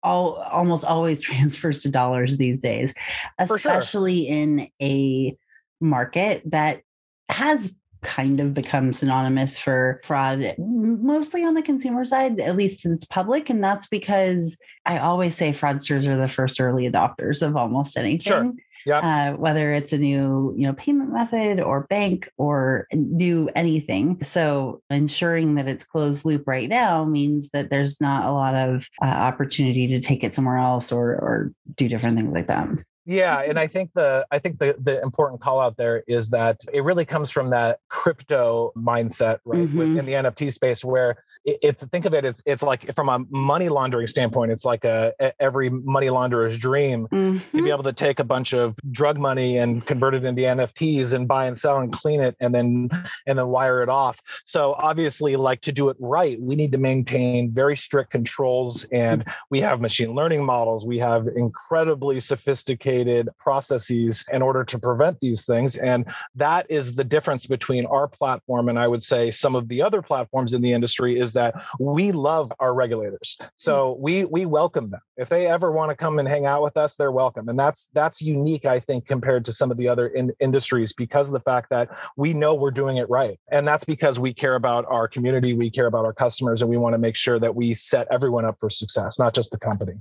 All 0.02 0.36
almost 0.36 0.86
always 0.86 1.20
transfers 1.22 1.80
to 1.84 1.90
dollars 1.90 2.38
these 2.38 2.60
days, 2.60 2.96
especially 3.38 4.28
sure. 4.28 4.36
in 4.36 4.70
a 4.82 5.38
market 5.82 6.44
that 6.46 6.82
has 7.30 7.79
kind 8.02 8.40
of 8.40 8.54
become 8.54 8.94
synonymous 8.94 9.58
for 9.58 10.00
fraud, 10.04 10.56
mostly 10.58 11.44
on 11.44 11.54
the 11.54 11.62
consumer 11.62 12.06
side, 12.06 12.40
at 12.40 12.56
least 12.56 12.86
it's 12.86 13.06
public. 13.06 13.50
And 13.50 13.64
that's 13.64 13.88
because 13.88 14.58
I 14.86 15.00
always 15.00 15.36
say 15.36 15.52
fraudsters 15.52 16.08
are 16.08 16.18
the 16.18 16.28
first 16.28 16.60
early 16.62 16.90
adopters 16.90 17.46
of 17.46 17.56
almost 17.56 17.98
anything. 17.98 18.20
Sure. 18.22 18.54
Yep. 18.86 19.04
Uh, 19.04 19.34
whether 19.34 19.72
it's 19.72 19.92
a 19.92 19.98
new 19.98 20.54
you 20.58 20.66
know 20.66 20.74
payment 20.74 21.12
method 21.12 21.60
or 21.60 21.86
bank 21.90 22.30
or 22.38 22.88
new 22.94 23.50
anything 23.54 24.24
so 24.24 24.82
ensuring 24.90 25.56
that 25.56 25.68
it's 25.68 25.84
closed 25.84 26.24
loop 26.24 26.48
right 26.48 26.70
now 26.70 27.04
means 27.04 27.50
that 27.50 27.70
there's 27.70 28.00
not 28.00 28.26
a 28.26 28.32
lot 28.32 28.56
of 28.56 28.88
uh, 29.02 29.06
opportunity 29.06 29.88
to 29.88 30.00
take 30.00 30.24
it 30.24 30.34
somewhere 30.34 30.58
else 30.58 30.94
or 30.94 31.12
or 31.12 31.52
do 31.76 31.90
different 31.90 32.18
things 32.18 32.34
like 32.34 32.48
that 32.48 32.70
yeah, 33.10 33.42
and 33.42 33.58
I 33.58 33.66
think 33.74 33.94
the 33.94 34.26
I 34.32 34.40
think 34.40 34.60
the 34.60 34.76
the 34.80 35.02
important 35.02 35.42
call 35.42 35.60
out 35.60 35.78
there 35.78 36.04
is 36.08 36.30
that 36.30 36.62
it 36.72 36.84
really 36.84 37.06
comes 37.06 37.30
from 37.32 37.50
that 37.50 37.80
crypto 37.90 38.72
mindset, 38.78 39.40
right? 39.46 39.62
Mm-hmm. 39.62 39.98
in 39.98 40.06
the 40.06 40.14
NFT 40.14 40.54
space, 40.54 40.86
where 40.86 41.24
it, 41.44 41.80
think 41.92 42.06
of 42.06 42.14
it, 42.14 42.24
it's 42.24 42.42
it's 42.46 42.62
like 42.62 42.94
from 42.96 43.10
a 43.10 43.20
money 43.30 43.68
laundering 43.70 44.08
standpoint, 44.08 44.52
it's 44.52 44.64
like 44.64 44.86
a, 44.86 45.14
a 45.20 45.34
every 45.42 45.70
money 45.70 46.10
launderer's 46.10 46.58
dream 46.58 47.08
mm-hmm. 47.08 47.38
to 47.38 47.52
be 47.52 47.58
mm-hmm. 47.58 47.68
able 47.68 47.84
to 47.84 47.94
take 47.94 48.20
a 48.20 48.24
bunch 48.24 48.54
of 48.54 48.76
drug 48.92 49.18
money 49.18 49.58
and 49.58 49.86
convert 49.88 50.14
it 50.14 50.24
into 50.24 50.44
NFTs 50.44 51.14
and 51.14 51.28
buy 51.28 51.46
and 51.46 51.58
sell 51.58 51.80
and 51.80 51.92
clean 51.92 52.22
it 52.22 52.36
and 52.40 52.54
then 52.54 52.90
and 53.26 53.40
then 53.40 53.48
wire 53.48 53.82
it 53.82 53.90
off. 53.90 54.22
So 54.46 54.76
obviously, 54.78 55.36
like 55.36 55.62
to 55.62 55.72
do 55.72 55.90
it 55.90 55.98
right, 56.00 56.40
we 56.40 56.56
need 56.56 56.72
to 56.74 56.78
maintain 56.78 57.52
very 57.52 57.76
strict 57.76 58.12
controls, 58.12 58.84
and 58.92 59.24
we 59.50 59.62
have 59.62 59.82
machine 59.82 60.14
learning 60.14 60.46
models, 60.46 60.86
we 60.86 61.00
have 61.00 61.28
incredibly 61.36 62.20
sophisticated 62.20 62.99
processes 63.40 64.26
in 64.32 64.42
order 64.42 64.64
to 64.64 64.80
prevent 64.80 65.20
these 65.20 65.46
things. 65.46 65.78
And 65.78 66.06
that 66.36 66.66
is 66.70 66.96
the 66.96 67.04
difference 67.04 67.46
between 67.48 67.86
our 67.86 68.08
platform 68.08 68.70
and 68.70 68.80
I 68.80 68.88
would 68.88 69.04
say 69.04 69.32
some 69.32 69.56
of 69.56 69.68
the 69.68 69.82
other 69.82 70.02
platforms 70.02 70.54
in 70.54 70.62
the 70.62 70.74
industry 70.74 71.20
is 71.20 71.34
that 71.34 71.56
we 71.80 72.12
love 72.12 72.52
our 72.60 72.74
regulators. 72.74 73.38
So 73.58 73.96
hmm. 73.96 74.02
we 74.02 74.26
we 74.26 74.46
welcome 74.46 74.90
them. 74.90 75.02
If 75.18 75.30
they 75.30 75.48
ever 75.48 75.72
want 75.72 75.90
to 75.90 75.96
come 75.96 76.20
and 76.20 76.28
hang 76.28 76.46
out 76.46 76.62
with 76.62 76.78
us, 76.78 76.96
they're 76.96 77.12
welcome. 77.12 77.50
And 77.50 77.60
that's 77.60 77.90
that's 77.94 78.22
unique, 78.22 78.66
I 78.66 78.80
think, 78.80 79.08
compared 79.08 79.46
to 79.46 79.54
some 79.54 79.72
of 79.72 79.78
the 79.78 79.88
other 79.88 80.08
in- 80.08 80.34
industries 80.40 80.94
because 80.94 81.28
of 81.28 81.34
the 81.34 81.40
fact 81.40 81.70
that 81.70 81.90
we 82.16 82.34
know 82.34 82.54
we're 82.54 82.72
doing 82.72 82.98
it 82.98 83.10
right. 83.10 83.40
And 83.52 83.68
that's 83.68 83.86
because 83.86 84.20
we 84.20 84.34
care 84.34 84.56
about 84.56 84.86
our 84.90 85.08
community, 85.08 85.54
we 85.54 85.70
care 85.70 85.88
about 85.88 86.06
our 86.06 86.14
customers, 86.14 86.62
and 86.62 86.70
we 86.70 86.78
want 86.78 86.94
to 86.94 87.00
make 87.00 87.16
sure 87.16 87.40
that 87.40 87.56
we 87.56 87.74
set 87.74 88.08
everyone 88.12 88.46
up 88.46 88.58
for 88.60 88.70
success, 88.70 89.20
not 89.20 89.34
just 89.34 89.52
the 89.52 89.60
company. 89.60 89.94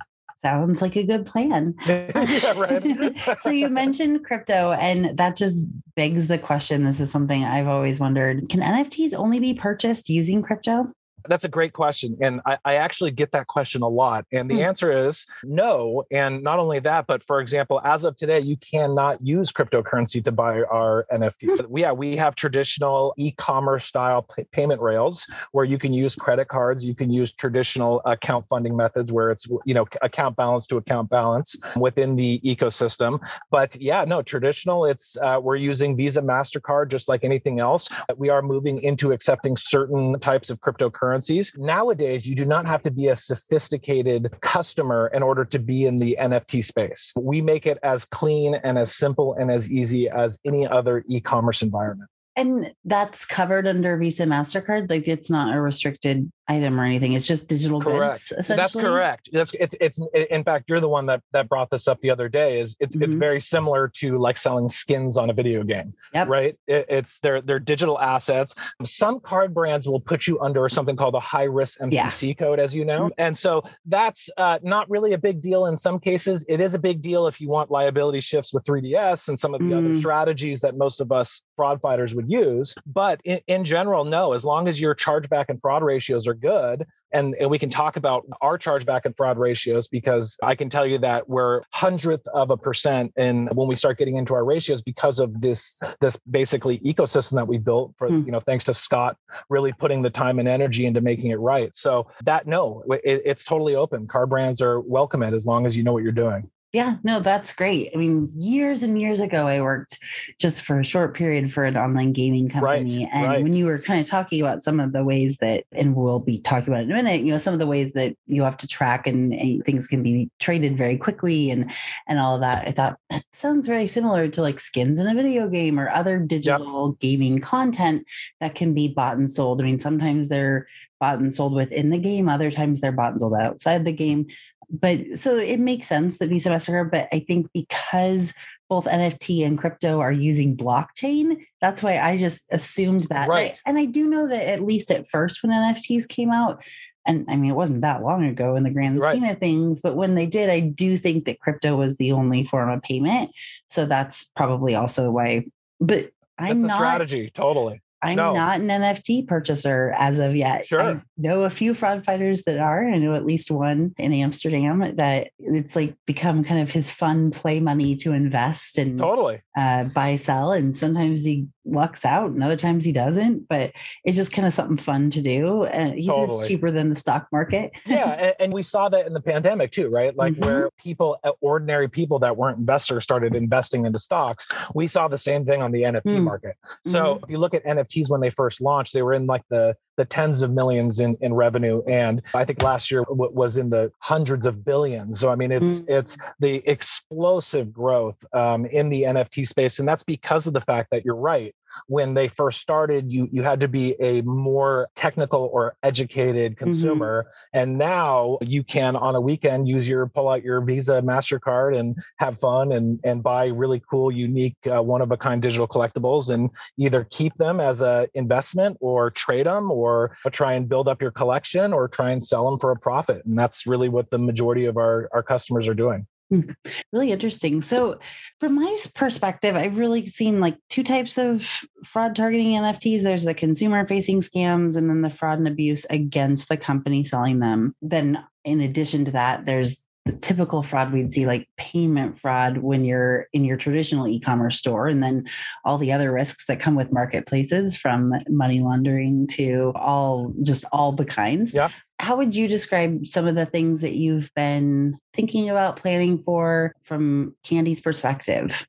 Sounds 0.45 0.81
like 0.81 0.95
a 0.97 1.03
good 1.03 1.27
plan. 1.27 1.75
yeah, 1.87 3.35
so 3.39 3.51
you 3.51 3.69
mentioned 3.69 4.25
crypto, 4.25 4.73
and 4.73 5.19
that 5.19 5.35
just 5.35 5.71
begs 5.97 6.29
the 6.29 6.39
question. 6.39 6.85
This 6.85 7.01
is 7.01 7.11
something 7.11 7.45
I've 7.45 7.67
always 7.67 7.99
wondered. 7.99 8.49
Can 8.49 8.61
NFTs 8.61 9.15
only 9.15 9.41
be 9.41 9.55
purchased 9.55 10.09
using 10.09 10.43
crypto? 10.43 10.93
That's 11.29 11.45
a 11.45 11.49
great 11.49 11.73
question. 11.73 12.17
And 12.21 12.41
I, 12.47 12.59
I, 12.65 12.75
actually 12.79 13.11
get 13.11 13.33
that 13.33 13.47
question 13.47 13.83
a 13.83 13.89
lot. 13.89 14.25
And 14.33 14.51
the 14.51 14.57
mm. 14.57 14.67
answer 14.67 15.07
is 15.07 15.27
no. 15.45 16.05
And 16.11 16.43
not 16.43 16.59
only 16.59 16.79
that, 16.81 17.07
but 17.07 17.23
for 17.25 17.41
example, 17.41 17.81
as 17.85 18.05
of 18.05 18.17
today, 18.17 18.41
you 18.41 18.57
cannot 18.57 19.21
use 19.21 19.53
cryptocurrency 19.53 20.23
to 20.25 20.33
buy 20.33 20.63
our 20.63 21.07
NFT. 21.13 21.43
Mm. 21.43 21.79
Yeah, 21.79 21.93
we 21.93 22.17
have 22.17 22.35
traditional 22.35 23.15
e 23.19 23.33
commerce 23.33 23.85
style 23.85 24.27
p- 24.35 24.45
payment 24.53 24.81
rails 24.81 25.27
where 25.53 25.65
you 25.65 25.79
can 25.79 25.93
use 25.93 26.15
credit 26.15 26.49
cards, 26.49 26.85
you 26.85 26.95
can 26.95 27.11
use 27.11 27.33
traditional 27.33 28.01
account 28.05 28.47
funding 28.49 28.77
methods 28.77 29.13
where 29.13 29.31
it's, 29.31 29.47
you 29.65 29.75
know, 29.75 29.87
account 30.03 30.37
balance 30.37 30.67
to 30.69 30.77
account 30.77 31.11
balance 31.11 31.57
within 31.77 32.17
the 32.17 32.41
ecosystem. 32.41 33.19
But 33.51 33.77
yeah, 33.77 34.05
no, 34.05 34.23
traditional, 34.23 34.85
it's, 34.85 35.17
uh, 35.19 35.39
we're 35.43 35.57
using 35.57 35.97
Visa, 35.97 36.23
MasterCard, 36.23 36.89
just 36.89 37.09
like 37.09 37.25
anything 37.25 37.61
else. 37.61 37.89
We 38.17 38.29
are 38.29 38.43
moving 38.43 38.83
into 38.83 39.13
accepting 39.13 39.57
certain 39.57 40.19
types 40.21 40.51
of 40.51 40.61
cryptocurrency 40.61 41.18
currencies. 41.19 41.53
Nowadays, 41.57 42.27
you 42.27 42.35
do 42.35 42.45
not 42.45 42.67
have 42.67 42.83
to 42.83 42.91
be 42.91 43.09
a 43.09 43.17
sophisticated 43.17 44.31
customer 44.41 45.11
in 45.13 45.23
order 45.23 45.45
to 45.47 45.59
be 45.59 45.85
in 45.85 45.97
the 45.97 46.17
NFT 46.21 46.65
space. 46.65 47.13
We 47.17 47.41
make 47.41 47.67
it 47.67 47.79
as 47.83 48.05
clean 48.05 48.55
and 48.55 48.79
as 48.79 48.95
simple 48.95 49.35
and 49.35 49.51
as 49.51 49.71
easy 49.71 50.09
as 50.09 50.39
any 50.45 50.67
other 50.67 51.03
e 51.09 51.21
commerce 51.21 51.63
environment. 51.63 52.11
And 52.37 52.67
that's 52.85 53.27
covered 53.27 53.67
under 53.67 53.97
Visa 53.97 54.25
MasterCard? 54.25 54.89
Like 54.89 55.09
it's 55.09 55.29
not 55.29 55.57
a 55.57 55.61
restricted 55.61 56.31
item 56.49 56.81
or 56.81 56.85
anything. 56.85 57.13
It's 57.13 57.27
just 57.27 57.49
digital 57.49 57.81
correct. 57.81 58.31
goods. 58.31 58.49
That's 58.49 58.75
correct. 58.75 59.29
That's 59.33 59.53
it's 59.55 59.75
it's 59.81 60.01
in 60.13 60.45
fact 60.45 60.65
you're 60.69 60.81
the 60.81 60.89
one 60.89 61.07
that 61.07 61.23
that 61.33 61.49
brought 61.49 61.71
this 61.71 61.87
up 61.87 62.01
the 62.01 62.11
other 62.11 62.29
day. 62.29 62.61
Is 62.61 62.77
it's 62.81 62.97
mm-hmm. 62.97 63.05
it's 63.05 63.15
very 63.15 63.41
similar 63.41 63.91
to 63.97 64.19
like 64.19 64.39
selling 64.39 64.69
skins 64.69 65.17
on 65.17 65.31
a 65.31 65.33
video 65.33 65.63
game. 65.63 65.95
Yep. 66.15 66.29
Right. 66.29 66.59
It, 66.67 66.87
it's 66.89 67.19
they're 67.21 67.41
they're 67.41 67.59
digital 67.59 68.01
assets. 68.01 68.55
Some 68.85 69.21
card 69.21 69.55
brands 69.55 69.89
will 69.89 70.01
put 70.01 70.27
you 70.27 70.41
under 70.41 70.69
something 70.69 70.97
called 70.97 71.15
a 71.15 71.21
high 71.21 71.45
risk 71.45 71.81
MCC 71.81 72.29
yeah. 72.29 72.35
code, 72.35 72.59
as 72.59 72.75
you 72.75 72.85
know, 72.85 73.05
mm-hmm. 73.05 73.21
and 73.21 73.37
so 73.37 73.63
that's 73.87 74.31
uh, 74.37 74.59
not 74.63 74.89
really 74.91 75.13
a 75.13 75.19
big 75.19 75.41
deal 75.41 75.67
in 75.67 75.77
some 75.77 75.99
cases. 75.99 76.45
It 76.49 76.61
is 76.61 76.75
a 76.75 76.79
big 76.79 77.03
deal 77.03 77.27
if 77.27 77.41
you 77.41 77.49
want 77.49 77.71
liability 77.71 78.21
shifts 78.21 78.55
with 78.55 78.65
3DS 78.65 79.29
and 79.29 79.39
some 79.39 79.55
of 79.55 79.61
the 79.61 79.67
mm. 79.67 79.79
other 79.79 79.95
strategies 79.95 80.61
that 80.61 80.77
most 80.77 81.01
of 81.01 81.13
us 81.13 81.43
fraud 81.57 81.81
fighters 81.81 82.15
would 82.15 82.31
use. 82.31 82.75
But 82.87 83.21
in, 83.25 83.41
in 83.47 83.65
general, 83.65 84.05
no. 84.05 84.33
As 84.33 84.45
long 84.45 84.69
as 84.69 84.81
your 84.81 84.95
chargeback 84.95 85.47
and 85.49 85.61
fraud 85.61 85.83
ratios 85.83 86.27
are 86.27 86.35
good. 86.39 86.87
And, 87.13 87.35
and 87.41 87.49
we 87.49 87.59
can 87.59 87.71
talk 87.71 87.97
about 87.97 88.27
our 88.43 88.59
chargeback 88.59 89.03
and 89.05 89.17
fraud 89.17 89.39
ratios 89.39 89.89
because 89.89 90.37
I 90.43 90.55
can 90.55 90.69
tell 90.69 90.87
you 90.87 90.99
that 90.99 91.29
we're 91.29 91.63
hundredth 91.73 92.27
of 92.29 92.51
a 92.51 92.57
percent 92.57 93.13
in 93.17 93.47
when 93.55 93.67
we 93.67 93.75
start 93.77 93.99
getting 93.99 94.17
into 94.17 94.35
our 94.35 94.45
ratios 94.45 94.83
because 94.83 95.19
of 95.19 95.41
this 95.41 95.81
this 96.01 96.19
basically 96.31 96.79
ecosystem 96.81 97.37
that 97.37 97.49
we 97.49 97.57
built 97.57 97.95
for 97.97 98.09
hmm. 98.09 98.25
you 98.27 98.33
know 98.33 98.41
thanks 98.41 98.65
to 98.65 98.75
Scott 98.75 99.17
really 99.49 99.73
putting 99.73 100.03
the 100.03 100.11
time 100.11 100.39
and 100.39 100.49
energy 100.49 100.85
into 100.85 101.01
making 101.01 101.31
it 101.31 101.41
right. 101.41 101.71
So 101.75 102.09
that 102.25 102.47
no, 102.47 102.85
it, 102.89 103.23
it's 103.25 103.45
totally 103.45 103.75
open. 103.75 104.07
Car 104.07 104.27
brands 104.27 104.61
are 104.61 104.81
welcome 104.81 105.23
it 105.23 105.33
as 105.33 105.47
long 105.47 105.67
as 105.67 105.77
you 105.77 105.83
know 105.83 105.95
what 105.95 106.03
you're 106.03 106.13
doing. 106.13 106.51
Yeah, 106.73 106.97
no, 107.03 107.21
that's 107.21 107.55
great. 107.55 107.91
I 107.95 107.97
mean, 107.97 108.31
years 108.37 108.83
and 108.83 109.01
years 109.01 109.21
ago, 109.21 109.47
I 109.47 109.63
worked 109.63 109.99
just 110.39 110.61
for 110.61 110.79
a 110.79 110.85
short 110.85 111.15
period 111.15 111.51
for 111.51 111.63
an 111.63 111.79
online 111.79 112.13
gaming 112.13 112.51
company. 112.51 113.05
Right, 113.05 113.09
and 113.11 113.27
right. 113.27 113.43
when 113.43 113.55
you 113.55 113.65
were 113.65 113.79
kind 113.79 114.03
of 114.03 114.07
talking 114.07 114.43
about 114.43 114.63
some 114.63 114.79
of 114.79 114.93
the 114.93 115.03
ways 115.03 115.39
that, 115.39 115.65
and 115.73 115.97
we'll 115.97 116.19
be 116.19 116.41
talking 116.41 116.69
about 116.69 116.85
in 116.85 116.91
a 116.91 116.95
minute, 116.95 117.23
you 117.23 117.33
know, 117.33 117.39
some 117.39 117.55
of 117.55 117.59
the 117.59 117.67
ways 117.67 117.95
that 117.95 118.15
you 118.27 118.43
have 118.43 118.59
to 118.59 118.67
track 118.67 119.07
and, 119.07 119.33
and 119.33 119.65
things 119.65 119.87
can 119.87 120.03
be 120.03 120.31
traded 120.41 120.77
very 120.77 120.99
quickly 120.99 121.51
and 121.51 121.73
and 122.07 122.19
all 122.19 122.35
of 122.35 122.43
that, 122.43 122.69
I 122.69 122.73
thought 122.73 122.99
that 123.09 123.25
sounds 123.33 123.67
very 123.67 123.87
similar 123.87 124.29
to 124.29 124.43
like 124.43 124.61
skins 124.61 124.99
in 124.99 125.09
a 125.09 125.15
video 125.15 125.49
game 125.49 125.81
or 125.81 125.89
other 125.89 126.19
digital 126.19 126.91
yep. 126.91 127.01
gaming 127.01 127.41
content 127.41 128.07
that 128.41 128.55
can 128.55 128.75
be 128.75 128.89
bought 128.89 129.17
and 129.17 129.31
sold. 129.31 129.63
I 129.63 129.65
mean, 129.65 129.81
sometimes 129.81 130.29
they're 130.29 130.69
bought 131.01 131.21
and 131.21 131.35
sold 131.35 131.55
within 131.55 131.89
the 131.89 131.99
game, 131.99 132.29
other 132.29 132.51
times 132.51 132.83
they're 132.83 132.93
bought 132.93 133.13
and 133.13 133.21
sold 133.21 133.35
outside 133.35 133.87
the 133.87 133.93
game 133.93 134.27
but 134.71 135.11
so 135.17 135.37
it 135.37 135.61
makes 135.61 135.89
sense 135.89 136.19
that 136.19 136.29
Visa 136.29 136.51
MasterCard, 136.51 136.91
but 136.91 137.09
I 137.13 137.21
think 137.21 137.49
because 137.53 138.35
both 138.69 138.85
NFT 138.85 139.47
and 139.47 139.59
crypto 139.59 140.01
are 140.01 140.13
using 140.13 140.57
blockchain, 140.57 141.45
that's 141.61 141.83
why 141.83 141.99
I 141.99 142.19
just 142.19 142.53
assumed 142.53 143.05
that. 143.05 143.29
Right. 143.29 143.59
And 143.65 143.79
I, 143.79 143.81
and 143.83 143.89
I 143.89 143.91
do 143.91 144.09
know 144.09 144.29
that 144.29 144.49
at 144.49 144.63
least 144.63 144.91
at 144.91 145.09
first 145.09 145.43
when 145.43 145.53
NFTs 145.53 146.09
came 146.09 146.31
out, 146.31 146.63
and 147.07 147.25
I 147.29 147.37
mean, 147.37 147.51
it 147.51 147.57
wasn't 147.57 147.81
that 147.81 148.03
long 148.03 148.25
ago 148.25 148.55
in 148.57 148.65
the 148.65 148.71
grand 148.71 149.03
scheme 149.03 149.23
right. 149.23 149.33
of 149.33 149.39
things, 149.39 149.81
but 149.81 149.97
when 149.97 150.15
they 150.15 150.27
did, 150.27 150.51
I 150.51 150.61
do 150.61 150.99
think 150.99 151.25
that 151.25 151.41
crypto 151.41 151.75
was 151.75 151.97
the 151.97 152.13
only 152.13 152.45
form 152.45 152.69
of 152.69 152.83
payment. 152.83 153.31
So 153.69 153.87
that's 153.87 154.31
probably 154.37 154.75
also 154.75 155.11
why. 155.11 155.47
But 155.81 156.11
I'm 156.37 156.59
that's 156.59 156.69
not 156.69 156.77
strategy, 156.77 157.31
totally. 157.33 157.81
I'm 158.01 158.17
no. 158.17 158.33
not 158.33 158.61
an 158.61 158.69
NFT 158.69 159.27
purchaser 159.27 159.93
as 159.97 160.21
of 160.21 160.37
yet. 160.37 160.67
Sure. 160.67 160.81
I 160.81 161.01
know 161.17 161.45
a 161.45 161.51
few 161.51 161.75
fraud 161.75 162.05
fighters 162.05 162.43
that 162.45 162.59
are. 162.59 162.89
I 162.89 162.99
know 162.99 163.15
at 163.15 163.27
least 163.27 163.51
one 163.51 163.95
in 163.99 164.13
Amsterdam 164.13 164.97
that 164.97 165.31
it's 165.39 165.75
like 165.75 165.97
become 166.07 166.45
kind 166.45 166.61
of 166.61 166.71
his 166.71 166.91
fun 166.91 167.31
play 167.31 167.61
money 167.61 167.97
to 167.97 168.13
invest 168.13 168.79
and 168.79 168.99
totally 168.99 169.41
uh, 169.57 169.85
buy 169.85 170.17
sell. 170.17 170.53
And 170.53 170.77
sometimes 170.77 171.25
he 171.25 171.49
lucks 171.71 172.05
out 172.05 172.31
and 172.31 172.43
other 172.43 172.57
times 172.57 172.85
he 172.85 172.93
doesn't. 172.93 173.49
But 173.49 173.73
it's 174.05 174.17
just 174.17 174.33
kind 174.33 174.47
of 174.47 174.55
something 174.55 174.77
fun 174.77 175.11
to 175.11 175.23
do. 175.23 175.65
And 175.65 175.95
he's 175.95 176.09
totally. 176.09 176.47
cheaper 176.49 176.71
than 176.71 176.89
the 176.89 176.95
stock 176.95 177.29
market. 177.33 177.73
yeah, 177.87 178.11
and, 178.11 178.35
and, 178.41 178.53
we 178.53 178.63
saw 178.63 178.89
that 178.89 179.07
in 179.07 179.13
the 179.13 179.21
pandemic 179.21 179.71
too, 179.73 179.89
right? 179.89 180.17
Like 180.17 180.35
mm-hmm. 180.35 180.45
where 180.45 180.71
people, 180.79 181.19
uh, 181.25 181.33
ordinary 181.41 181.89
people 181.89 182.19
that 182.21 182.37
weren't 182.37 182.59
investors, 182.59 183.05
started 183.05 183.35
investing 183.35 183.87
into 183.87 183.99
stocks. 183.99 184.47
We 184.75 184.87
saw 184.87 185.09
the 185.09 185.19
same 185.19 185.45
thing 185.45 185.63
on 185.63 185.73
the 185.73 185.83
NFT 185.83 186.03
mm-hmm. 186.03 186.25
market. 186.25 186.57
So 186.87 187.01
mm-hmm. 187.01 187.25
if 187.25 187.31
you 187.31 187.39
look 187.39 187.55
at 187.55 187.65
NFTs 187.65 188.11
when 188.11 188.21
they 188.21 188.31
first 188.31 188.61
launched, 188.61 188.95
they 188.95 189.03
were 189.03 189.15
in 189.15 189.27
like 189.27 189.43
the 189.51 189.75
the 189.99 190.07
tens 190.07 190.41
of 190.41 190.51
millions 190.51 191.01
in, 191.01 191.19
in 191.21 191.35
revenue. 191.35 191.83
And 191.87 192.23
I 192.33 192.47
think 192.47 192.63
last 192.63 192.91
year 192.91 193.05
w- 193.05 193.33
was 193.35 193.59
in 193.59 193.69
the 193.69 193.93
hundreds 193.99 194.47
of 194.47 194.65
billions. 194.65 195.21
So, 195.21 195.29
I 195.29 195.35
mean, 195.35 195.53
it's, 195.53 195.81
mm-hmm. 195.81 195.93
it's 195.93 196.17
the 196.39 196.63
explosive 196.71 197.73
growth 197.73 198.25
um, 198.33 198.65
in 198.65 198.89
the 198.89 199.03
NFT 199.03 199.47
space. 199.47 199.81
And 199.81 199.87
that's 199.87 200.05
because 200.05 200.47
of 200.47 200.55
the 200.55 200.61
fact 200.63 200.89
that 200.93 201.05
you're 201.05 201.17
right. 201.17 201.55
When 201.87 202.15
they 202.15 202.29
first 202.29 202.61
started, 202.61 203.11
you, 203.11 203.29
you 203.31 203.43
had 203.43 203.61
to 203.61 203.69
be 203.69 203.95
a 204.01 204.23
more 204.23 204.89
technical 204.95 205.51
or 205.53 205.77
educated 205.83 206.53
mm-hmm. 206.53 206.65
consumer. 206.65 207.25
Mm-hmm. 207.25 207.59
And 207.59 207.79
now 207.79 208.39
you 208.41 208.63
can, 208.63 208.97
on 208.97 209.15
a 209.15 209.21
weekend, 209.21 209.69
use 209.69 209.89
your, 209.89 210.07
pull 210.07 210.29
out 210.29 210.43
your 210.43 210.61
Visa, 210.61 211.03
MasterCard 211.03 211.79
and 211.79 211.97
have 212.19 212.39
fun 212.39 212.73
and, 212.73 213.01
and 213.05 213.23
buy 213.23 213.47
really 213.47 213.83
cool, 213.91 214.11
unique, 214.11 214.57
uh, 214.71 214.83
one 214.83 215.03
of 215.03 215.11
a 215.11 215.17
kind 215.17 215.43
digital 215.43 215.69
collectibles 215.69 216.33
and 216.33 216.51
either 216.77 217.05
keep 217.11 217.35
them 217.35 217.61
as 217.61 217.83
an 217.83 218.07
investment 218.15 218.77
or 218.81 219.11
trade 219.11 219.47
them 219.47 219.71
or 219.71 219.89
or 220.25 220.31
try 220.31 220.53
and 220.53 220.69
build 220.69 220.89
up 220.89 221.01
your 221.01 221.11
collection 221.11 221.73
or 221.73 221.89
try 221.89 222.11
and 222.11 222.23
sell 222.23 222.49
them 222.49 222.59
for 222.59 222.71
a 222.71 222.77
profit. 222.77 223.25
And 223.25 223.39
that's 223.39 223.67
really 223.67 223.89
what 223.89 224.11
the 224.11 224.19
majority 224.19 224.67
of 224.67 224.77
our, 224.77 225.09
our 225.13 225.23
customers 225.23 225.67
are 225.69 225.75
doing. 225.75 226.07
Hmm. 226.31 226.51
Really 226.93 227.11
interesting. 227.11 227.63
So, 227.63 227.99
from 228.39 228.55
my 228.55 228.77
perspective, 228.95 229.57
I've 229.57 229.79
really 229.79 230.05
seen 230.05 230.41
like 230.41 230.59
two 230.69 230.83
types 230.83 231.17
of 231.17 231.43
fraud 231.85 232.15
targeting 232.15 232.49
NFTs. 232.49 233.03
There's 233.03 233.25
the 233.25 233.35
consumer 233.35 233.87
facing 233.87 234.21
scams 234.21 234.77
and 234.77 234.91
then 234.91 235.01
the 235.01 235.11
fraud 235.11 235.39
and 235.39 235.49
abuse 235.49 235.87
against 235.87 236.49
the 236.49 236.59
company 236.59 237.03
selling 237.03 237.39
them. 237.39 237.75
Then, 237.81 238.23
in 238.45 238.61
addition 238.61 239.07
to 239.07 239.13
that, 239.13 239.47
there's 239.47 239.87
the 240.09 240.17
typical 240.17 240.63
fraud 240.63 240.91
we'd 240.91 241.13
see 241.13 241.27
like 241.27 241.47
payment 241.59 242.19
fraud 242.19 242.59
when 242.59 242.83
you're 242.83 243.27
in 243.35 243.45
your 243.45 243.59
traditional 243.59 244.09
e-commerce 244.09 244.57
store 244.57 244.89
and 244.89 245.03
then 245.03 245.29
all 245.67 245.77
the 245.77 245.93
other 245.93 246.11
risks 246.11 246.47
that 246.47 246.59
come 246.59 246.75
with 246.75 246.91
marketplaces 246.91 247.77
from 247.77 248.15
money 248.29 248.61
laundering 248.61 249.27
to 249.27 249.71
all 249.75 250.33
just 250.43 250.65
all 250.73 250.93
the 250.93 251.05
kinds. 251.05 251.53
Yeah. 251.53 251.69
How 251.99 252.17
would 252.17 252.35
you 252.35 252.49
describe 252.49 253.07
some 253.07 253.27
of 253.27 253.35
the 253.35 253.45
things 253.45 253.83
that 253.83 253.93
you've 253.93 254.33
been 254.35 254.97
thinking 255.13 255.51
about 255.51 255.77
planning 255.77 256.23
for 256.23 256.73
from 256.85 257.37
candy's 257.45 257.83
perspective 257.83 258.67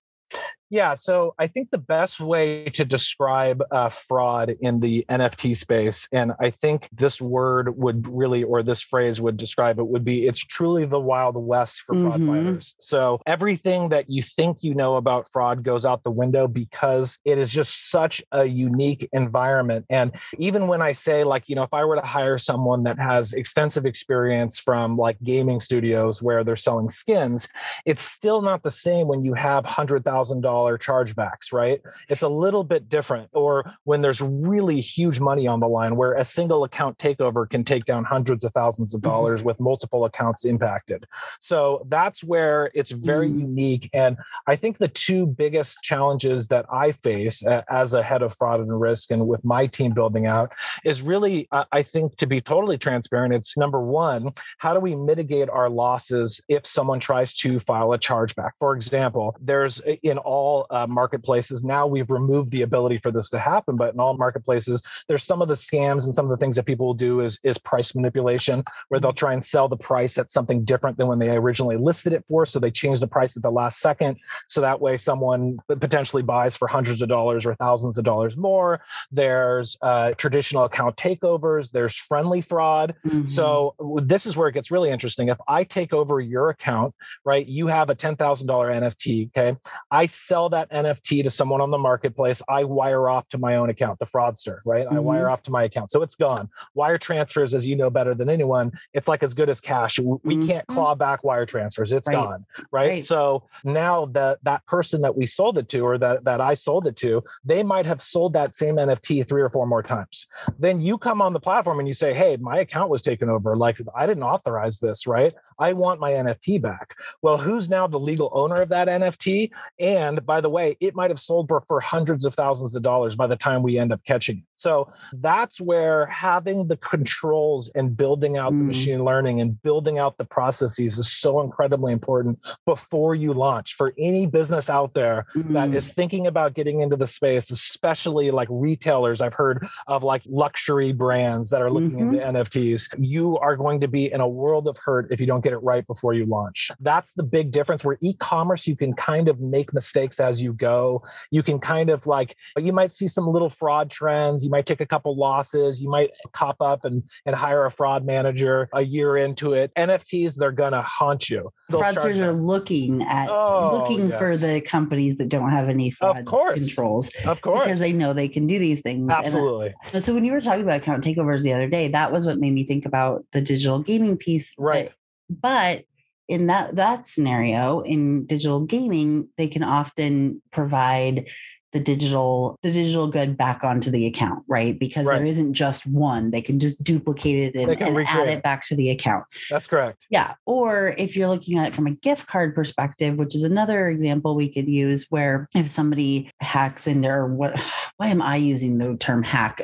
Yeah, 0.71 0.93
so 0.93 1.33
I 1.39 1.47
think 1.47 1.71
the 1.71 1.79
best 1.79 2.19
way 2.19 2.65
to 2.65 2.85
describe 2.85 3.63
uh, 3.71 3.89
fraud 3.89 4.53
in 4.61 4.81
the 4.81 5.03
NFT 5.09 5.57
space, 5.57 6.07
and 6.11 6.33
I 6.39 6.51
think 6.51 6.89
this 6.91 7.19
word 7.19 7.75
would 7.75 8.07
really, 8.07 8.43
or 8.43 8.61
this 8.61 8.81
phrase 8.81 9.19
would 9.19 9.35
describe 9.35 9.79
it, 9.79 9.87
would 9.87 10.05
be 10.05 10.27
it's 10.27 10.39
truly 10.39 10.85
the 10.85 10.99
Wild 10.99 11.35
West 11.37 11.81
for 11.81 11.95
fraud 11.95 12.21
Mhm. 12.21 12.27
fighters. 12.27 12.75
So 12.79 13.19
everything 13.25 13.89
that 13.89 14.11
you 14.11 14.21
think 14.21 14.61
you 14.61 14.75
know 14.75 14.97
about 14.97 15.27
fraud 15.31 15.63
goes 15.63 15.85
out 15.85 16.03
the 16.03 16.11
window 16.11 16.47
because 16.47 17.17
it 17.25 17.39
is 17.39 17.51
just 17.51 17.89
such 17.89 18.21
a 18.31 18.45
unique 18.45 19.09
environment. 19.11 19.87
And 19.89 20.13
even 20.37 20.67
when 20.67 20.83
I 20.83 20.91
say, 20.91 21.23
like, 21.23 21.49
you 21.49 21.55
know, 21.55 21.63
if 21.63 21.73
I 21.73 21.83
were 21.83 21.95
to 21.95 22.05
hire 22.05 22.37
someone 22.37 22.83
that 22.83 22.99
has 22.99 23.33
extensive 23.33 23.87
experience 23.87 24.59
from 24.59 24.97
like 24.97 25.17
gaming 25.23 25.61
studios 25.61 26.21
where 26.21 26.43
they're 26.43 26.55
selling 26.55 26.89
skins, 26.89 27.47
it's 27.87 28.03
still 28.03 28.43
not 28.43 28.61
the 28.61 28.69
same 28.71 29.07
when 29.07 29.23
you 29.23 29.33
have 29.33 29.65
hundred 29.65 30.05
thousand 30.05 30.41
dollar 30.41 30.58
chargebacks, 30.77 31.51
right? 31.53 31.81
It's 32.09 32.21
a 32.21 32.29
little 32.29 32.63
bit 32.63 32.89
different. 32.89 33.29
Or 33.33 33.63
when 33.83 34.01
there's 34.01 34.21
really 34.21 34.81
huge 34.81 35.19
money 35.19 35.47
on 35.47 35.59
the 35.59 35.67
line, 35.67 35.95
where 35.95 36.13
a 36.13 36.25
single 36.25 36.63
account 36.63 36.97
takeover 36.97 37.49
can 37.49 37.63
take 37.63 37.85
down 37.85 38.03
hundreds 38.03 38.43
of 38.43 38.53
thousands 38.53 38.93
of 38.93 39.01
Mhm. 39.01 39.09
dollars 39.09 39.43
with 39.43 39.59
multiple 39.59 40.05
accounts 40.05 40.45
impacted. 40.45 41.05
So 41.39 41.85
that's 41.87 42.23
where 42.23 42.71
it's 42.73 42.91
very 42.91 43.29
Mm. 43.29 43.39
unique. 43.39 43.89
And 43.93 44.17
I 44.47 44.55
think 44.55 44.77
the 44.77 44.87
two 44.87 45.25
biggest 45.25 45.81
challenges 45.81 46.47
that 46.47 46.65
I 46.71 46.91
face 46.91 47.43
as 47.69 47.93
a 47.93 48.03
head 48.03 48.21
of 48.21 48.33
fraud 48.33 48.59
and 48.59 48.79
risk, 48.79 49.11
and 49.11 49.27
with 49.27 49.43
my 49.43 49.65
team 49.67 49.93
building 49.93 50.25
out, 50.25 50.51
is 50.83 51.01
really, 51.01 51.47
I 51.51 51.83
think, 51.83 52.17
to 52.17 52.27
be 52.27 52.41
totally 52.41 52.77
transparent, 52.77 53.33
it's 53.33 53.57
number 53.57 53.81
one, 53.81 54.33
how 54.57 54.73
do 54.73 54.79
we 54.79 54.95
mitigate 54.95 55.49
our 55.49 55.69
losses 55.69 56.41
if 56.47 56.65
someone 56.65 56.99
tries 56.99 57.33
to 57.35 57.59
file 57.59 57.93
a 57.93 57.99
chargeback? 57.99 58.51
For 58.59 58.75
example, 58.75 59.35
there's 59.39 59.79
in 60.03 60.17
all 60.17 60.48
uh, 60.69 60.87
marketplaces 60.87 61.63
now 61.63 61.85
we've 61.87 62.09
removed 62.09 62.51
the 62.51 62.61
ability 62.61 62.97
for 62.99 63.11
this 63.11 63.29
to 63.29 63.39
happen, 63.39 63.75
but 63.75 63.93
in 63.93 63.99
all 63.99 64.15
marketplaces, 64.17 64.81
there's 65.07 65.23
some 65.23 65.41
of 65.41 65.47
the 65.47 65.53
scams 65.67 66.05
and 66.05 66.13
some 66.13 66.25
of 66.25 66.31
the 66.31 66.37
things 66.37 66.55
that 66.55 66.65
people 66.65 66.85
will 66.87 67.01
do 67.09 67.21
is 67.21 67.39
is 67.43 67.57
price 67.57 67.95
manipulation, 67.95 68.63
where 68.89 68.99
they'll 68.99 69.21
try 69.25 69.33
and 69.33 69.43
sell 69.43 69.67
the 69.67 69.77
price 69.77 70.17
at 70.17 70.29
something 70.29 70.63
different 70.63 70.97
than 70.97 71.07
when 71.07 71.19
they 71.19 71.29
originally 71.35 71.77
listed 71.77 72.13
it 72.13 72.23
for. 72.27 72.45
So 72.45 72.59
they 72.59 72.71
change 72.71 72.99
the 72.99 73.07
price 73.07 73.35
at 73.37 73.43
the 73.43 73.51
last 73.51 73.79
second, 73.79 74.17
so 74.47 74.61
that 74.61 74.79
way 74.79 74.97
someone 74.97 75.59
potentially 75.67 76.23
buys 76.23 76.55
for 76.55 76.67
hundreds 76.67 77.01
of 77.01 77.09
dollars 77.09 77.45
or 77.45 77.53
thousands 77.55 77.97
of 77.97 78.03
dollars 78.05 78.37
more. 78.37 78.81
There's 79.11 79.77
uh, 79.81 80.11
traditional 80.23 80.63
account 80.65 80.95
takeovers. 80.95 81.71
There's 81.71 81.95
friendly 81.95 82.41
fraud. 82.41 82.95
Mhm. 83.05 83.29
So 83.29 83.75
this 84.03 84.25
is 84.25 84.37
where 84.37 84.47
it 84.47 84.53
gets 84.53 84.71
really 84.71 84.89
interesting. 84.89 85.29
If 85.29 85.39
I 85.47 85.63
take 85.63 85.93
over 85.93 86.19
your 86.19 86.49
account, 86.49 86.93
right, 87.25 87.45
you 87.45 87.67
have 87.67 87.89
a 87.89 87.95
ten 87.95 88.15
thousand 88.15 88.47
dollar 88.47 88.69
NFT. 88.69 89.29
Okay, 89.29 89.57
I 89.91 90.05
sell 90.05 90.38
that 90.49 90.71
NFT 90.71 91.23
to 91.25 91.29
someone 91.29 91.59
on 91.59 91.71
the 91.71 91.77
marketplace. 91.77 92.41
I 92.47 92.63
wire 92.63 93.09
off 93.09 93.27
to 93.29 93.37
my 93.37 93.57
own 93.57 93.69
account, 93.69 93.99
the 93.99 94.05
fraudster, 94.05 94.59
right? 94.65 94.87
I 94.89 94.93
Mhm. 94.95 95.03
wire 95.03 95.29
off 95.29 95.41
to 95.43 95.51
my 95.51 95.63
account, 95.63 95.91
so 95.91 96.01
it's 96.01 96.15
gone. 96.15 96.49
Wire 96.73 96.97
transfers, 96.97 97.53
as 97.53 97.67
you 97.67 97.75
know 97.75 97.89
better 97.89 98.15
than 98.15 98.29
anyone, 98.29 98.71
it's 98.93 99.09
like 99.09 99.23
as 99.23 99.33
good 99.33 99.49
as 99.49 99.59
cash. 99.59 99.99
We 99.99 100.37
can't 100.37 100.65
Mhm. 100.67 100.73
claw 100.73 100.95
back 100.95 101.23
wire 101.25 101.45
transfers. 101.45 101.91
It's 101.91 102.07
Right. 102.07 102.15
gone, 102.15 102.45
right? 102.71 102.89
Right. 102.91 103.03
So 103.03 103.43
now 103.65 104.05
that 104.05 104.39
that 104.43 104.65
person 104.67 105.01
that 105.01 105.17
we 105.17 105.25
sold 105.25 105.57
it 105.57 105.67
to, 105.69 105.81
or 105.81 105.97
that 105.97 106.23
that 106.23 106.39
I 106.39 106.53
sold 106.53 106.87
it 106.87 106.95
to, 106.97 107.21
they 107.43 107.63
might 107.63 107.85
have 107.85 108.01
sold 108.01 108.31
that 108.33 108.53
same 108.53 108.77
NFT 108.79 109.23
three 109.23 109.41
or 109.41 109.49
four 109.49 109.65
more 109.67 109.83
times 109.83 110.27
then 110.57 110.79
you 110.81 110.97
come 110.97 111.21
on 111.21 111.33
the 111.33 111.39
platform 111.39 111.79
and 111.79 111.87
you 111.87 111.93
say, 111.93 112.13
Hey, 112.13 112.37
my 112.37 112.59
account 112.59 112.89
was 112.89 113.01
taken 113.01 113.29
over. 113.29 113.55
Like, 113.55 113.79
I 113.95 114.05
didn't 114.05 114.23
authorize 114.23 114.79
this, 114.79 115.07
right? 115.07 115.33
I 115.57 115.73
want 115.73 115.99
my 115.99 116.11
NFT 116.11 116.61
back. 116.61 116.95
Well, 117.21 117.37
who's 117.37 117.69
now 117.69 117.87
the 117.87 117.99
legal 117.99 118.29
owner 118.33 118.61
of 118.61 118.69
that 118.69 118.87
NFT? 118.87 119.51
And 119.79 120.25
by 120.29 120.41
the 120.41 120.49
way, 120.49 120.77
it 120.79 120.93
might 120.93 121.09
have 121.09 121.19
sold 121.19 121.49
for, 121.49 121.79
hundreds 121.81 122.23
of 122.23 122.35
thousands 122.35 122.75
of 122.75 122.83
dollars 122.83 123.15
by 123.15 123.25
the 123.25 123.35
time 123.35 123.63
we 123.63 123.79
end 123.79 123.91
up 123.91 123.99
catching 124.05 124.37
it. 124.37 124.43
So 124.59 124.91
that's 125.13 125.61
where 125.61 126.05
having 126.07 126.67
the 126.67 126.75
controls 126.75 127.71
and 127.75 127.95
building 127.95 128.35
out 128.35 128.51
the 128.51 128.57
Mm. 128.57 128.65
machine 128.67 129.05
learning 129.05 129.39
and 129.39 129.61
building 129.63 129.97
out 129.99 130.17
the 130.17 130.25
processes 130.25 130.97
is 130.97 131.09
so 131.09 131.39
incredibly 131.39 131.93
important 131.93 132.39
before 132.65 133.15
you 133.15 133.31
launch 133.33 133.73
for 133.75 133.93
any 133.97 134.25
business 134.25 134.69
out 134.69 134.93
there 134.93 135.25
that 135.33 135.69
Mm. 135.69 135.75
is 135.75 135.93
thinking 135.93 136.27
about 136.27 136.55
getting 136.55 136.81
into 136.81 136.97
the 136.97 137.07
space, 137.07 137.49
especially 137.51 138.31
like 138.31 138.49
retailers. 138.51 139.21
I've 139.21 139.33
heard 139.33 139.65
of 139.87 140.03
like 140.03 140.23
luxury 140.27 140.91
brands 140.91 141.49
that 141.51 141.61
are 141.61 141.71
looking 141.71 141.91
Mhm. 141.97 142.01
into 142.13 142.25
NFTs. 142.25 142.89
You 142.99 143.37
are 143.37 143.55
going 143.55 143.79
to 143.79 143.87
be 143.87 144.11
in 144.11 144.19
a 144.19 144.27
world 144.27 144.67
of 144.67 144.75
hurt 144.83 145.07
if 145.09 145.21
you 145.21 145.25
don't 145.25 145.41
get 145.43 145.53
it 145.53 145.59
right 145.63 145.87
before 145.87 146.13
you 146.13 146.25
launch. 146.25 146.69
That's 146.81 147.13
the 147.13 147.23
big 147.23 147.51
difference 147.51 147.85
where 147.85 147.97
e-commerce, 148.01 148.67
you 148.67 148.75
can 148.75 148.91
kind 148.93 149.29
of 149.29 149.39
make 149.39 149.73
mistakes 149.73 150.19
as 150.19 150.41
you 150.41 150.51
go. 150.51 151.01
You 151.31 151.43
can 151.43 151.59
kind 151.59 151.89
of 151.89 152.05
like, 152.05 152.35
you 152.57 152.73
might 152.73 152.91
see 152.91 153.07
some 153.07 153.25
little 153.25 153.49
fraud 153.49 153.89
trends. 153.89 154.48
You 154.49 154.51
might 154.51 154.65
take 154.65 154.81
a 154.81 154.85
couple 154.87 155.15
losses. 155.15 155.79
You 155.79 155.91
might 155.91 156.09
cop 156.33 156.59
up 156.59 156.83
and, 156.83 157.03
and 157.23 157.35
hire 157.35 157.65
a 157.65 157.69
fraud 157.71 158.03
manager 158.03 158.67
a 158.73 158.81
year 158.81 159.15
into 159.15 159.53
it. 159.53 159.71
NFTs, 159.77 160.37
they're 160.37 160.51
going 160.51 160.71
to 160.71 160.81
haunt 160.81 161.29
you. 161.29 161.51
They'll 161.69 161.81
fraudsters 161.83 162.17
are 162.17 162.33
looking 162.33 163.03
at 163.03 163.29
Oh, 163.29 163.77
looking 163.87 164.09
for 164.11 164.35
the 164.35 164.59
companies 164.61 165.19
that 165.19 165.29
don't 165.29 165.51
have 165.51 165.69
any 165.69 165.91
fraud 165.91 166.25
course. 166.25 166.65
controls 166.65 167.11
Of 167.27 167.41
course. 167.41 167.65
because 167.65 167.79
they 167.79 167.93
know 167.93 168.11
they 168.11 168.27
can 168.27 168.47
do 168.47 168.57
these 168.57 168.81
things. 168.81 169.01
And, 169.01 169.11
uh, 169.11 169.17
Absolutely. 169.19 169.75
so 169.99 170.15
when 170.15 170.25
you 170.25 170.31
were 170.31 170.41
talking 170.41 170.63
about 170.63 170.77
account 170.77 171.03
takeovers 171.03 171.43
the 171.43 171.53
other 171.53 171.67
day, 171.69 171.89
that 171.89 172.11
was 172.11 172.25
what 172.25 172.39
made 172.39 172.53
me 172.55 172.63
think 172.65 172.87
about 172.87 173.23
the 173.33 173.41
digital 173.41 173.77
gaming 173.83 174.17
piece. 174.17 174.55
Right. 174.57 174.91
but 175.29 175.83
in 176.27 176.47
that 176.47 176.75
that 176.75 177.05
scenario 177.05 177.81
in 177.81 178.25
digital 178.25 178.61
gaming, 178.61 179.29
they 179.37 179.47
can 179.47 179.61
often 179.63 180.41
provide 180.51 181.27
the 181.71 181.79
digital 181.79 182.57
the 182.63 182.71
digital 182.71 183.07
good 183.07 183.37
back 183.37 183.63
onto 183.63 183.91
the 183.91 184.05
account, 184.07 184.43
right? 184.47 184.77
Because 184.79 185.05
there 185.05 185.15
Right. 185.19 185.27
isn't 185.27 185.53
just 185.53 185.85
one. 185.87 186.31
They 186.31 186.41
can 186.41 186.59
just 186.59 186.83
duplicate 186.83 187.55
it 187.55 187.59
and, 187.59 187.71
and 187.81 188.07
add 188.07 188.27
it 188.27 188.41
back 188.43 188.65
to 188.67 188.75
the 188.75 188.89
account. 188.89 189.25
That's 189.49 189.67
correct. 189.67 190.05
Yeah. 190.09 190.33
Or 190.45 190.95
if 190.97 191.15
you're 191.15 191.27
looking 191.27 191.57
at 191.59 191.67
it 191.67 191.75
from 191.75 191.87
a 191.87 191.91
gift 191.91 192.27
card 192.27 192.55
perspective, 192.55 193.17
which 193.17 193.35
is 193.35 193.43
another 193.43 193.87
example 193.89 194.35
we 194.35 194.49
could 194.51 194.67
use 194.67 195.05
where 195.09 195.47
if 195.55 195.67
somebody 195.67 196.31
hacks 196.41 196.87
into 196.87 197.07
or 197.07 197.27
what 197.27 197.59
why 197.97 198.07
am 198.07 198.21
I 198.21 198.35
using 198.37 198.77
the 198.77 198.95
term 198.97 199.23
hack? 199.23 199.61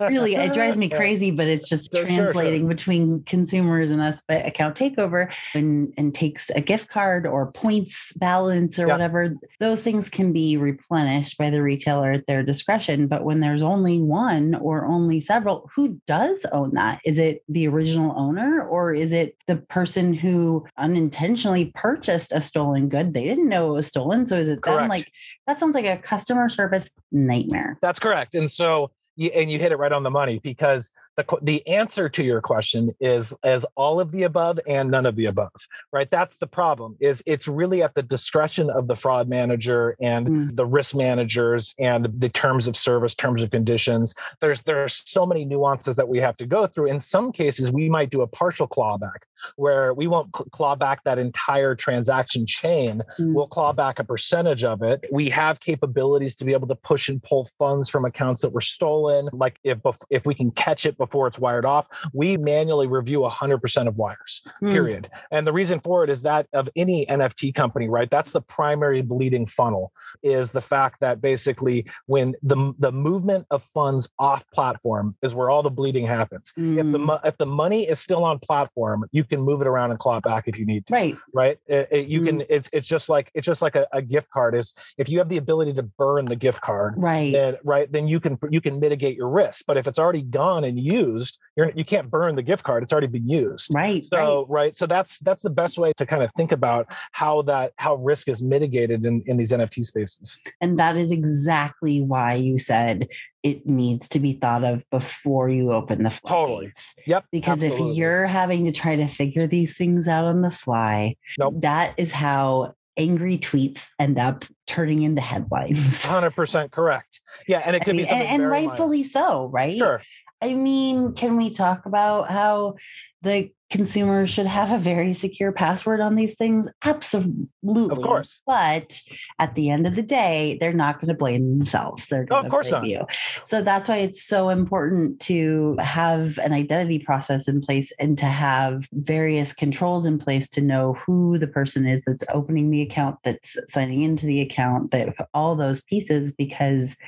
Really 0.00 0.34
it 0.36 0.52
drives 0.52 0.76
me 0.76 0.88
crazy, 1.00 1.30
but 1.30 1.48
it's 1.48 1.68
just 1.68 1.90
Sure, 1.94 2.04
sure, 2.06 2.14
sure. 2.14 2.24
translating 2.24 2.68
between 2.68 3.22
consumers 3.24 3.90
and 3.90 4.00
us, 4.00 4.22
but 4.26 4.46
account 4.46 4.76
takeover 4.76 5.32
and, 5.54 5.92
and 5.96 6.14
takes 6.14 6.50
a 6.50 6.60
gift 6.60 6.88
card 6.88 7.26
or 7.26 7.50
points 7.52 8.12
balance 8.14 8.78
or 8.78 8.86
whatever. 8.86 9.34
Those 9.60 9.82
things 9.82 10.08
can 10.10 10.32
be 10.32 10.56
replenished 10.84 11.38
by 11.38 11.50
the 11.50 11.62
retailer 11.62 12.12
at 12.12 12.26
their 12.26 12.42
discretion. 12.42 13.06
But 13.06 13.24
when 13.24 13.40
there's 13.40 13.62
only 13.62 14.00
one 14.00 14.54
or 14.54 14.86
only 14.86 15.20
several, 15.20 15.70
who 15.74 16.00
does 16.06 16.46
own 16.52 16.74
that? 16.74 17.00
Is 17.04 17.18
it 17.18 17.42
the 17.48 17.68
original 17.68 18.14
owner 18.16 18.66
or 18.66 18.94
is 18.94 19.12
it 19.12 19.36
the 19.46 19.56
person 19.56 20.14
who 20.14 20.66
unintentionally 20.78 21.72
purchased 21.74 22.32
a 22.32 22.40
stolen 22.40 22.88
good? 22.88 23.14
They 23.14 23.24
didn't 23.24 23.48
know 23.48 23.70
it 23.70 23.74
was 23.74 23.86
stolen. 23.86 24.26
So 24.26 24.36
is 24.36 24.48
it 24.48 24.62
them? 24.62 24.88
Like 24.88 25.10
that 25.46 25.60
sounds 25.60 25.74
like 25.74 25.86
a 25.86 25.96
customer 25.96 26.48
service 26.48 26.90
nightmare. 27.12 27.78
That's 27.80 27.98
correct. 27.98 28.34
And 28.34 28.50
so, 28.50 28.90
you, 29.16 29.30
and 29.30 29.50
you 29.50 29.58
hit 29.58 29.72
it 29.72 29.76
right 29.76 29.92
on 29.92 30.02
the 30.02 30.10
money 30.10 30.40
because 30.42 30.92
the 31.16 31.24
the 31.42 31.66
answer 31.68 32.08
to 32.08 32.24
your 32.24 32.40
question 32.40 32.90
is 33.00 33.32
as 33.42 33.64
all 33.76 34.00
of 34.00 34.12
the 34.12 34.24
above 34.24 34.58
and 34.66 34.90
none 34.90 35.06
of 35.06 35.16
the 35.16 35.26
above, 35.26 35.52
right? 35.92 36.10
That's 36.10 36.38
the 36.38 36.46
problem. 36.46 36.96
Is 37.00 37.22
it's 37.26 37.46
really 37.46 37.82
at 37.82 37.94
the 37.94 38.02
discretion 38.02 38.68
of 38.70 38.88
the 38.88 38.96
fraud 38.96 39.28
manager 39.28 39.96
and 40.00 40.26
Mm. 40.26 40.56
the 40.56 40.66
risk 40.66 40.94
managers 40.94 41.74
and 41.78 42.08
the 42.18 42.28
terms 42.28 42.66
of 42.66 42.76
service, 42.76 43.14
terms 43.14 43.42
of 43.42 43.50
conditions. 43.50 44.14
There's 44.40 44.62
there 44.62 44.82
are 44.82 44.88
so 44.88 45.24
many 45.26 45.44
nuances 45.44 45.96
that 45.96 46.08
we 46.08 46.18
have 46.18 46.36
to 46.38 46.46
go 46.46 46.66
through. 46.66 46.86
In 46.86 47.00
some 47.00 47.30
cases, 47.32 47.70
we 47.70 47.88
might 47.88 48.10
do 48.10 48.22
a 48.22 48.26
partial 48.26 48.66
clawback 48.66 49.22
where 49.56 49.92
we 49.94 50.06
won't 50.06 50.34
cl- 50.34 50.46
claw 50.52 50.74
back 50.74 51.04
that 51.04 51.18
entire 51.18 51.74
transaction 51.74 52.46
chain 52.46 53.02
Mm. 53.18 53.34
we'll 53.34 53.46
claw 53.46 53.72
back 53.72 53.98
a 53.98 54.04
percentage 54.04 54.64
of 54.64 54.82
it. 54.82 55.04
We 55.12 55.28
have 55.30 55.60
capabilities 55.60 56.34
to 56.36 56.44
be 56.44 56.52
able 56.52 56.68
to 56.68 56.74
push 56.74 57.08
and 57.08 57.22
pull 57.22 57.48
funds 57.58 57.88
from 57.88 58.04
accounts 58.04 58.40
that 58.42 58.50
were 58.52 58.60
stolen. 58.60 59.28
Like 59.32 59.58
if 59.64 59.78
if 60.10 60.26
we 60.26 60.34
can 60.34 60.50
catch 60.50 60.86
it 60.86 60.96
before 61.04 61.26
it's 61.28 61.38
wired 61.38 61.66
off, 61.74 61.86
we 62.12 62.28
manually 62.36 62.86
review 62.86 63.20
100% 63.20 63.88
of 63.90 63.94
wires. 63.98 64.42
Mm. 64.62 64.72
Period. 64.72 65.04
And 65.30 65.46
the 65.46 65.52
reason 65.52 65.80
for 65.80 66.02
it 66.04 66.10
is 66.10 66.22
that 66.22 66.46
of 66.52 66.68
any 66.76 67.04
NFT 67.06 67.54
company, 67.54 67.88
right? 67.88 68.10
That's 68.10 68.32
the 68.32 68.40
primary 68.40 69.02
bleeding 69.02 69.46
funnel 69.46 69.92
is 70.22 70.46
the 70.52 70.60
fact 70.74 71.00
that 71.00 71.20
basically 71.20 71.78
when 72.06 72.34
the 72.42 72.72
the 72.78 72.92
movement 72.92 73.46
of 73.50 73.62
funds 73.62 74.08
off 74.18 74.42
platform 74.52 75.06
is 75.22 75.34
where 75.34 75.48
all 75.50 75.62
the 75.62 75.70
bleeding 75.80 76.06
happens. 76.06 76.52
If 76.56 76.86
the 76.92 76.98
Mm. 77.04 77.20
if 77.30 77.36
the 77.38 77.46
money 77.64 77.82
is 77.92 77.98
still 78.06 78.24
on 78.24 78.38
platform, 78.38 79.04
you 79.12 79.24
can 79.24 79.40
move 79.40 79.60
it 79.60 79.66
around 79.66 79.90
and 79.90 79.98
claw 79.98 80.16
it 80.18 80.24
back 80.24 80.44
if 80.48 80.58
you 80.58 80.66
need 80.72 80.86
to 80.86 80.92
right. 80.94 81.16
right 81.32 81.58
It- 81.66 81.88
it- 81.96 82.06
you 82.12 82.20
Mm. 82.20 82.26
can 82.26 82.36
it's 82.48 82.68
it's 82.72 82.86
just 82.94 83.08
like 83.08 83.30
it's 83.34 83.46
just 83.46 83.62
like 83.62 83.76
a, 83.76 83.86
a 83.92 84.02
gift 84.14 84.30
card 84.30 84.54
is 84.54 84.72
if 85.02 85.08
you 85.08 85.18
have 85.18 85.28
the 85.28 85.36
ability 85.44 85.72
to 85.74 85.82
burn 85.82 86.24
the 86.26 86.36
gift 86.46 86.60
card 86.62 86.94
Right. 86.96 87.32
then 87.32 87.56
right 87.64 87.90
then 87.94 88.04
you 88.08 88.18
can 88.20 88.38
you 88.50 88.60
can 88.60 88.74
mitigate 88.80 89.16
your 89.16 89.28
risk. 89.28 89.64
But 89.68 89.76
if 89.76 89.86
it's 89.88 89.98
already 89.98 90.22
gone 90.22 90.62
and 90.64 90.78
used, 90.94 91.38
you're 91.56 91.70
you 91.74 91.84
can't 91.84 92.10
burn 92.10 92.34
the 92.34 92.42
gift 92.42 92.64
card. 92.64 92.82
It's 92.82 92.92
already 92.92 93.06
been 93.06 93.28
used. 93.28 93.72
Right. 93.72 94.04
So 94.04 94.40
right. 94.40 94.46
right. 94.48 94.76
So 94.76 94.86
that's 94.86 95.18
that's 95.20 95.42
the 95.42 95.50
best 95.50 95.78
way 95.78 95.92
to 95.96 96.06
kind 96.06 96.22
of 96.22 96.30
think 96.34 96.52
about 96.52 96.86
how 97.12 97.42
that 97.42 97.72
how 97.76 97.96
risk 97.96 98.28
is 98.28 98.42
mitigated 98.42 99.04
in, 99.04 99.22
in 99.26 99.36
these 99.36 99.52
NFT 99.52 99.84
spaces. 99.84 100.38
And 100.60 100.78
that 100.78 100.96
is 100.96 101.12
exactly 101.12 102.00
why 102.00 102.34
you 102.34 102.58
said 102.58 103.08
it 103.42 103.66
needs 103.66 104.08
to 104.08 104.18
be 104.18 104.32
thought 104.32 104.64
of 104.64 104.88
before 104.90 105.48
you 105.48 105.72
open 105.72 106.02
the 106.02 106.10
floodgates. 106.10 106.94
Totally. 106.94 107.06
Yep. 107.06 107.24
Because 107.30 107.62
absolutely. 107.62 107.90
if 107.90 107.96
you're 107.98 108.26
having 108.26 108.64
to 108.64 108.72
try 108.72 108.96
to 108.96 109.06
figure 109.06 109.46
these 109.46 109.76
things 109.76 110.08
out 110.08 110.24
on 110.24 110.40
the 110.40 110.50
fly, 110.50 111.16
nope. 111.38 111.54
that 111.58 111.94
is 111.98 112.10
how 112.10 112.74
angry 112.96 113.38
tweets 113.38 113.90
end 113.98 114.18
up 114.18 114.44
turning 114.66 115.02
into 115.02 115.20
headlines. 115.20 116.04
100% 116.04 116.70
correct. 116.70 117.20
Yeah. 117.46 117.62
And 117.64 117.76
it 117.76 117.80
could 117.80 117.90
I 117.90 117.92
mean, 117.92 118.02
be 118.02 118.08
something 118.08 118.26
and, 118.26 118.42
and 118.42 118.50
rightfully 118.50 118.98
minor. 118.98 119.08
so, 119.08 119.46
right? 119.48 119.76
Sure. 119.76 120.02
I 120.44 120.52
mean, 120.52 121.14
can 121.14 121.38
we 121.38 121.48
talk 121.48 121.86
about 121.86 122.30
how 122.30 122.74
the 123.22 123.50
consumer 123.70 124.26
should 124.26 124.44
have 124.44 124.70
a 124.70 124.76
very 124.76 125.14
secure 125.14 125.52
password 125.52 126.02
on 126.02 126.16
these 126.16 126.36
things? 126.36 126.70
Absolutely. 126.84 127.48
Of 127.64 127.96
course. 127.96 128.42
But 128.46 129.00
at 129.38 129.54
the 129.54 129.70
end 129.70 129.86
of 129.86 129.96
the 129.96 130.02
day, 130.02 130.58
they're 130.60 130.74
not 130.74 131.00
going 131.00 131.08
to 131.08 131.14
blame 131.14 131.58
themselves. 131.58 132.08
They're 132.08 132.26
going 132.26 132.44
of 132.44 132.50
course 132.50 132.68
blame 132.68 132.82
not. 132.82 132.90
you. 132.90 133.06
So 133.44 133.62
that's 133.62 133.88
why 133.88 133.96
it's 133.96 134.22
so 134.22 134.50
important 134.50 135.18
to 135.20 135.76
have 135.78 136.36
an 136.38 136.52
identity 136.52 136.98
process 136.98 137.48
in 137.48 137.62
place 137.62 137.90
and 137.98 138.18
to 138.18 138.26
have 138.26 138.86
various 138.92 139.54
controls 139.54 140.04
in 140.04 140.18
place 140.18 140.50
to 140.50 140.60
know 140.60 140.98
who 141.06 141.38
the 141.38 141.48
person 141.48 141.86
is 141.86 142.02
that's 142.02 142.24
opening 142.34 142.70
the 142.70 142.82
account, 142.82 143.16
that's 143.24 143.56
signing 143.66 144.02
into 144.02 144.26
the 144.26 144.42
account, 144.42 144.90
that 144.90 145.14
all 145.32 145.56
those 145.56 145.80
pieces, 145.80 146.36
because 146.36 146.98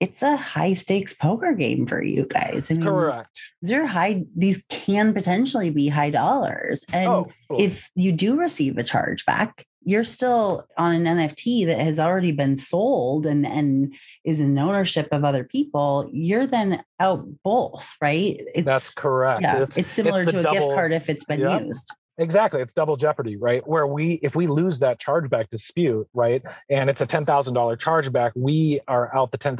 it's 0.00 0.22
a 0.22 0.34
high 0.36 0.72
stakes 0.72 1.12
poker 1.12 1.52
game 1.52 1.86
for 1.86 2.02
you 2.02 2.24
guys. 2.24 2.70
I 2.70 2.74
mean, 2.74 2.84
Correct. 2.84 3.40
these 3.60 3.72
are 3.72 3.86
high, 3.86 4.24
these 4.34 4.64
can 4.70 5.12
potentially 5.12 5.68
be 5.70 5.88
high 5.88 6.10
dollars. 6.10 6.84
And 6.92 7.08
oh, 7.08 7.26
cool. 7.48 7.60
if 7.60 7.90
you 7.94 8.10
do 8.12 8.38
receive 8.40 8.78
a 8.78 8.82
chargeback, 8.82 9.64
you're 9.82 10.04
still 10.04 10.66
on 10.76 10.94
an 10.94 11.04
NFT 11.18 11.66
that 11.66 11.78
has 11.78 11.98
already 11.98 12.32
been 12.32 12.56
sold 12.56 13.26
and, 13.26 13.46
and 13.46 13.94
is 14.24 14.40
in 14.40 14.58
ownership 14.58 15.08
of 15.12 15.24
other 15.24 15.44
people, 15.44 16.08
you're 16.12 16.46
then 16.46 16.82
out 16.98 17.26
both, 17.42 17.94
right? 18.00 18.36
It's, 18.54 18.64
that's 18.64 18.94
correct. 18.94 19.42
Yeah, 19.42 19.62
It's, 19.62 19.76
it's, 19.76 19.92
similar 19.92 20.24
the 20.24 20.32
to 20.32 20.40
a 20.40 20.42
double- 20.42 20.58
gift 20.60 20.74
card 20.74 20.92
if 20.92 21.08
it's 21.08 21.24
been 21.24 21.40
Yep. 21.40 21.62
used. 21.62 21.90
Exactly. 22.20 22.60
It's 22.60 22.74
double 22.74 22.96
jeopardy, 22.96 23.36
right? 23.36 23.66
Where 23.66 23.86
we, 23.86 24.20
if 24.22 24.36
we 24.36 24.46
lose 24.46 24.78
that 24.80 25.00
chargeback 25.00 25.48
dispute, 25.48 26.06
right, 26.12 26.42
and 26.68 26.90
it's 26.90 27.00
a 27.00 27.06
$10,000 27.06 27.26
chargeback, 27.78 28.32
we 28.36 28.78
are 28.86 29.14
out 29.16 29.32
the 29.32 29.38
$10,000 29.38 29.56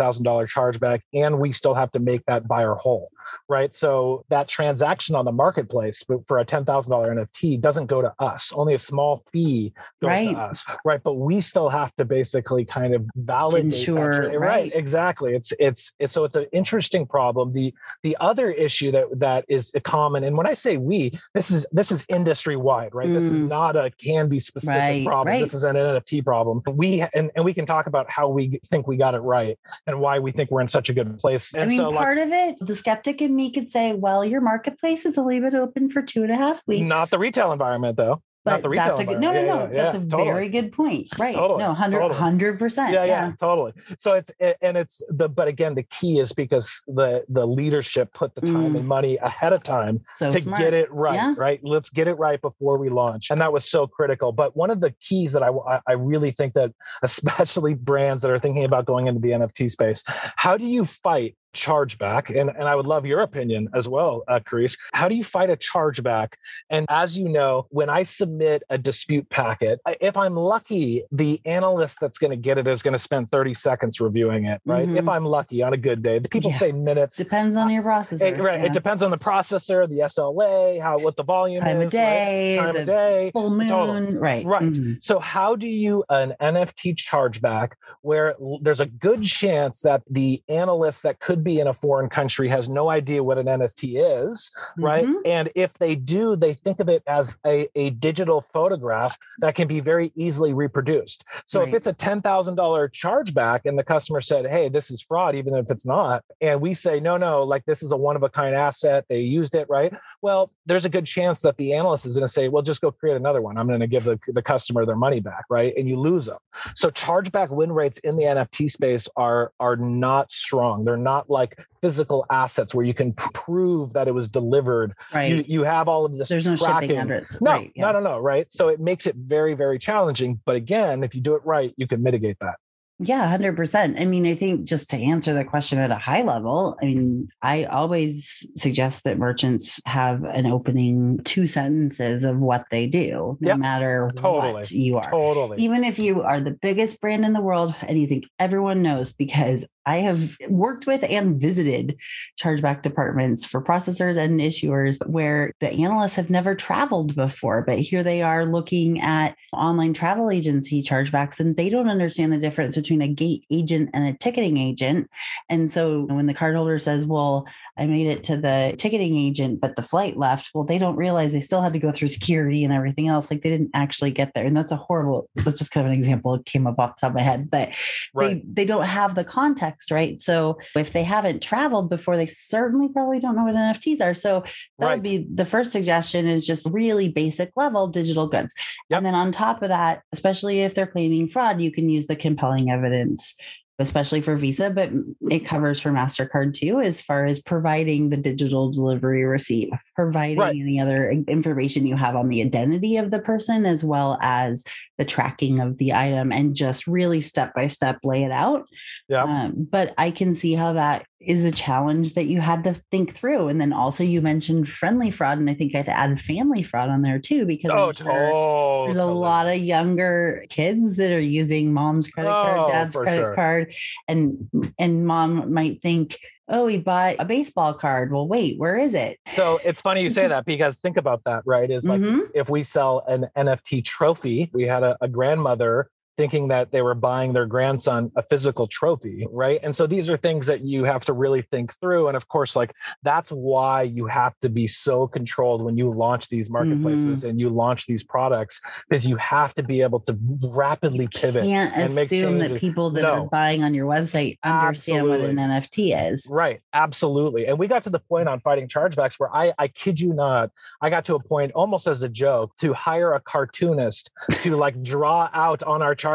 chargeback 0.47 1.01
and 1.15 1.39
we 1.41 1.53
still 1.53 1.73
have 1.75 1.91
to 1.93 1.99
make 1.99 2.25
that 2.27 2.47
buyer 2.47 2.75
whole, 2.75 3.11
right? 3.49 3.73
So 3.75 4.25
that 4.29 4.47
transaction 4.47 5.17
on 5.17 5.25
the 5.25 5.33
marketplace 5.33 6.05
for 6.27 6.39
a 6.39 6.45
$10,000 6.45 6.67
NFT 6.67 7.59
doesn't 7.61 7.87
go 7.87 8.03
to 8.03 8.13
us. 8.19 8.53
Only 8.55 8.75
a 8.75 8.79
small 8.79 9.23
fee 9.33 9.73
goes 10.03 10.09
Right. 10.09 10.35
to 10.35 10.39
us, 10.39 10.65
right? 10.85 11.03
But 11.03 11.15
we 11.15 11.41
still 11.41 11.71
have 11.71 11.97
to 11.97 12.05
basically 12.05 12.67
kind 12.67 12.95
of 12.95 13.07
validate 13.17 13.73
Ensure, 13.73 14.13
tra- 14.13 14.29
right. 14.29 14.39
right? 14.39 14.73
Exactly. 14.75 15.35
It's, 15.35 15.55
it's, 15.59 15.93
it's, 15.99 16.13
so 16.13 16.25
it's 16.25 16.37
an 16.37 16.47
interesting 16.53 17.07
problem. 17.07 17.53
The, 17.53 17.73
the 18.03 18.19
other 18.21 18.51
issue 18.51 18.93
that, 18.93 19.07
that 19.19 19.47
is 19.49 19.73
common, 19.83 20.25
and 20.25 20.37
when 20.37 20.47
I 20.47 20.53
say 20.53 20.77
we, 20.77 21.13
this 21.33 21.51
is, 21.51 21.67
this 21.73 21.91
is 21.91 22.05
industry 22.11 22.50
wide, 22.57 22.95
right? 22.95 23.09
This 23.09 23.25
is 23.25 23.41
Mm. 23.43 23.49
not 23.49 23.77
a 23.77 23.91
candy 24.03 24.39
specific 24.39 24.79
Right, 24.79 25.07
problem. 25.07 25.33
right. 25.33 25.41
This 25.41 25.55
is 25.55 25.65
an 25.65 25.77
NFT 25.77 26.23
problem. 26.25 26.63
We 26.73 27.05
and, 27.15 27.31
and 27.35 27.45
we 27.45 27.55
can 27.55 27.67
talk 27.67 27.87
about 27.87 28.11
how 28.11 28.29
we 28.29 28.61
think 28.67 28.87
we 28.87 28.97
got 28.97 29.15
it 29.15 29.21
right 29.21 29.59
and 29.87 30.01
why 30.01 30.19
we 30.19 30.33
think 30.33 30.51
we're 30.51 30.61
in 30.61 30.69
such 30.69 30.89
a 30.89 30.93
good 30.95 31.19
place. 31.19 31.53
And 31.55 31.65
I 31.65 31.67
mean, 31.67 31.79
so, 31.79 31.91
like, 31.91 31.99
part 31.99 32.19
of 32.19 32.29
it, 32.31 32.57
the 32.61 32.75
skeptic 32.75 33.21
in 33.23 33.35
me 33.35 33.51
could 33.51 33.71
say, 33.71 33.95
well, 33.95 34.25
your 34.25 34.41
marketplace 34.41 35.05
has 35.05 35.17
only 35.19 35.41
been 35.41 35.55
open 35.55 35.91
for 35.91 36.03
two 36.03 36.23
and 36.23 36.33
a 36.33 36.37
half 36.37 36.63
weeks. 36.67 36.87
not 36.87 37.11
the 37.11 37.19
retail 37.19 37.53
environment 37.53 37.97
though. 37.97 38.23
But 38.45 38.53
not 38.53 38.63
the 38.63 38.69
retail 38.69 38.87
that's 38.89 39.01
a 39.01 39.05
good 39.05 39.21
no 39.21 39.33
no 39.33 39.35
no 39.35 39.41
environment. 39.41 39.75
Yeah, 39.77 39.83
that's 39.83 39.95
yeah, 39.97 40.01
a 40.03 40.07
totally. 40.07 40.29
very 40.31 40.49
good 40.49 40.73
point 40.73 41.09
right 41.19 41.35
Totally, 41.35 41.59
no 41.63 41.69
100 41.69 41.99
totally. 42.01 42.21
100% 42.21 42.93
yeah, 42.93 43.05
yeah, 43.05 43.33
totally. 43.39 43.73
So 43.99 44.13
it's 44.15 44.31
and 44.63 44.77
it's 44.77 45.03
the 45.09 45.29
but 45.29 45.49
again 45.49 45.75
the 45.75 45.83
key 45.85 46.19
is 46.19 46.33
because 46.33 46.81
the 46.87 47.25
the 47.29 47.47
leadership 47.47 48.13
put 48.15 48.35
the 48.35 48.41
time 48.43 48.73
Mm. 48.73 48.77
and 48.79 48.89
money 48.89 49.17
ahead 49.19 49.53
of 49.53 49.63
time 49.63 50.01
so 50.17 50.31
to 50.31 50.41
smart. 50.41 50.61
get 50.61 50.75
it 50.75 50.91
right, 50.93 51.15
Yeah. 51.15 51.35
right? 51.37 51.61
Let's 51.63 51.91
get 51.91 52.09
it 52.09 52.15
right 52.15 52.41
before 52.41 52.79
we 52.79 52.89
launch. 52.89 53.31
And 53.31 53.41
that 53.41 53.53
was 53.53 53.65
so 53.65 53.87
critical. 53.87 54.33
But 54.33 54.57
one 54.57 54.71
of 54.71 54.81
the 54.81 54.93
keys 55.01 55.33
that 55.33 55.43
I- 55.43 55.81
I 55.87 55.93
really 55.93 56.31
think 56.31 56.55
that, 56.55 56.73
especially 57.03 57.75
brands 57.75 58.23
that 58.23 58.31
are 58.31 58.39
thinking 58.39 58.65
about 58.65 58.85
going 58.87 59.07
into 59.07 59.21
the 59.21 59.31
NFT 59.31 59.71
space, 59.71 60.03
how 60.37 60.57
do 60.57 60.65
you 60.67 60.85
fight 60.85 61.37
chargeback? 61.55 62.29
And, 62.39 62.51
and 62.51 62.65
I 62.65 62.75
would 62.75 62.87
love 62.87 63.07
your 63.07 63.21
opinion 63.21 63.69
as 63.75 63.89
well, 63.89 64.23
uh, 64.29 64.41
Karisse. 64.41 64.77
How 64.93 65.09
do 65.09 65.15
you 65.15 65.25
fight 65.25 65.51
a 65.51 65.57
chargeback? 65.57 66.35
And 66.69 66.87
as 66.89 67.17
you 67.19 67.29
know, 67.29 67.67
when 67.71 67.89
I 67.91 68.03
submit 68.03 68.63
a 68.71 68.79
dispute 68.79 69.29
packet, 69.31 69.81
if 70.01 70.17
I'm 70.17 70.37
lucky, 70.37 71.05
the 71.13 71.41
analyst 71.45 71.99
that's 72.01 72.19
going 72.19 72.31
to 72.31 72.37
get 72.37 72.59
it 72.59 72.67
is 72.67 72.83
going 72.83 72.93
to 72.93 72.99
spend 72.99 73.31
30 73.31 73.55
seconds 73.55 74.01
reviewing 74.01 74.45
it, 74.45 74.61
right? 74.65 74.89
Mhm. 74.89 74.97
If 74.99 75.09
I'm 75.09 75.25
lucky 75.25 75.63
on 75.63 75.73
a 75.73 75.77
good 75.77 76.03
day, 76.03 76.19
the 76.19 76.29
people 76.29 76.51
Yeah. 76.51 76.57
say 76.57 76.73
minutes. 76.73 77.17
depends 77.17 77.57
on 77.57 77.71
your 77.71 77.83
processor 77.83 78.23
It, 78.23 78.41
right. 78.41 78.61
yeah. 78.61 78.67
It 78.67 78.73
depends 78.73 79.03
on 79.03 79.11
the 79.11 79.19
processor, 79.19 79.89
the 79.89 80.01
SLA, 80.01 80.81
how 80.81 80.99
what 80.99 81.17
the 81.17 81.23
volume 81.25 81.63
time 81.63 81.81
is, 81.81 81.87
of 81.87 81.93
day 81.93 82.59
right? 82.59 82.67
time 82.67 82.77
of 82.77 82.85
day. 82.85 83.31
full 83.33 83.51
moon 83.51 83.69
Totally. 83.69 84.17
right 84.17 84.45
Right. 84.47 84.63
Mhm. 84.63 85.03
So 85.03 85.19
how 85.19 85.57
do 85.57 85.67
you 85.67 86.05
an 86.09 86.35
NFT 86.41 86.95
chargeback 86.95 87.73
where 88.03 88.35
there's 88.63 88.81
a 88.81 88.87
good 88.87 89.23
chance 89.25 89.81
that 89.81 90.03
the 90.09 90.43
analyst 90.49 91.03
that 91.03 91.21
could 91.21 91.40
be 91.45 91.61
in 91.61 91.67
a 91.67 91.75
foreign 91.75 92.09
country 92.09 92.49
has 92.49 92.69
no 92.69 92.91
idea 92.91 93.23
what 93.23 93.39
an 93.39 93.47
NFT 93.47 93.95
is, 93.97 94.51
right? 94.79 95.07
Mhm. 95.07 95.21
And 95.25 95.51
if 95.55 95.75
they 95.75 95.95
do, 95.95 96.37
they 96.37 96.55
think 96.55 96.81
of 96.81 96.89
it 96.89 97.03
as 97.07 97.37
a, 97.47 97.69
a 97.75 97.91
digital 97.91 98.41
photograph 98.41 99.19
that 99.39 99.55
can 99.55 99.69
be 99.69 99.81
very 99.81 100.13
easily 100.15 100.53
reproduced. 100.53 101.25
So 101.47 101.63
if 101.63 101.75
it's 101.75 101.87
a 101.87 101.95
$10,000 101.95 102.93
chargeback 102.93 103.61
and 103.65 103.79
the 103.79 103.85
customer 103.85 104.21
said, 104.21 104.47
hey, 104.47 104.69
this 104.69 104.91
is 104.91 105.01
fraud, 105.01 105.35
even 105.35 105.55
if 105.55 105.71
it's 105.71 105.87
not, 105.87 106.25
and 106.41 106.61
we 106.61 106.75
say, 106.75 107.01
no, 107.01 107.17
no, 107.17 107.43
like 107.43 107.65
this 107.67 107.83
is 107.83 107.93
a 107.93 107.97
one 107.97 108.17
of 108.17 108.23
a 108.23 108.29
kind 108.29 108.55
asset, 108.55 109.05
they 109.09 109.21
used 109.21 109.55
it, 109.55 109.67
right? 109.69 109.93
Well, 110.23 110.51
there's 110.67 110.85
a 110.85 110.89
good 110.89 111.07
chance 111.07 111.41
that 111.43 111.57
the 111.57 111.73
analyst 111.73 112.07
is 112.07 112.17
going 112.17 112.27
to 112.27 112.33
say, 112.33 112.49
well, 112.49 112.63
just 112.63 112.81
go 112.81 112.91
create 112.91 113.17
another 113.17 113.43
one. 113.43 113.57
I'm 113.57 113.67
going 113.67 113.81
to 113.81 113.87
give 113.87 114.05
the, 114.05 114.19
the 114.29 114.43
customer 114.43 114.85
their 114.85 114.97
money 114.97 115.21
back, 115.21 115.45
right? 115.49 115.73
And 115.77 115.89
you 115.89 115.97
lose 115.97 116.27
them. 116.27 116.39
So 116.75 116.91
chargeback 116.91 117.51
win 117.51 117.73
rates 117.73 117.99
in 117.99 118.17
the 118.17 118.25
NFT 118.25 118.71
space 118.71 119.09
are 119.17 119.53
are 119.61 119.77
not 119.77 120.31
strong. 120.31 120.85
They're 120.85 120.97
not 120.97 121.30
like 121.31 121.59
physical 121.81 122.27
assets 122.31 122.75
where 122.75 122.85
you 122.85 122.95
can 122.95 123.13
prove 123.15 123.93
that 123.95 124.09
it 124.09 124.13
was 124.13 124.29
delivered. 124.29 124.93
right 125.15 125.31
You 125.31 125.45
you 125.47 125.63
have 125.65 125.89
all 125.89 126.05
of 126.05 126.17
this 126.19 126.29
there's 126.29 126.47
no 126.47 126.57
tracking. 126.57 126.91
shipping 126.91 127.23
No, 127.41 127.53
right, 127.53 127.73
yeah. 127.75 127.87
no, 127.87 127.93
no, 127.93 128.01
no, 128.01 128.19
right? 128.19 128.51
So 128.51 128.69
it 128.69 128.81
makes 128.81 129.07
it 129.07 129.15
very, 129.17 129.55
very 129.55 129.79
challenging. 129.79 130.41
But 130.45 130.57
again, 130.57 131.03
if 131.03 131.15
you 131.15 131.21
do 131.21 131.35
it 131.35 131.43
right, 131.45 131.73
you 131.77 131.87
can 131.87 132.03
mitigate 132.03 132.39
that. 132.41 132.57
Yeah, 133.03 133.35
100%. 133.35 133.99
I 133.99 134.05
mean, 134.05 134.27
I 134.27 134.35
think 134.35 134.65
just 134.69 134.91
to 134.91 134.99
answer 134.99 135.33
the 135.33 135.43
question 135.43 135.79
at 135.79 135.91
a 135.91 135.95
high 135.97 136.21
level, 136.21 136.77
I 136.83 136.85
mean, 136.85 137.29
I 137.41 137.65
always 137.65 138.47
suggest 138.57 139.05
that 139.05 139.17
merchants 139.17 139.81
have 139.87 140.23
an 140.25 140.45
opening 140.45 141.19
two 141.25 141.47
sentences 141.47 142.25
of 142.25 142.37
what 142.39 142.67
they 142.71 142.87
do, 142.87 143.39
no 143.41 143.49
Yep, 143.53 143.59
matter 143.59 144.11
totally, 144.17 144.53
what 144.53 144.71
you 144.71 144.99
are. 144.99 145.11
Totally. 145.11 145.57
Even 145.63 145.83
if 145.83 145.99
you 145.99 146.21
are 146.21 146.41
the 146.41 146.51
biggest 146.51 147.01
brand 147.01 147.25
in 147.25 147.33
the 147.33 147.41
world 147.41 147.75
and 147.81 147.99
you 147.99 148.07
think 148.07 148.25
everyone 148.39 148.83
knows, 148.83 149.13
because 149.15 149.67
I 149.91 149.97
have 149.97 150.37
worked 150.49 150.87
with 150.87 151.03
and 151.03 151.41
visited 151.41 151.99
chargeback 152.41 152.83
departments 152.83 153.45
for 153.45 153.61
processors 153.61 154.17
and 154.17 154.39
issuers 154.39 155.05
where 155.05 155.53
the 155.59 155.73
analysts 155.73 156.15
have 156.15 156.31
never 156.31 156.55
traveled 156.55 157.17
before, 157.17 157.63
but 157.63 157.81
here 157.81 158.05
they 158.05 158.23
are 158.23 158.47
looking 158.47 159.01
at 159.01 159.37
online 159.53 159.93
travel 159.93 160.31
agency 160.31 160.81
chargebacks 160.81 161.41
and 161.41 161.57
they 161.57 161.69
don't 161.69 161.89
understand 161.89 162.33
the 162.33 162.39
difference 162.39 162.77
between 162.77 163.03
a 163.03 163.09
gate 163.09 163.45
agent 163.51 163.91
and 163.93 164.07
a 164.07 164.17
ticketing 164.17 164.59
agent. 164.59 165.11
And 165.49 165.69
so 165.69 166.03
when 166.03 166.27
the 166.27 166.35
cardholder 166.35 166.81
says, 166.81 167.05
Well, 167.05 167.47
I 167.79 167.87
made 167.87 168.07
it 168.07 168.23
to 168.25 168.37
the 168.37 168.75
ticketing 168.77 169.17
agent, 169.17 169.61
but 169.61 169.77
the 169.77 169.83
flight 169.83 170.17
left. 170.17 170.51
Well, 170.55 170.65
they 170.65 170.79
don't 170.79 170.97
realize 170.97 171.33
they 171.33 171.41
still 171.41 171.63
had 171.63 171.73
to 171.73 171.79
go 171.79 171.93
through 171.93 172.09
security 172.09 172.65
and 172.65 172.73
everything 172.73 173.09
else. 173.09 173.31
Like 173.31 173.43
they 173.43 173.51
didn't 173.51 173.71
actually 173.75 174.11
get 174.11 174.33
there. 174.35 174.47
And 174.47 174.57
that's 174.57 174.73
a 174.73 174.77
horrible, 174.77 175.29
that's 175.37 175.59
just 175.59 175.73
kind 175.73 175.87
of 175.87 175.93
an 175.93 175.99
example. 175.99 176.35
It 176.35 176.45
came 176.45 176.67
up 176.67 176.79
off 176.79 176.97
the 176.97 177.01
top 177.01 177.11
of 177.11 177.17
my 177.17 177.23
head, 177.23 177.51
but 177.51 177.71
right. 178.15 178.43
they, 178.45 178.63
they 178.63 178.65
don't 178.65 178.85
have 178.85 179.15
the 179.15 179.25
context, 179.25 179.91
right? 179.91 180.21
So 180.21 180.59
if 180.77 180.93
they 180.93 181.05
haven't 181.05 181.43
traveled 181.43 181.89
before, 181.89 182.17
they 182.17 182.27
certainly 182.27 182.89
probably 182.89 183.21
don't 183.21 183.37
know 183.37 183.45
what 183.45 183.55
NFTs 183.55 184.01
are. 184.01 184.15
So 184.15 184.45
that 184.79 184.87
Right. 184.87 184.95
would 184.95 185.03
be 185.03 185.27
the 185.33 185.45
first 185.45 185.73
suggestion 185.73 186.27
is 186.27 186.47
just 186.47 186.69
really 186.73 187.09
basic 187.09 187.53
level 187.57 187.87
digital 187.87 188.27
goods. 188.27 188.55
Yep. 188.89 188.99
And 188.99 189.07
then 189.07 189.15
on 189.15 189.33
top 189.33 189.63
of 189.63 189.69
that, 189.69 190.03
especially 190.13 190.61
if 190.61 190.75
they're 190.75 190.87
claiming 190.87 191.29
fraud, 191.29 191.61
you 191.61 191.71
can 191.71 191.89
use 191.89 192.07
the 192.07 192.17
compelling 192.17 192.71
evidence 192.71 193.39
especially 193.81 194.21
for 194.21 194.37
Visa, 194.37 194.71
but 194.71 194.91
it 195.31 195.41
covers 195.41 195.81
for 195.81 195.91
MasterCard 195.91 196.55
too, 196.55 196.81
as 196.81 197.01
far 197.01 197.25
as 197.25 197.41
providing 197.41 198.11
the 198.11 198.17
digital 198.17 198.71
delivery 198.71 199.25
receipt, 199.25 199.71
providing 200.05 200.39
Right. 200.39 200.57
any 200.57 200.81
other 200.81 201.11
information 201.11 201.87
you 201.87 201.97
have 201.97 202.17
on 202.17 202.29
the 202.29 202.43
identity 202.43 202.97
of 202.97 203.11
the 203.11 203.21
person 203.21 203.67
as 203.67 203.85
well 203.85 204.19
as 204.23 204.65
the 204.99 205.05
tracking 205.05 205.61
of 205.61 205.79
the 205.79 205.93
item 205.93 206.33
and 206.33 206.55
just 206.55 206.87
really 206.87 207.21
step 207.21 207.55
by 207.55 207.67
step 207.67 207.99
lay 208.05 208.25
it 208.25 208.31
out. 208.33 208.65
Yeah. 209.09 209.25
Um, 209.25 209.67
but 209.71 209.93
I 209.99 210.11
can 210.11 210.35
see 210.35 210.55
how 210.55 210.73
that 210.75 211.05
is 211.21 211.45
a 211.45 211.51
challenge 211.53 212.15
that 212.15 212.27
you 212.29 212.41
had 212.41 212.65
to 212.65 212.73
think 212.91 213.15
through. 213.15 213.49
And 213.49 213.61
then 213.61 213.73
also 213.75 214.03
you 214.05 214.23
mentioned 214.23 214.69
friendly 214.71 215.11
fraud, 215.11 215.39
and 215.39 215.51
I 215.51 215.55
think 215.55 215.75
I 215.75 215.79
had 215.79 215.87
to 215.87 215.97
add 215.99 216.19
family 216.21 216.63
fraud 216.63 216.89
on 216.89 217.03
there 217.03 217.19
too 217.19 217.45
because 217.47 217.71
Oh, 217.75 217.93
sure 217.93 218.07
totally. 218.07 218.85
there's 218.87 218.97
a 218.97 219.07
lot 219.07 219.47
of 219.47 219.57
younger 219.59 220.45
kids 220.49 220.97
that 220.97 221.13
are 221.13 221.21
using 221.21 221.73
mom's 221.75 222.09
credit 222.09 222.31
Oh, 222.31 222.43
card, 222.43 222.73
dad's 222.73 222.97
credit 222.97 223.17
sure. 223.21 223.35
card, 223.35 223.75
and 224.09 224.49
and 224.79 225.07
mom 225.07 225.53
might 225.53 225.83
think, 225.83 226.19
oh, 226.51 226.67
he 226.67 226.79
bought 226.79 227.17
a 227.19 227.25
baseball 227.25 227.73
card. 227.73 228.13
Well, 228.13 228.29
wait, 228.29 228.59
where 228.59 228.77
is 228.77 228.95
it? 228.95 229.19
So 229.29 229.61
it's 229.65 229.81
funny 229.81 230.03
you 230.03 230.11
say 230.11 230.27
that 230.29 230.45
because 230.45 230.81
think 230.81 230.97
about 230.97 231.23
that, 231.25 231.43
right? 231.47 231.71
Is 231.71 231.87
like 231.87 232.01
Mhm. 232.01 232.29
if 232.35 232.51
we 232.51 232.63
sell 232.63 233.03
an 233.09 233.29
NFT 233.37 233.83
trophy, 233.85 234.51
we 234.53 234.65
had 234.65 234.83
a, 234.83 234.97
a 235.01 235.09
grandmother 235.09 235.89
thinking 236.21 236.49
that 236.49 236.71
they 236.71 236.83
were 236.83 236.95
buying 236.95 237.33
their 237.33 237.47
grandson 237.47 238.13
a 238.15 238.21
physical 238.23 238.67
trophy, 238.67 239.27
right? 239.33 239.59
And 239.63 239.75
so 239.75 239.87
these 239.87 240.11
are 240.11 240.19
things 240.19 240.47
that 240.49 240.61
you 240.61 240.85
have 240.85 241.03
to 241.07 241.15
really 241.15 241.41
think 241.41 241.73
through. 241.81 242.09
And 242.09 242.17
of 242.17 242.29
course, 242.29 242.55
like 242.55 242.75
that's 243.03 243.31
why 243.31 243.81
you 243.85 244.05
have 244.05 244.39
to 244.43 244.51
be 244.51 244.69
so 244.69 245.09
controlled 245.09 245.63
when 245.63 245.79
you 245.79 245.89
launch 245.91 246.29
these 246.29 246.51
marketplaces 246.51 247.21
mm-hmm. 247.21 247.31
and 247.31 247.41
you 247.41 247.49
launch 247.49 247.87
these 247.87 248.05
products, 248.05 248.61
because 248.87 249.07
you 249.09 249.17
have 249.17 249.55
to 249.55 249.63
be 249.63 249.81
able 249.81 249.99
to 250.01 250.19
rapidly 250.45 251.09
pivot. 251.09 251.45
Can't 251.45 251.75
and 251.75 251.95
make 251.95 252.05
assume 252.05 252.37
that 252.41 252.55
people 252.57 252.91
that 252.91 253.05
are 253.07 253.25
buying 253.25 253.65
on 253.65 253.73
your 253.73 253.87
website 253.87 254.37
understand 254.45 255.09
what 255.09 255.21
an 255.21 255.37
NFT 255.37 256.11
is. 256.11 256.29
Right, 256.31 256.61
absolutely. 256.75 257.47
And 257.47 257.59
we 257.59 257.67
got 257.67 257.83
to 257.85 257.91
the 257.91 257.99
point 257.99 258.29
on 258.29 258.41
fighting 258.41 258.69
chargebacks 258.69 259.15
where 259.19 259.35
I, 259.35 259.55
I 259.59 259.69
kid 259.69 259.99
you 259.99 260.13
not, 260.13 260.51
I 260.83 260.91
got 260.91 261.07
to 261.07 261.15
a 261.15 261.23
point 261.23 261.53
almost 261.53 261.89
as 261.89 262.03
a 262.03 262.11
joke 262.11 262.55
to 262.57 262.75
hire 262.75 263.15
a 263.15 263.21
cartoonist 263.21 264.11
to 264.43 264.55
like 264.57 264.83
draw 264.83 265.31
out 265.33 265.63
on 265.63 265.81
our 265.81 265.95
chargebacks 265.95 266.10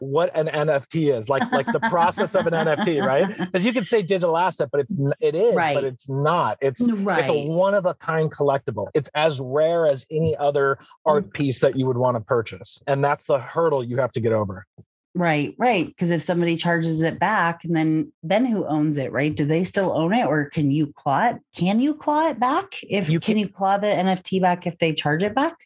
what 0.00 0.34
an 0.36 0.46
NFT 0.46 1.16
is, 1.16 1.28
like 1.28 1.50
like 1.52 1.66
the 1.66 1.80
process 1.80 2.34
of 2.34 2.46
an 2.46 2.52
NFT, 2.52 3.04
right? 3.04 3.28
Because 3.52 3.66
you 3.66 3.72
can 3.72 3.84
say 3.84 4.02
digital 4.02 4.36
asset, 4.36 4.68
but 4.72 4.80
it's 4.80 4.98
it 5.20 5.34
is, 5.34 5.54
Right. 5.54 5.74
but 5.74 5.84
it's 5.84 6.08
not. 6.08 6.58
It's 6.60 6.80
it's 6.80 7.28
a 7.28 7.46
one 7.46 7.74
of 7.74 7.86
a 7.86 7.94
kind 7.94 8.30
collectible. 8.30 8.88
It's 8.94 9.10
as 9.14 9.40
rare 9.40 9.86
as 9.86 10.06
any 10.10 10.36
other 10.36 10.78
art 11.04 11.28
mm. 11.28 11.32
piece 11.32 11.60
that 11.60 11.76
you 11.76 11.86
would 11.86 11.98
want 11.98 12.16
to 12.16 12.20
purchase, 12.20 12.82
and 12.86 13.04
that's 13.04 13.26
the 13.26 13.38
hurdle 13.38 13.84
you 13.84 13.98
have 13.98 14.12
to 14.12 14.20
get 14.20 14.32
over. 14.32 14.66
Right, 15.14 15.54
right. 15.58 15.86
Because 15.86 16.10
if 16.10 16.22
somebody 16.22 16.56
charges 16.56 17.00
it 17.00 17.18
back, 17.18 17.64
and 17.64 17.76
then 17.76 18.12
then 18.22 18.46
who 18.46 18.66
owns 18.66 18.96
it, 18.96 19.12
right? 19.12 19.34
Do 19.34 19.44
they 19.44 19.64
still 19.64 19.92
own 19.92 20.14
it, 20.14 20.24
or 20.24 20.46
can 20.46 20.70
you 20.70 20.86
claw 20.86 21.28
it? 21.28 21.36
Can 21.54 21.80
you 21.80 21.94
claw 21.94 22.30
it 22.30 22.40
back? 22.40 22.76
If 22.82 23.10
You 23.10 23.20
can 23.20 23.36
you 23.36 23.48
claw 23.48 23.76
the 23.76 23.88
NFT 23.88 24.40
back 24.40 24.66
if 24.66 24.78
they 24.78 24.94
charge 24.94 25.22
it 25.22 25.34
back? 25.34 25.56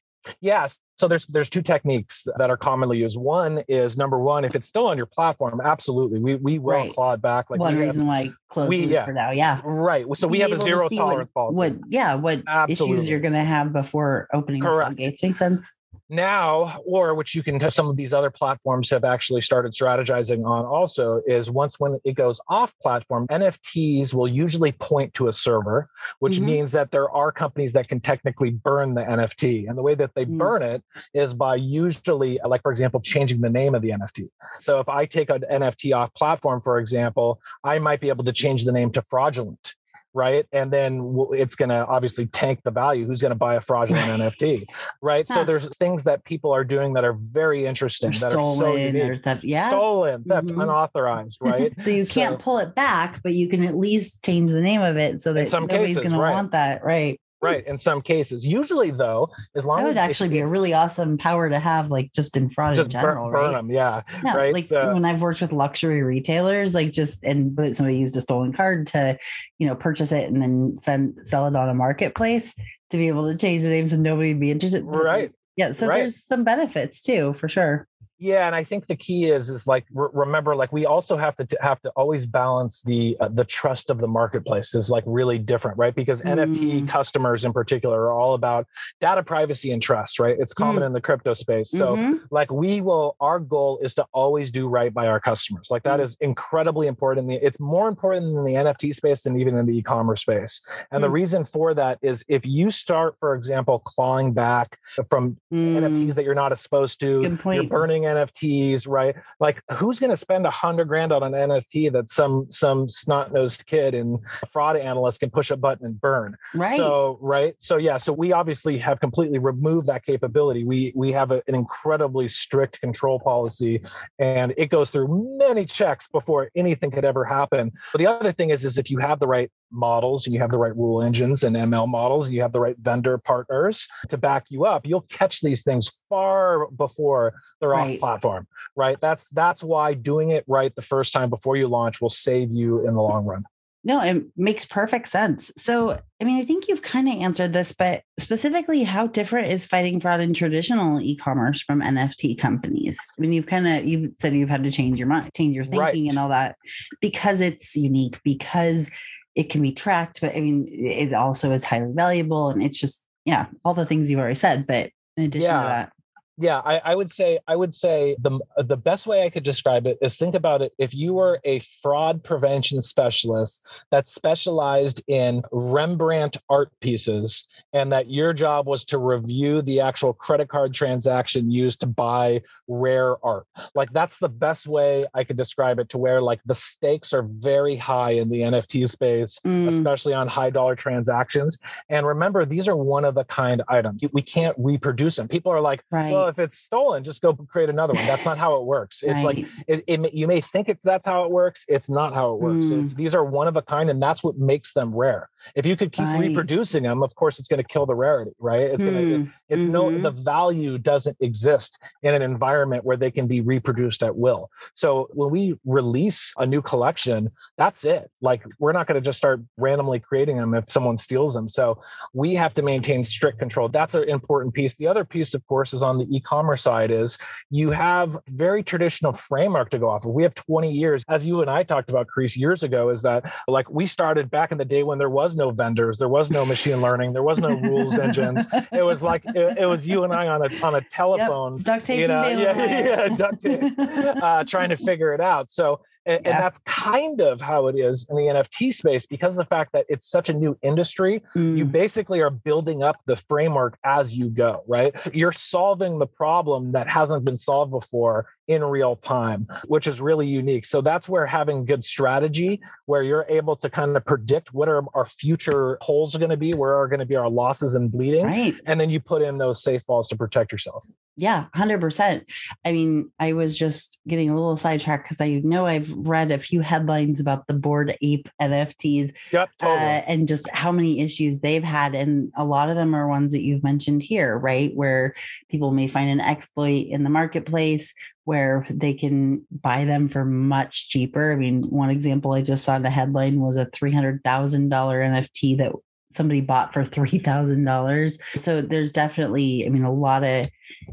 Yes. 0.40 0.78
So 0.98 1.06
there's 1.08 1.26
there's 1.26 1.50
two 1.50 1.60
techniques 1.60 2.26
that 2.38 2.48
are 2.48 2.56
commonly 2.56 2.98
used. 2.98 3.18
One 3.18 3.62
is 3.68 3.98
number 3.98 4.18
one, 4.18 4.44
if 4.46 4.54
it's 4.54 4.66
still 4.66 4.86
on 4.86 4.96
your 4.96 5.04
platform, 5.06 5.60
absolutely, 5.62 6.18
we 6.20 6.36
we 6.36 6.58
will 6.58 6.72
Right. 6.72 6.92
claw 6.92 7.12
it 7.12 7.20
back. 7.20 7.50
Like 7.50 7.60
One 7.60 7.74
we 7.74 7.80
have- 7.80 7.88
reason 7.88 8.06
why 8.06 8.18
I 8.20 8.30
closed 8.48 8.70
we- 8.70 8.86
yeah. 8.86 9.04
for 9.04 9.12
now, 9.12 9.30
yeah. 9.30 9.60
right. 9.64 10.06
So 10.16 10.26
we 10.26 10.38
Be 10.38 10.42
have 10.42 10.52
a 10.52 10.54
able 10.54 10.64
to 10.64 10.70
zero 10.70 10.82
what- 10.84 10.92
tolerance 10.96 11.30
policy. 11.32 11.58
What, 11.58 11.74
yeah, 11.90 12.14
what 12.14 12.42
Absolutely. 12.48 12.96
issues 12.96 13.08
you're 13.10 13.20
going 13.20 13.34
to 13.34 13.44
have 13.44 13.72
before 13.74 14.26
opening 14.32 14.62
the 14.62 14.68
floodgates 14.70 15.22
makes 15.22 15.38
sense. 15.38 15.76
Now 16.08 16.80
or 16.86 17.14
which 17.14 17.34
you 17.34 17.42
can 17.42 17.70
some 17.70 17.88
of 17.88 17.96
these 17.96 18.12
other 18.12 18.30
platforms 18.30 18.90
have 18.90 19.04
actually 19.04 19.40
started 19.40 19.72
strategizing 19.72 20.46
on 20.46 20.64
also 20.64 21.20
is 21.26 21.50
once 21.50 21.80
when 21.80 21.98
it 22.04 22.12
goes 22.12 22.40
off 22.48 22.72
platform 22.80 23.26
nfts 23.28 24.14
will 24.14 24.28
usually 24.28 24.72
point 24.72 25.12
to 25.14 25.28
a 25.28 25.32
server 25.32 25.88
which 26.20 26.38
Mhm. 26.38 26.44
means 26.44 26.72
that 26.72 26.90
there 26.90 27.10
are 27.10 27.32
companies 27.32 27.72
that 27.72 27.88
can 27.88 28.00
technically 28.00 28.50
burn 28.50 28.94
the 28.94 29.02
nft 29.02 29.68
and 29.68 29.76
the 29.76 29.82
way 29.82 29.94
that 29.94 30.14
they 30.14 30.26
Mm. 30.26 30.38
burn 30.38 30.62
it 30.62 30.82
is 31.14 31.34
by 31.34 31.56
usually 31.56 32.38
like 32.46 32.62
for 32.62 32.70
example 32.70 33.00
changing 33.00 33.40
the 33.40 33.50
name 33.50 33.74
of 33.74 33.82
the 33.82 33.90
nft 33.90 34.28
so 34.60 34.78
if 34.80 34.88
i 34.88 35.04
take 35.06 35.30
an 35.30 35.44
nft 35.50 35.96
off 35.96 36.12
platform 36.14 36.60
for 36.60 36.78
example 36.78 37.40
i 37.64 37.78
might 37.78 38.00
be 38.00 38.08
able 38.08 38.24
to 38.24 38.32
change 38.32 38.64
the 38.64 38.72
name 38.72 38.90
to 38.90 39.02
fraudulent 39.02 39.74
right 40.16 40.46
and 40.52 40.72
then 40.72 41.14
it's 41.32 41.54
going 41.54 41.68
to 41.68 41.86
obviously 41.86 42.26
tank 42.26 42.58
the 42.64 42.70
value 42.70 43.06
who's 43.06 43.20
going 43.20 43.30
to 43.30 43.34
buy 43.36 43.54
a 43.54 43.60
fraudulent 43.60 44.08
nft 44.22 44.86
right? 45.02 45.28
So 45.28 45.44
there's 45.44 45.68
things 45.76 46.04
that 46.04 46.24
people 46.24 46.50
are 46.52 46.64
doing 46.64 46.94
that 46.94 47.04
are 47.04 47.14
very 47.18 47.66
interesting, 47.66 48.10
Or 48.10 48.18
that 48.18 48.26
are 48.34 48.40
so 48.40 48.54
stolen 48.54 48.96
unique. 48.96 49.22
that, 49.24 49.44
yeah. 49.44 49.68
Stolen, 49.68 50.24
theft, 50.24 50.46
Mhm. 50.48 50.62
unauthorized, 50.62 51.38
right? 51.40 51.78
so 51.80 51.90
you 51.90 52.06
can't 52.06 52.38
So- 52.38 52.42
pull 52.42 52.58
it 52.58 52.74
back, 52.74 53.20
but 53.22 53.32
you 53.34 53.48
can 53.48 53.62
at 53.64 53.76
least 53.76 54.24
change 54.24 54.50
the 54.50 54.60
name 54.62 54.80
of 54.82 54.96
it 54.96 55.20
so 55.20 55.32
that 55.34 55.48
some 55.48 55.66
nobody's 55.66 55.98
going 55.98 56.10
to 56.12 56.18
want 56.18 56.52
that, 56.52 56.82
right? 56.82 57.20
Right. 57.46 57.66
In 57.66 57.78
some 57.78 58.00
cases, 58.02 58.44
usually 58.46 58.90
though, 58.90 59.28
as 59.54 59.64
long 59.64 59.78
That 59.78 59.84
as 59.90 59.96
would 59.96 60.00
actually 60.00 60.28
be 60.30 60.38
a 60.40 60.46
really 60.46 60.72
awesome 60.74 61.16
power 61.18 61.48
to 61.48 61.58
have, 61.58 61.90
like 61.90 62.12
just 62.12 62.36
in 62.36 62.48
fraud 62.50 62.70
in 62.70 62.74
just 62.76 62.90
general, 62.90 63.30
burn, 63.30 63.42
burn 63.44 63.52
them, 63.52 63.70
yeah, 63.70 64.02
Yeah, 64.24 64.36
right. 64.36 64.52
like 64.52 64.64
So- 64.64 64.92
when 64.94 65.04
I've 65.04 65.22
worked 65.22 65.40
with 65.40 65.52
luxury 65.52 66.02
retailers, 66.02 66.74
like 66.74 66.92
just 66.92 67.24
and 67.24 67.54
but 67.54 67.74
somebody 67.74 67.98
used 67.98 68.16
a 68.16 68.20
stolen 68.20 68.52
card 68.52 68.86
to, 68.88 69.18
you 69.58 69.66
know, 69.66 69.74
purchase 69.74 70.12
it 70.12 70.30
and 70.30 70.42
then 70.42 70.76
send 70.76 71.18
sell 71.26 71.46
it 71.46 71.56
on 71.56 71.68
a 71.68 71.74
marketplace 71.74 72.54
to 72.90 72.96
be 72.96 73.08
able 73.08 73.30
to 73.30 73.36
change 73.38 73.62
the 73.62 73.68
names 73.68 73.92
and 73.92 74.02
nobody 74.02 74.32
would 74.32 74.40
be 74.40 74.50
interested. 74.50 74.84
right. 74.84 75.32
Yeah. 75.56 75.72
So 75.72 75.86
Right. 75.86 76.00
there's 76.00 76.22
some 76.22 76.44
benefits 76.44 77.00
too, 77.02 77.32
for 77.32 77.48
sure. 77.48 77.88
Yeah, 78.18 78.46
and 78.46 78.54
I 78.56 78.64
think 78.64 78.86
the 78.86 78.96
key 78.96 79.26
is 79.26 79.50
is 79.50 79.66
like 79.66 79.84
re- 79.92 80.08
remember 80.14 80.56
like 80.56 80.72
we 80.72 80.86
also 80.86 81.18
have 81.18 81.36
to 81.36 81.44
t- 81.44 81.56
have 81.60 81.80
to 81.82 81.90
always 81.96 82.24
balance 82.24 82.82
the 82.82 83.14
uh, 83.20 83.28
the 83.28 83.44
trust 83.44 83.90
of 83.90 83.98
the 83.98 84.08
marketplace 84.08 84.74
is 84.74 84.88
like 84.88 85.04
really 85.06 85.38
different, 85.38 85.76
right? 85.76 85.94
Because 85.94 86.22
NFT 86.22 86.56
Mm. 86.82 86.88
customers 86.88 87.44
in 87.44 87.52
particular 87.52 88.04
are 88.06 88.12
all 88.12 88.32
about 88.32 88.66
data 89.02 89.22
privacy 89.22 89.70
and 89.70 89.82
trust, 89.82 90.18
right? 90.18 90.34
It's 90.38 90.54
common 90.54 90.82
Mm. 90.82 90.86
in 90.86 90.92
the 90.94 91.00
crypto 91.02 91.34
space. 91.34 91.70
So 91.70 91.94
Mhm. 91.94 92.20
like 92.30 92.50
we 92.50 92.80
will 92.80 93.16
our 93.20 93.38
goal 93.38 93.78
is 93.82 93.94
to 93.96 94.06
always 94.14 94.50
do 94.50 94.66
right 94.66 94.92
by 94.94 95.06
our 95.06 95.20
customers 95.20 95.68
like 95.70 95.82
that 95.82 96.00
Mm. 96.00 96.04
is 96.04 96.16
incredibly 96.20 96.86
important 96.86 97.30
it's 97.30 97.60
more 97.60 97.86
important 97.88 98.24
in 98.26 98.44
the 98.44 98.54
nft 98.54 98.94
space 98.94 99.22
than 99.22 99.36
even 99.36 99.56
in 99.58 99.66
the 99.66 99.76
e-commerce 99.76 100.22
space 100.22 100.60
and 100.90 101.02
the 101.04 101.08
Mm. 101.08 101.12
reason 101.12 101.44
for 101.44 101.74
that 101.74 101.98
is 102.02 102.24
if 102.28 102.46
you 102.46 102.70
start 102.70 103.16
for 103.18 103.34
example 103.34 103.80
clawing 103.80 104.32
back 104.32 104.78
from 105.10 105.36
Mm. 105.52 105.76
nfts 105.82 106.14
that 106.14 106.24
you're 106.24 106.34
not 106.34 106.56
supposed 106.58 106.98
to 107.00 107.22
you're 107.52 107.64
burning 107.64 108.05
nfts 108.06 108.88
right 108.88 109.14
like 109.40 109.60
who's 109.72 109.98
going 109.98 110.10
to 110.10 110.16
spend 110.16 110.46
a 110.46 110.50
hundred 110.50 110.86
grand 110.86 111.12
on 111.12 111.22
an 111.22 111.32
nft 111.32 111.92
that 111.92 112.08
some 112.08 112.46
some 112.50 112.88
snot-nosed 112.88 113.66
kid 113.66 113.94
and 113.94 114.18
fraud 114.48 114.76
analyst 114.76 115.20
can 115.20 115.30
push 115.30 115.50
a 115.50 115.56
button 115.56 115.86
and 115.86 116.00
burn 116.00 116.36
right. 116.54 116.76
so 116.76 117.18
right. 117.20 117.54
So 117.58 117.76
yeah. 117.76 117.96
So 117.96 118.12
we 118.12 118.32
obviously 118.32 118.78
have 118.78 119.00
completely 119.00 119.38
removed 119.38 119.86
that 119.88 120.04
capability. 120.04 120.64
We 120.64 120.92
we 120.94 121.12
have 121.12 121.30
a- 121.30 121.42
an 121.46 121.54
incredibly 121.54 122.28
strict 122.28 122.80
control 122.80 123.20
policy, 123.20 123.82
and 124.18 124.52
it 124.56 124.66
goes 124.66 124.90
through 124.90 125.36
many 125.38 125.64
checks 125.64 126.08
before 126.08 126.50
anything 126.54 126.90
could 126.90 127.04
ever 127.04 127.24
happen. 127.24 127.72
But 127.92 127.98
the 127.98 128.06
other 128.06 128.32
thing 128.32 128.50
is, 128.50 128.64
is 128.64 128.78
if 128.78 128.90
you 128.90 128.98
have 128.98 129.18
the 129.18 129.28
right 129.28 129.50
models 129.70 130.26
and 130.26 130.34
you 130.34 130.40
have 130.40 130.50
the 130.50 130.58
right 130.58 130.76
rule 130.76 131.02
engines 131.02 131.42
and 131.42 131.56
ML 131.56 131.88
models, 131.88 132.26
and 132.26 132.34
you 132.34 132.42
have 132.42 132.52
the 132.52 132.60
right 132.60 132.76
vendor 132.78 133.18
partners 133.18 133.86
to 134.08 134.16
back 134.18 134.46
you 134.48 134.64
up, 134.64 134.86
you'll 134.86 135.02
catch 135.02 135.40
these 135.40 135.62
things 135.62 136.04
far 136.08 136.70
before 136.70 137.34
they're 137.60 137.70
Right. 137.70 137.94
off 137.94 137.98
platform. 137.98 138.46
Right. 138.76 139.00
That's 139.00 139.28
that's 139.30 139.62
why 139.62 139.94
doing 139.94 140.30
it 140.30 140.44
right 140.46 140.74
the 140.74 140.82
first 140.82 141.12
time 141.12 141.30
before 141.30 141.56
you 141.56 141.68
launch 141.68 142.00
will 142.00 142.10
save 142.10 142.50
you 142.50 142.86
in 142.86 142.94
the 142.94 143.02
long 143.02 143.24
run. 143.24 143.44
No, 143.84 144.02
it 144.02 144.24
makes 144.36 144.64
perfect 144.64 145.06
sense. 145.08 145.52
So, 145.56 146.00
I 146.20 146.24
mean, 146.24 146.40
I 146.42 146.44
think 146.44 146.66
you've 146.66 146.82
kind 146.82 147.08
of 147.08 147.14
answered 147.18 147.52
this, 147.52 147.72
but 147.72 148.02
specifically, 148.18 148.82
how 148.82 149.06
different 149.06 149.52
is 149.52 149.64
fighting 149.64 150.00
fraud 150.00 150.18
in 150.18 150.34
traditional 150.34 151.00
e-commerce 151.00 151.62
from 151.62 151.82
NFT 151.82 152.36
companies? 152.36 152.98
I 153.16 153.20
mean, 153.20 153.32
you've 153.32 153.46
kind 153.46 153.68
of 153.68 153.84
you 153.84 154.12
said 154.18 154.34
you've 154.34 154.48
had 154.48 154.64
to 154.64 154.72
change 154.72 154.98
your 154.98 155.06
mind, 155.06 155.30
change 155.36 155.54
your 155.54 155.64
thinking, 155.64 155.78
Right. 155.80 156.10
and 156.10 156.18
all 156.18 156.30
that 156.30 156.56
because 157.00 157.40
it's 157.40 157.76
unique, 157.76 158.18
because 158.24 158.90
it 159.36 159.50
can 159.50 159.62
be 159.62 159.70
tracked. 159.70 160.20
But 160.20 160.34
I 160.34 160.40
mean, 160.40 160.66
it 160.68 161.12
also 161.14 161.52
is 161.52 161.64
highly 161.64 161.92
valuable, 161.92 162.50
and 162.50 162.62
it's 162.62 162.80
just 162.80 163.06
yeah, 163.24 163.46
all 163.64 163.74
the 163.74 163.86
things 163.86 164.10
you've 164.10 164.18
already 164.20 164.34
said. 164.34 164.66
But 164.66 164.90
in 165.16 165.24
addition 165.24 165.50
Yeah. 165.50 165.60
to 165.62 165.66
that, 165.68 165.92
yeah 166.38 166.60
I, 166.64 166.80
I 166.84 166.94
would 166.94 167.10
say 167.10 167.38
i 167.46 167.56
would 167.56 167.74
say 167.74 168.16
the 168.20 168.38
the 168.56 168.76
best 168.76 169.06
way 169.06 169.24
i 169.24 169.30
could 169.30 169.42
describe 169.42 169.86
it 169.86 169.98
is 170.00 170.16
think 170.16 170.34
about 170.34 170.62
it 170.62 170.72
if 170.78 170.94
you 170.94 171.14
were 171.14 171.40
a 171.44 171.60
fraud 171.60 172.22
prevention 172.22 172.80
specialist 172.80 173.66
that 173.90 174.08
specialized 174.08 175.02
in 175.08 175.42
rembrandt 175.52 176.36
art 176.48 176.70
pieces 176.80 177.48
and 177.72 177.92
that 177.92 178.10
your 178.10 178.32
job 178.32 178.66
was 178.66 178.84
to 178.86 178.98
review 178.98 179.62
the 179.62 179.80
actual 179.80 180.12
credit 180.12 180.48
card 180.48 180.72
transaction 180.72 181.50
used 181.50 181.80
to 181.80 181.86
buy 181.86 182.40
rare 182.68 183.16
art 183.24 183.46
like 183.74 183.92
that's 183.92 184.18
the 184.18 184.28
best 184.28 184.66
way 184.66 185.06
i 185.14 185.24
could 185.24 185.36
describe 185.36 185.78
it 185.78 185.88
to 185.88 185.98
where 185.98 186.20
like 186.20 186.40
the 186.44 186.54
stakes 186.54 187.12
are 187.12 187.22
very 187.22 187.76
high 187.76 188.10
in 188.10 188.28
the 188.28 188.40
nft 188.40 188.88
space 188.88 189.40
Mm, 189.46 189.68
especially 189.68 190.14
on 190.14 190.28
high 190.28 190.50
dollar 190.50 190.74
transactions. 190.74 191.58
And 191.88 192.06
remember 192.06 192.44
these 192.44 192.68
are 192.68 192.76
one 192.76 193.04
of 193.04 193.16
a 193.16 193.24
kind 193.24 193.62
items. 193.68 194.04
We 194.12 194.22
can't 194.22 194.56
reproduce 194.58 195.16
them. 195.16 195.28
People 195.28 195.52
are 195.52 195.60
like 195.60 195.82
right? 195.90 196.12
well, 196.12 196.25
well, 196.26 196.32
if 196.32 196.38
it's 196.38 196.58
stolen, 196.58 197.04
just 197.04 197.22
go 197.22 197.34
create 197.34 197.68
another 197.68 197.94
one. 197.94 198.04
That's 198.06 198.24
not 198.24 198.36
how 198.38 198.56
it 198.56 198.64
works. 198.64 199.02
It's 199.02 199.24
right. 199.24 199.38
like 199.38 199.46
it, 199.68 199.84
it, 199.86 200.14
you 200.14 200.26
may 200.26 200.40
think 200.40 200.68
it's 200.68 200.82
that's 200.82 201.06
how 201.06 201.24
it 201.24 201.30
works. 201.30 201.64
It's 201.68 201.88
not 201.88 202.14
how 202.14 202.34
it 202.34 202.40
works. 202.40 202.66
Mm. 202.66 202.94
these 202.96 203.14
are 203.14 203.24
one 203.24 203.46
of 203.46 203.56
a 203.56 203.62
kind, 203.62 203.90
and 203.90 204.02
that's 204.02 204.24
what 204.24 204.36
makes 204.36 204.72
them 204.72 204.94
rare. 204.94 205.28
If 205.54 205.66
you 205.66 205.76
could 205.76 205.92
keep 205.92 206.06
right. 206.06 206.20
reproducing 206.20 206.82
them, 206.82 207.02
of 207.02 207.14
course, 207.14 207.38
it's 207.38 207.48
going 207.48 207.62
to 207.62 207.68
kill 207.68 207.86
the 207.86 207.94
rarity, 207.94 208.32
right? 208.38 208.62
It's 208.62 208.82
mm. 208.82 208.90
going 208.90 209.26
to. 209.26 209.32
It's 209.48 209.62
mm-hmm. 209.62 209.72
no 209.72 209.98
the 209.98 210.10
value 210.10 210.78
doesn't 210.78 211.16
exist 211.20 211.78
in 212.02 212.14
an 212.14 212.22
environment 212.22 212.84
where 212.84 212.96
they 212.96 213.10
can 213.10 213.26
be 213.26 213.40
reproduced 213.40 214.02
at 214.02 214.16
will. 214.16 214.50
So 214.74 215.08
when 215.12 215.30
we 215.30 215.54
release 215.64 216.34
a 216.38 216.46
new 216.46 216.62
collection, 216.62 217.30
that's 217.56 217.84
it. 217.84 218.10
Like 218.20 218.44
we're 218.58 218.72
not 218.72 218.86
going 218.86 219.00
to 219.00 219.06
just 219.06 219.18
start 219.18 219.40
randomly 219.56 220.00
creating 220.00 220.36
them 220.38 220.54
if 220.54 220.70
someone 220.70 220.96
steals 220.96 221.34
them. 221.34 221.48
So 221.48 221.80
we 222.12 222.34
have 222.34 222.54
to 222.54 222.62
maintain 222.62 223.04
strict 223.04 223.38
control. 223.38 223.68
That's 223.68 223.94
an 223.94 224.08
important 224.08 224.54
piece. 224.54 224.74
The 224.74 224.88
other 224.88 225.04
piece, 225.04 225.34
of 225.34 225.46
course, 225.46 225.72
is 225.72 225.82
on 225.82 225.98
the 225.98 226.15
e-commerce 226.16 226.62
side 226.62 226.90
is 226.90 227.18
you 227.50 227.70
have 227.70 228.18
very 228.28 228.62
traditional 228.62 229.12
framework 229.12 229.70
to 229.70 229.78
go 229.78 229.88
off 229.88 230.04
of. 230.04 230.12
We 230.12 230.22
have 230.22 230.34
20 230.34 230.72
years, 230.72 231.04
as 231.08 231.26
you 231.26 231.42
and 231.42 231.50
I 231.50 231.62
talked 231.62 231.90
about, 231.90 232.06
Karisse, 232.06 232.36
years 232.36 232.62
ago, 232.62 232.90
is 232.90 233.02
that 233.02 233.32
like 233.48 233.70
we 233.70 233.86
started 233.86 234.30
back 234.30 234.52
in 234.52 234.58
the 234.58 234.64
day 234.64 234.82
when 234.82 234.98
there 234.98 235.10
was 235.10 235.36
no 235.36 235.50
vendors, 235.50 235.98
there 235.98 236.08
was 236.08 236.30
no 236.30 236.44
machine 236.54 236.80
learning, 236.80 237.12
there 237.12 237.22
was 237.22 237.38
no 237.38 237.50
rules 237.50 237.98
engines. 237.98 238.46
It 238.72 238.84
was 238.84 239.02
like 239.02 239.24
it, 239.26 239.58
it, 239.58 239.66
was 239.66 239.86
you 239.86 240.04
and 240.04 240.12
I 240.12 240.26
on 240.28 240.42
a 240.42 240.60
on 240.60 240.74
a 240.74 240.80
telephone, 240.80 241.56
yep. 241.56 241.64
duct 241.64 241.84
tape, 241.84 242.00
you 242.00 242.08
know, 242.08 242.22
yeah, 242.26 243.08
yeah, 243.08 243.16
duct 243.16 243.40
tape, 243.40 243.72
uh, 243.78 244.44
trying 244.44 244.70
to 244.70 244.76
figure 244.76 245.14
it 245.14 245.20
out. 245.20 245.50
So 245.50 245.80
and, 246.06 246.20
yeah. 246.24 246.32
and, 246.32 246.42
that's 246.42 246.58
kind 246.58 247.20
of 247.20 247.40
how 247.40 247.66
it 247.66 247.76
is 247.76 248.06
in 248.08 248.16
the 248.16 248.22
NFT 248.22 248.72
space 248.72 249.06
because 249.06 249.36
of 249.36 249.44
the 249.44 249.48
fact 249.48 249.72
that 249.72 249.86
it's 249.88 250.08
such 250.08 250.28
a 250.28 250.32
new 250.32 250.56
industry. 250.62 251.22
Mm. 251.34 251.58
You 251.58 251.64
basically 251.64 252.20
are 252.20 252.30
building 252.30 252.82
up 252.82 252.96
the 253.06 253.16
framework 253.16 253.76
as 253.84 254.16
you 254.16 254.30
go, 254.30 254.62
right? 254.66 254.94
You're 255.12 255.32
solving 255.32 255.98
the 255.98 256.06
problem 256.06 256.72
that 256.72 256.88
hasn't 256.88 257.24
been 257.24 257.36
solved 257.36 257.72
before 257.72 258.26
in 258.48 258.64
real 258.64 258.96
time, 258.96 259.48
which 259.66 259.86
is 259.86 260.00
really 260.00 260.26
unique. 260.26 260.64
So 260.64 260.80
that's 260.80 261.08
where 261.08 261.26
having 261.26 261.64
good 261.64 261.82
strategy, 261.84 262.60
where 262.86 263.02
you're 263.02 263.26
able 263.28 263.56
to 263.56 263.68
kind 263.68 263.96
of 263.96 264.04
predict 264.04 264.54
what 264.54 264.68
are 264.68 264.84
our 264.94 265.06
future 265.06 265.78
holes 265.80 266.14
are 266.14 266.18
going 266.18 266.30
to 266.30 266.36
be, 266.36 266.54
where 266.54 266.74
are 266.74 266.88
going 266.88 267.00
to 267.00 267.06
be 267.06 267.16
our 267.16 267.28
losses 267.28 267.74
and 267.74 267.90
bleeding, 267.90 268.24
right. 268.24 268.54
and 268.66 268.80
then 268.80 268.90
you 268.90 269.00
put 269.00 269.22
in 269.22 269.38
those 269.38 269.62
safe 269.62 269.82
falls 269.82 270.08
to 270.08 270.16
protect 270.16 270.52
yourself. 270.52 270.86
Yeah, 271.18 271.46
100%. 271.56 272.24
I 272.64 272.72
mean, 272.72 273.10
I 273.18 273.32
was 273.32 273.56
just 273.56 274.00
getting 274.06 274.28
a 274.28 274.34
little 274.34 274.58
sidetracked 274.58 275.04
because 275.04 275.20
I 275.20 275.40
know 275.42 275.64
I've 275.64 275.90
read 275.90 276.30
a 276.30 276.38
few 276.38 276.60
headlines 276.60 277.20
about 277.20 277.46
the 277.46 277.54
Bored 277.54 277.96
Ape 278.02 278.28
NFTs 278.40 279.12
yep, 279.32 279.48
totally. 279.58 279.78
uh, 279.78 280.02
and 280.06 280.28
just 280.28 280.50
how 280.50 280.70
many 280.70 281.00
issues 281.00 281.40
they've 281.40 281.64
had. 281.64 281.94
And 281.94 282.30
a 282.36 282.44
lot 282.44 282.68
of 282.68 282.76
them 282.76 282.94
are 282.94 283.08
ones 283.08 283.32
that 283.32 283.42
you've 283.42 283.64
mentioned 283.64 284.02
here, 284.02 284.36
right? 284.36 284.74
Where 284.74 285.14
people 285.48 285.70
may 285.70 285.88
find 285.88 286.10
an 286.10 286.20
exploit 286.20 286.88
in 286.90 287.02
the 287.02 287.10
marketplace 287.10 287.94
where 288.26 288.66
they 288.68 288.92
can 288.92 289.46
buy 289.52 289.84
them 289.84 290.08
for 290.08 290.24
much 290.24 290.88
cheaper. 290.88 291.32
I 291.32 291.36
mean, 291.36 291.62
one 291.62 291.90
example 291.90 292.32
I 292.32 292.42
just 292.42 292.64
saw 292.64 292.74
in 292.74 292.82
the 292.82 292.90
headline 292.90 293.38
was 293.40 293.56
a 293.56 293.66
$300,000 293.66 294.20
NFT 294.20 295.58
that 295.58 295.72
somebody 296.10 296.40
bought 296.40 296.74
for 296.74 296.84
$3,000. 296.84 298.20
So 298.36 298.60
there's 298.60 298.90
definitely, 298.90 299.64
I 299.64 299.68
mean, 299.68 299.84
a 299.84 299.92
lot 299.92 300.24
of 300.24 300.50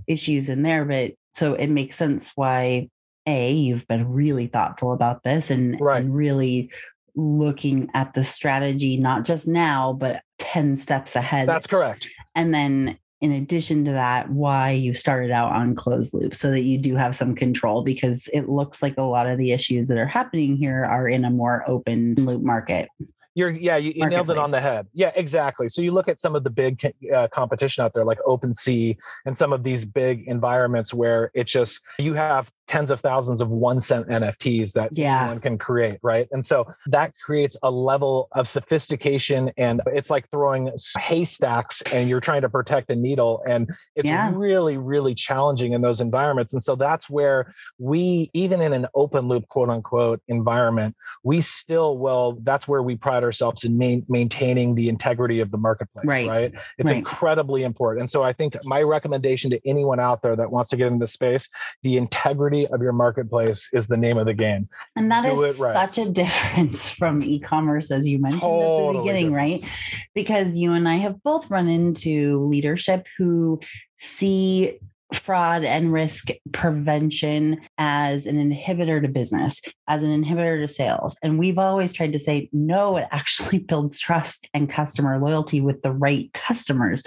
issues 0.08 0.48
in 0.48 0.62
there, 0.62 0.86
but 0.86 1.14
so 1.34 1.56
it 1.56 1.72
makes 1.72 1.96
sense 1.96 2.34
why 2.36 2.88
A, 3.26 3.52
you've 3.52 3.88
been 3.88 4.14
really 4.14 4.46
thoughtful 4.46 4.94
about 4.94 5.24
this 5.24 5.50
and, 5.50 5.82
right. 5.82 6.04
and 6.04 6.16
really 6.16 6.72
looking 7.16 7.90
at 7.96 8.14
the 8.14 8.24
strategy, 8.24 8.98
not 8.98 9.26
just 9.26 9.48
now, 9.48 9.94
but 9.94 10.22
10 10.38 10.76
steps 10.76 11.16
ahead. 11.16 11.50
That's 11.50 11.66
correct. 11.66 12.08
And 12.36 12.54
then 12.54 13.00
in 13.24 13.32
addition 13.32 13.86
to 13.86 13.94
that, 13.94 14.30
why 14.30 14.72
you 14.72 14.94
started 14.94 15.32
out 15.32 15.54
on 15.54 15.76
closed 15.76 16.14
loop 16.14 16.36
so 16.36 16.52
that 16.52 16.64
you 16.64 16.78
do 16.78 16.98
have 16.98 17.16
some 17.16 17.34
control 17.34 17.82
because 17.82 18.30
it 18.34 18.50
looks 18.50 18.84
like 18.84 18.98
a 18.98 19.02
lot 19.02 19.28
of 19.28 19.38
the 19.38 19.54
issues 19.54 19.88
that 19.88 19.98
are 19.98 20.06
happening 20.06 20.58
here 20.58 20.84
are 20.84 21.08
in 21.08 21.24
a 21.24 21.30
more 21.30 21.64
open 21.66 22.16
loop 22.16 22.42
market. 22.42 22.90
You're 23.36 23.50
yeah, 23.50 23.78
you, 23.78 23.94
you 23.96 24.08
nailed 24.08 24.30
it 24.30 24.38
on 24.38 24.52
the 24.52 24.62
head. 24.62 24.88
Yeah, 24.94 25.12
exactly. 25.16 25.68
So 25.70 25.82
you 25.82 25.92
look 25.92 26.08
at 26.08 26.22
some 26.22 26.36
of 26.36 26.44
the 26.44 26.52
big 26.52 26.94
uh, 27.14 27.28
competition 27.30 27.84
out 27.84 27.94
there, 27.94 28.06
like 28.06 28.20
OpenSea, 28.28 28.96
and 29.26 29.36
some 29.36 29.52
of 29.52 29.64
these 29.64 29.86
big 29.86 30.28
environments 30.28 30.94
where 30.94 31.32
it's 31.34 31.52
just 31.52 31.82
you 31.98 32.14
have 32.14 32.52
tens 32.68 32.92
of 32.92 33.00
thousands 33.00 33.42
of 33.42 33.50
one 33.50 33.82
cent 33.82 34.08
NFTs 34.08 34.74
that 34.74 34.90
yeah. 34.94 35.22
anyone 35.22 35.40
can 35.40 35.58
create, 35.58 36.00
right? 36.04 36.28
And 36.32 36.46
so 36.46 36.68
that 36.88 37.14
creates 37.24 37.58
a 37.64 37.72
level 37.72 38.28
of 38.34 38.48
sophistication, 38.48 39.52
and 39.58 39.82
it's 39.88 40.12
like 40.12 40.30
throwing 40.30 40.72
haystacks, 41.00 41.82
and 41.94 42.08
you're 42.08 42.22
trying 42.22 42.42
to 42.42 42.50
protect 42.50 42.92
a 42.92 42.96
needle, 42.96 43.42
and 43.48 43.70
it's 43.96 44.08
yeah. 44.08 44.32
really, 44.34 44.78
really 44.78 45.16
challenging 45.16 45.74
in 45.74 45.82
those 45.82 46.02
environments. 46.02 46.54
And 46.54 46.62
so 46.62 46.76
that's 46.76 47.10
where 47.10 47.54
we, 47.80 48.30
even 48.34 48.62
in 48.62 48.74
an 48.74 48.86
open 48.94 49.28
loop, 49.28 49.48
quote 49.48 49.70
unquote, 49.70 50.22
environment, 50.28 50.96
we 51.24 51.42
still 51.42 51.98
well, 51.98 52.38
that's 52.42 52.68
where 52.68 52.84
we 52.84 52.96
pride 52.96 53.23
ourselves 53.24 53.64
in 53.64 53.78
main, 53.78 54.06
maintaining 54.08 54.76
the 54.76 54.90
integrity 54.90 55.40
of 55.40 55.52
the 55.52 55.58
marketplace, 55.58 56.06
right? 56.06 56.28
right? 56.28 56.54
It's 56.78 56.90
right. 56.90 56.98
incredibly 56.98 57.64
important. 57.64 58.02
And 58.02 58.10
so 58.10 58.24
I 58.24 58.34
think 58.34 58.58
my 58.66 58.82
recommendation 58.82 59.50
to 59.52 59.60
anyone 59.66 60.00
out 60.00 60.22
there 60.22 60.36
that 60.36 60.52
wants 60.52 60.70
to 60.70 60.78
get 60.78 60.88
into 60.88 61.00
the 61.00 61.08
space, 61.08 61.50
the 61.82 61.98
integrity 61.98 62.68
of 62.68 62.82
your 62.82 62.94
marketplace 62.94 63.70
is 63.74 63.88
the 63.88 63.98
name 63.98 64.18
of 64.18 64.26
the 64.26 64.34
game. 64.34 64.70
And 64.96 65.12
that 65.12 65.24
Do 65.24 65.44
is 65.44 65.60
right. 65.60 65.74
such 65.74 66.06
a 66.06 66.10
difference 66.10 66.90
from 66.96 67.24
e-commerce, 67.24 67.92
as 67.92 68.08
you 68.08 68.20
mentioned 68.20 68.42
totally 68.42 68.88
at 68.88 68.94
the 68.94 69.00
beginning, 69.00 69.32
difference. 69.32 69.64
right? 69.64 70.08
Because 70.14 70.58
you 70.58 70.74
and 70.74 70.88
I 70.88 70.96
have 70.98 71.22
both 71.24 71.50
run 71.50 71.68
into 71.68 72.46
leadership 72.48 73.08
who 73.18 73.60
see 73.98 74.80
fraud 75.14 75.64
and 75.64 75.94
risk 75.94 76.30
prevention 76.52 77.62
as 77.78 78.26
an 78.26 78.36
inhibitor 78.38 79.02
to 79.02 79.08
business, 79.08 79.62
as 79.88 80.04
an 80.04 80.24
inhibitor 80.24 80.62
to 80.62 80.68
sales. 80.68 81.18
And 81.24 81.40
we've 81.40 81.58
always 81.58 81.94
tried 81.94 82.14
to 82.14 82.20
say, 82.20 82.50
no, 82.52 82.98
it 82.98 83.08
actually 83.12 83.60
builds 83.68 84.00
trust 84.00 84.50
and 84.54 84.70
customer 84.70 85.20
loyalty 85.20 85.62
with 85.62 85.82
the 85.82 85.92
right 85.92 86.32
customers. 86.34 87.04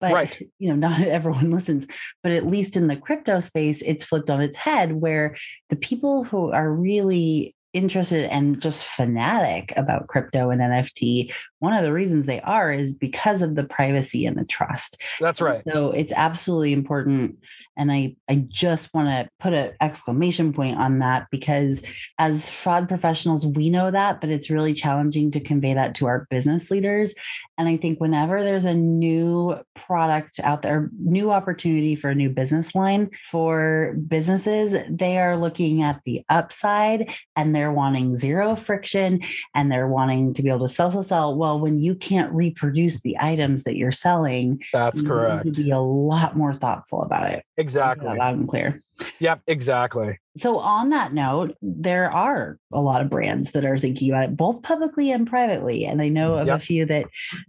But, 0.00 0.12
right. 0.12 0.42
you 0.58 0.68
know, 0.68 0.76
not 0.76 1.00
everyone 1.06 1.50
listens. 1.50 1.86
But 2.22 2.32
at 2.32 2.46
least 2.46 2.76
in 2.76 2.86
the 2.86 2.96
crypto 2.96 3.40
space, 3.40 3.82
it's 3.82 4.04
flipped 4.04 4.30
on 4.30 4.40
its 4.40 4.56
head 4.56 4.92
where 4.92 5.36
the 5.68 5.76
people 5.76 6.24
who 6.24 6.50
are 6.52 6.70
really 6.70 7.54
interested 7.72 8.30
and 8.30 8.60
just 8.60 8.86
fanatic 8.86 9.72
about 9.76 10.08
crypto 10.08 10.50
and 10.50 10.60
NFT, 10.60 11.32
one 11.58 11.72
of 11.72 11.82
the 11.82 11.92
reasons 11.92 12.26
they 12.26 12.40
are 12.40 12.72
is 12.72 12.94
because 12.94 13.42
of 13.42 13.54
the 13.54 13.64
privacy 13.64 14.26
and 14.26 14.36
the 14.36 14.44
trust. 14.44 15.00
That's 15.20 15.40
right. 15.40 15.62
And 15.64 15.72
so 15.72 15.92
it's 15.92 16.12
absolutely 16.14 16.72
important 16.72 17.36
and 17.80 17.90
I, 17.90 18.14
I 18.28 18.44
just 18.46 18.92
want 18.92 19.08
to 19.08 19.30
put 19.40 19.54
an 19.54 19.72
exclamation 19.80 20.52
point 20.52 20.78
on 20.78 20.98
that 20.98 21.28
because 21.30 21.82
as 22.18 22.50
fraud 22.50 22.88
professionals, 22.88 23.46
we 23.46 23.70
know 23.70 23.90
that, 23.90 24.20
but 24.20 24.28
it's 24.28 24.50
really 24.50 24.74
challenging 24.74 25.30
to 25.30 25.40
convey 25.40 25.72
that 25.72 25.94
to 25.96 26.06
our 26.06 26.26
business 26.28 26.70
leaders. 26.70 27.14
And 27.60 27.68
I 27.68 27.76
think 27.76 28.00
whenever 28.00 28.42
there's 28.42 28.64
a 28.64 28.72
new 28.72 29.54
product 29.74 30.40
out 30.42 30.62
there, 30.62 30.88
new 30.98 31.30
opportunity 31.30 31.94
for 31.94 32.08
a 32.08 32.14
new 32.14 32.30
business 32.30 32.74
line 32.74 33.10
for 33.30 33.98
businesses, 34.08 34.74
they 34.88 35.18
are 35.18 35.36
looking 35.36 35.82
at 35.82 36.00
the 36.06 36.22
upside 36.30 37.12
and 37.36 37.54
they're 37.54 37.70
wanting 37.70 38.16
zero 38.16 38.56
friction 38.56 39.20
and 39.54 39.70
they're 39.70 39.88
wanting 39.88 40.32
to 40.32 40.42
be 40.42 40.48
able 40.48 40.66
to 40.66 40.72
sell, 40.72 40.90
sell, 40.90 41.02
sell. 41.02 41.36
Well, 41.36 41.60
when 41.60 41.78
you 41.78 41.94
can't 41.94 42.32
reproduce 42.32 43.02
the 43.02 43.18
items 43.20 43.64
that 43.64 43.76
you're 43.76 43.92
selling, 43.92 44.62
that's 44.72 45.02
correct. 45.02 45.44
to 45.44 45.62
be 45.62 45.70
a 45.70 45.80
lot 45.80 46.38
more 46.38 46.54
thoughtful 46.54 47.02
about 47.02 47.30
it. 47.30 47.44
Exactly. 47.58 48.16
Loud 48.16 48.36
and 48.36 48.48
clear. 48.48 48.82
Yep, 49.20 49.42
exactly. 49.46 50.18
So, 50.36 50.58
on 50.58 50.90
that 50.90 51.12
note, 51.12 51.56
there 51.60 52.10
are 52.10 52.58
a 52.72 52.80
lot 52.80 53.00
of 53.00 53.10
brands 53.10 53.52
that 53.52 53.64
are 53.64 53.76
thinking 53.76 54.10
about 54.10 54.24
it, 54.24 54.36
both 54.36 54.62
publicly 54.62 55.10
and 55.10 55.26
privately. 55.26 55.84
And 55.84 56.00
I 56.00 56.08
know 56.08 56.34
of 56.34 56.46
yep. 56.46 56.56
a 56.56 56.60
few 56.60 56.86
that 56.86 57.04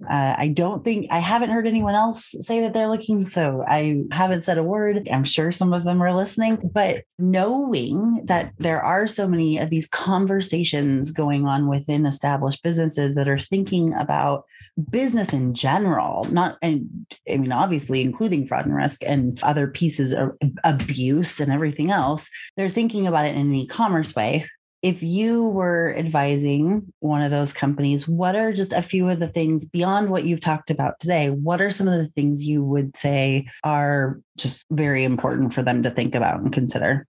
uh, 0.10 0.36
I 0.38 0.52
don't 0.54 0.84
think 0.84 1.08
I 1.12 1.20
haven't 1.20 1.52
heard 1.52 1.68
anyone 1.68 1.96
else 1.96 2.36
say 2.40 2.62
that 2.62 2.74
they're 2.74 2.90
looking. 2.90 3.24
So, 3.24 3.64
I 3.68 4.04
haven't 4.12 4.44
said 4.44 4.58
a 4.58 4.64
word. 4.64 5.08
I'm 5.12 5.24
sure 5.24 5.52
some 5.52 5.74
of 5.74 5.84
them 5.84 6.02
are 6.02 6.16
listening, 6.16 6.72
but 6.74 7.04
knowing 7.20 8.22
that 8.26 8.54
there 8.58 8.82
are 8.82 9.08
so 9.08 9.28
many 9.28 9.58
of 9.58 9.70
these 9.70 9.88
conversations 9.88 11.12
going 11.12 11.46
on 11.46 11.68
within 11.68 12.06
established 12.06 12.64
businesses 12.64 13.16
that 13.16 13.28
are 13.28 13.40
thinking 13.40 13.94
about 13.94 14.46
business 14.90 15.34
in 15.34 15.54
general, 15.54 16.26
not, 16.32 16.58
and 16.62 17.06
I 17.30 17.38
mean, 17.38 17.52
obviously, 17.52 18.02
including 18.02 18.48
fraud 18.48 18.66
and 18.66 18.76
risk 18.76 19.02
and 19.06 19.42
other 19.44 19.68
pieces 19.68 20.14
of 20.14 20.32
abuse 20.64 21.40
and 21.40 21.52
everything 21.52 21.92
else, 21.92 22.30
they're 22.58 22.70
thinking 22.70 23.08
about 23.08 23.26
it 23.26 23.36
in 23.36 23.42
an 23.42 23.56
e 23.56 23.68
commerce 23.68 24.16
way. 24.16 24.48
If 24.82 25.04
you 25.04 25.50
were 25.50 25.96
advising 25.96 26.92
one 27.02 27.22
of 27.22 27.30
those 27.30 27.54
companies, 27.54 28.08
what 28.08 28.36
are 28.36 28.52
just 28.52 28.74
a 28.74 28.82
few 28.82 29.10
of 29.10 29.20
the 29.20 29.28
things 29.28 29.64
beyond 29.66 30.10
what 30.10 30.24
you've 30.24 30.42
talked 30.42 30.72
about 30.72 31.00
today? 31.00 31.30
What 31.30 31.62
are 31.62 31.70
some 31.70 31.88
of 31.88 32.00
the 32.00 32.08
things 32.08 32.48
you 32.48 32.64
would 32.64 32.96
say 32.98 33.46
are 33.64 34.20
just 34.38 34.66
very 34.72 35.04
important 35.04 35.54
for 35.54 35.62
them 35.62 35.84
to 35.84 35.92
think 35.92 36.16
about 36.16 36.40
and 36.40 36.52
consider? 36.52 37.06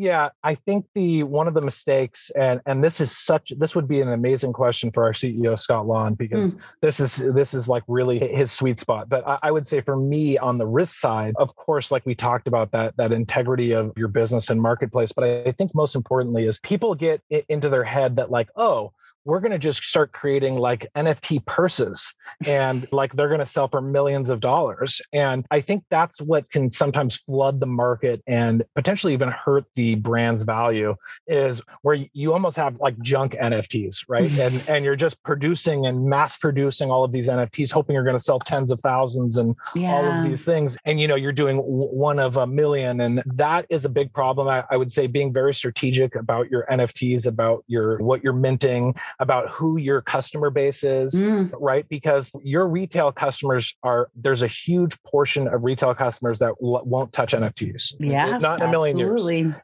Yeah, 0.00 0.28
I 0.44 0.54
think 0.54 0.86
the 0.94 1.24
one 1.24 1.48
of 1.48 1.54
the 1.54 1.60
mistakes, 1.60 2.30
and 2.38 2.60
and 2.66 2.84
this 2.84 3.00
is 3.00 3.10
such 3.10 3.52
this 3.58 3.74
would 3.74 3.88
be 3.88 4.00
an 4.00 4.08
amazing 4.08 4.52
question 4.52 4.92
for 4.92 5.02
our 5.02 5.10
CEO 5.10 5.58
Scott 5.58 5.88
Lawin 5.88 6.14
because 6.14 6.54
mm. 6.54 6.72
this 6.80 7.00
is 7.00 7.16
this 7.16 7.52
is 7.52 7.68
like 7.68 7.82
really 7.88 8.20
his 8.20 8.52
sweet 8.52 8.78
spot. 8.78 9.08
But 9.08 9.26
I, 9.26 9.40
I, 9.42 9.50
would 9.50 9.66
say 9.66 9.80
for 9.80 9.96
me 9.96 10.38
on 10.38 10.58
the 10.58 10.68
risk 10.68 11.00
side, 11.00 11.34
of 11.36 11.56
course, 11.56 11.90
like 11.90 12.06
we 12.06 12.14
talked 12.14 12.46
about 12.46 12.70
that 12.70 12.96
that 12.96 13.10
integrity 13.10 13.72
of 13.72 13.92
your 13.96 14.06
business 14.06 14.50
and 14.50 14.62
marketplace. 14.62 15.10
But 15.10 15.24
I, 15.24 15.42
I 15.48 15.50
think 15.50 15.74
most 15.74 15.96
importantly 15.96 16.44
is 16.44 16.60
people 16.60 16.94
get 16.94 17.20
into 17.48 17.68
their 17.68 17.82
head 17.82 18.14
that 18.16 18.30
like, 18.30 18.50
oh, 18.54 18.92
we're 19.28 19.40
going 19.40 19.52
to 19.52 19.58
just 19.58 19.84
start 19.84 20.12
creating 20.12 20.56
like 20.56 20.86
NFT 20.96 21.44
purses 21.44 22.14
and 22.46 22.88
like 22.92 23.12
they're 23.12 23.28
going 23.28 23.40
to 23.40 23.46
sell 23.46 23.68
for 23.68 23.82
millions 23.82 24.30
of 24.30 24.40
dollars. 24.40 25.02
And 25.12 25.44
I 25.50 25.60
think 25.60 25.84
that's 25.90 26.18
what 26.22 26.50
can 26.50 26.70
sometimes 26.70 27.18
flood 27.18 27.60
the 27.60 27.66
market 27.66 28.22
and 28.26 28.64
potentially 28.74 29.12
even 29.12 29.28
hurt 29.28 29.66
the 29.74 29.87
brand's 29.94 30.42
value 30.42 30.94
is 31.26 31.62
where 31.82 31.98
you 32.12 32.32
almost 32.32 32.56
have 32.56 32.78
like 32.80 32.98
junk 33.00 33.34
NFTs, 33.40 34.04
right? 34.08 34.30
and 34.38 34.64
and 34.68 34.84
you're 34.84 34.96
just 34.96 35.22
producing 35.22 35.86
and 35.86 36.04
mass 36.04 36.36
producing 36.36 36.90
all 36.90 37.04
of 37.04 37.12
these 37.12 37.28
NFTs 37.28 37.72
hoping 37.72 37.94
you're 37.94 38.04
going 38.04 38.16
to 38.16 38.22
sell 38.22 38.38
tens 38.38 38.70
of 38.70 38.80
thousands 38.80 39.36
and 39.36 39.56
yeah. 39.74 39.92
all 39.92 40.04
of 40.04 40.24
these 40.24 40.44
things 40.44 40.76
and 40.84 41.00
you 41.00 41.08
know 41.08 41.14
you're 41.14 41.32
doing 41.32 41.58
one 41.58 42.18
of 42.18 42.36
a 42.36 42.46
million 42.46 43.00
and 43.00 43.22
that 43.26 43.66
is 43.70 43.84
a 43.84 43.88
big 43.88 44.12
problem. 44.12 44.48
I, 44.48 44.64
I 44.70 44.76
would 44.76 44.90
say 44.90 45.06
being 45.06 45.32
very 45.32 45.54
strategic 45.54 46.14
about 46.14 46.50
your 46.50 46.66
NFTs, 46.70 47.26
about 47.26 47.64
your 47.66 47.98
what 47.98 48.22
you're 48.22 48.32
minting, 48.32 48.94
about 49.18 49.48
who 49.50 49.78
your 49.78 50.00
customer 50.00 50.50
base 50.50 50.84
is, 50.84 51.14
mm. 51.14 51.50
right? 51.58 51.88
Because 51.88 52.32
your 52.42 52.66
retail 52.68 53.12
customers 53.12 53.74
are, 53.82 54.08
there's 54.14 54.42
a 54.42 54.46
huge 54.46 55.00
portion 55.02 55.48
of 55.48 55.64
retail 55.64 55.94
customers 55.94 56.38
that 56.38 56.54
won't 56.60 57.12
touch 57.12 57.32
NFTs. 57.32 57.94
Yeah. 57.98 58.38
Not 58.38 58.60
in 58.60 58.68
a 58.68 58.70
million 58.70 58.98
years. 58.98 59.08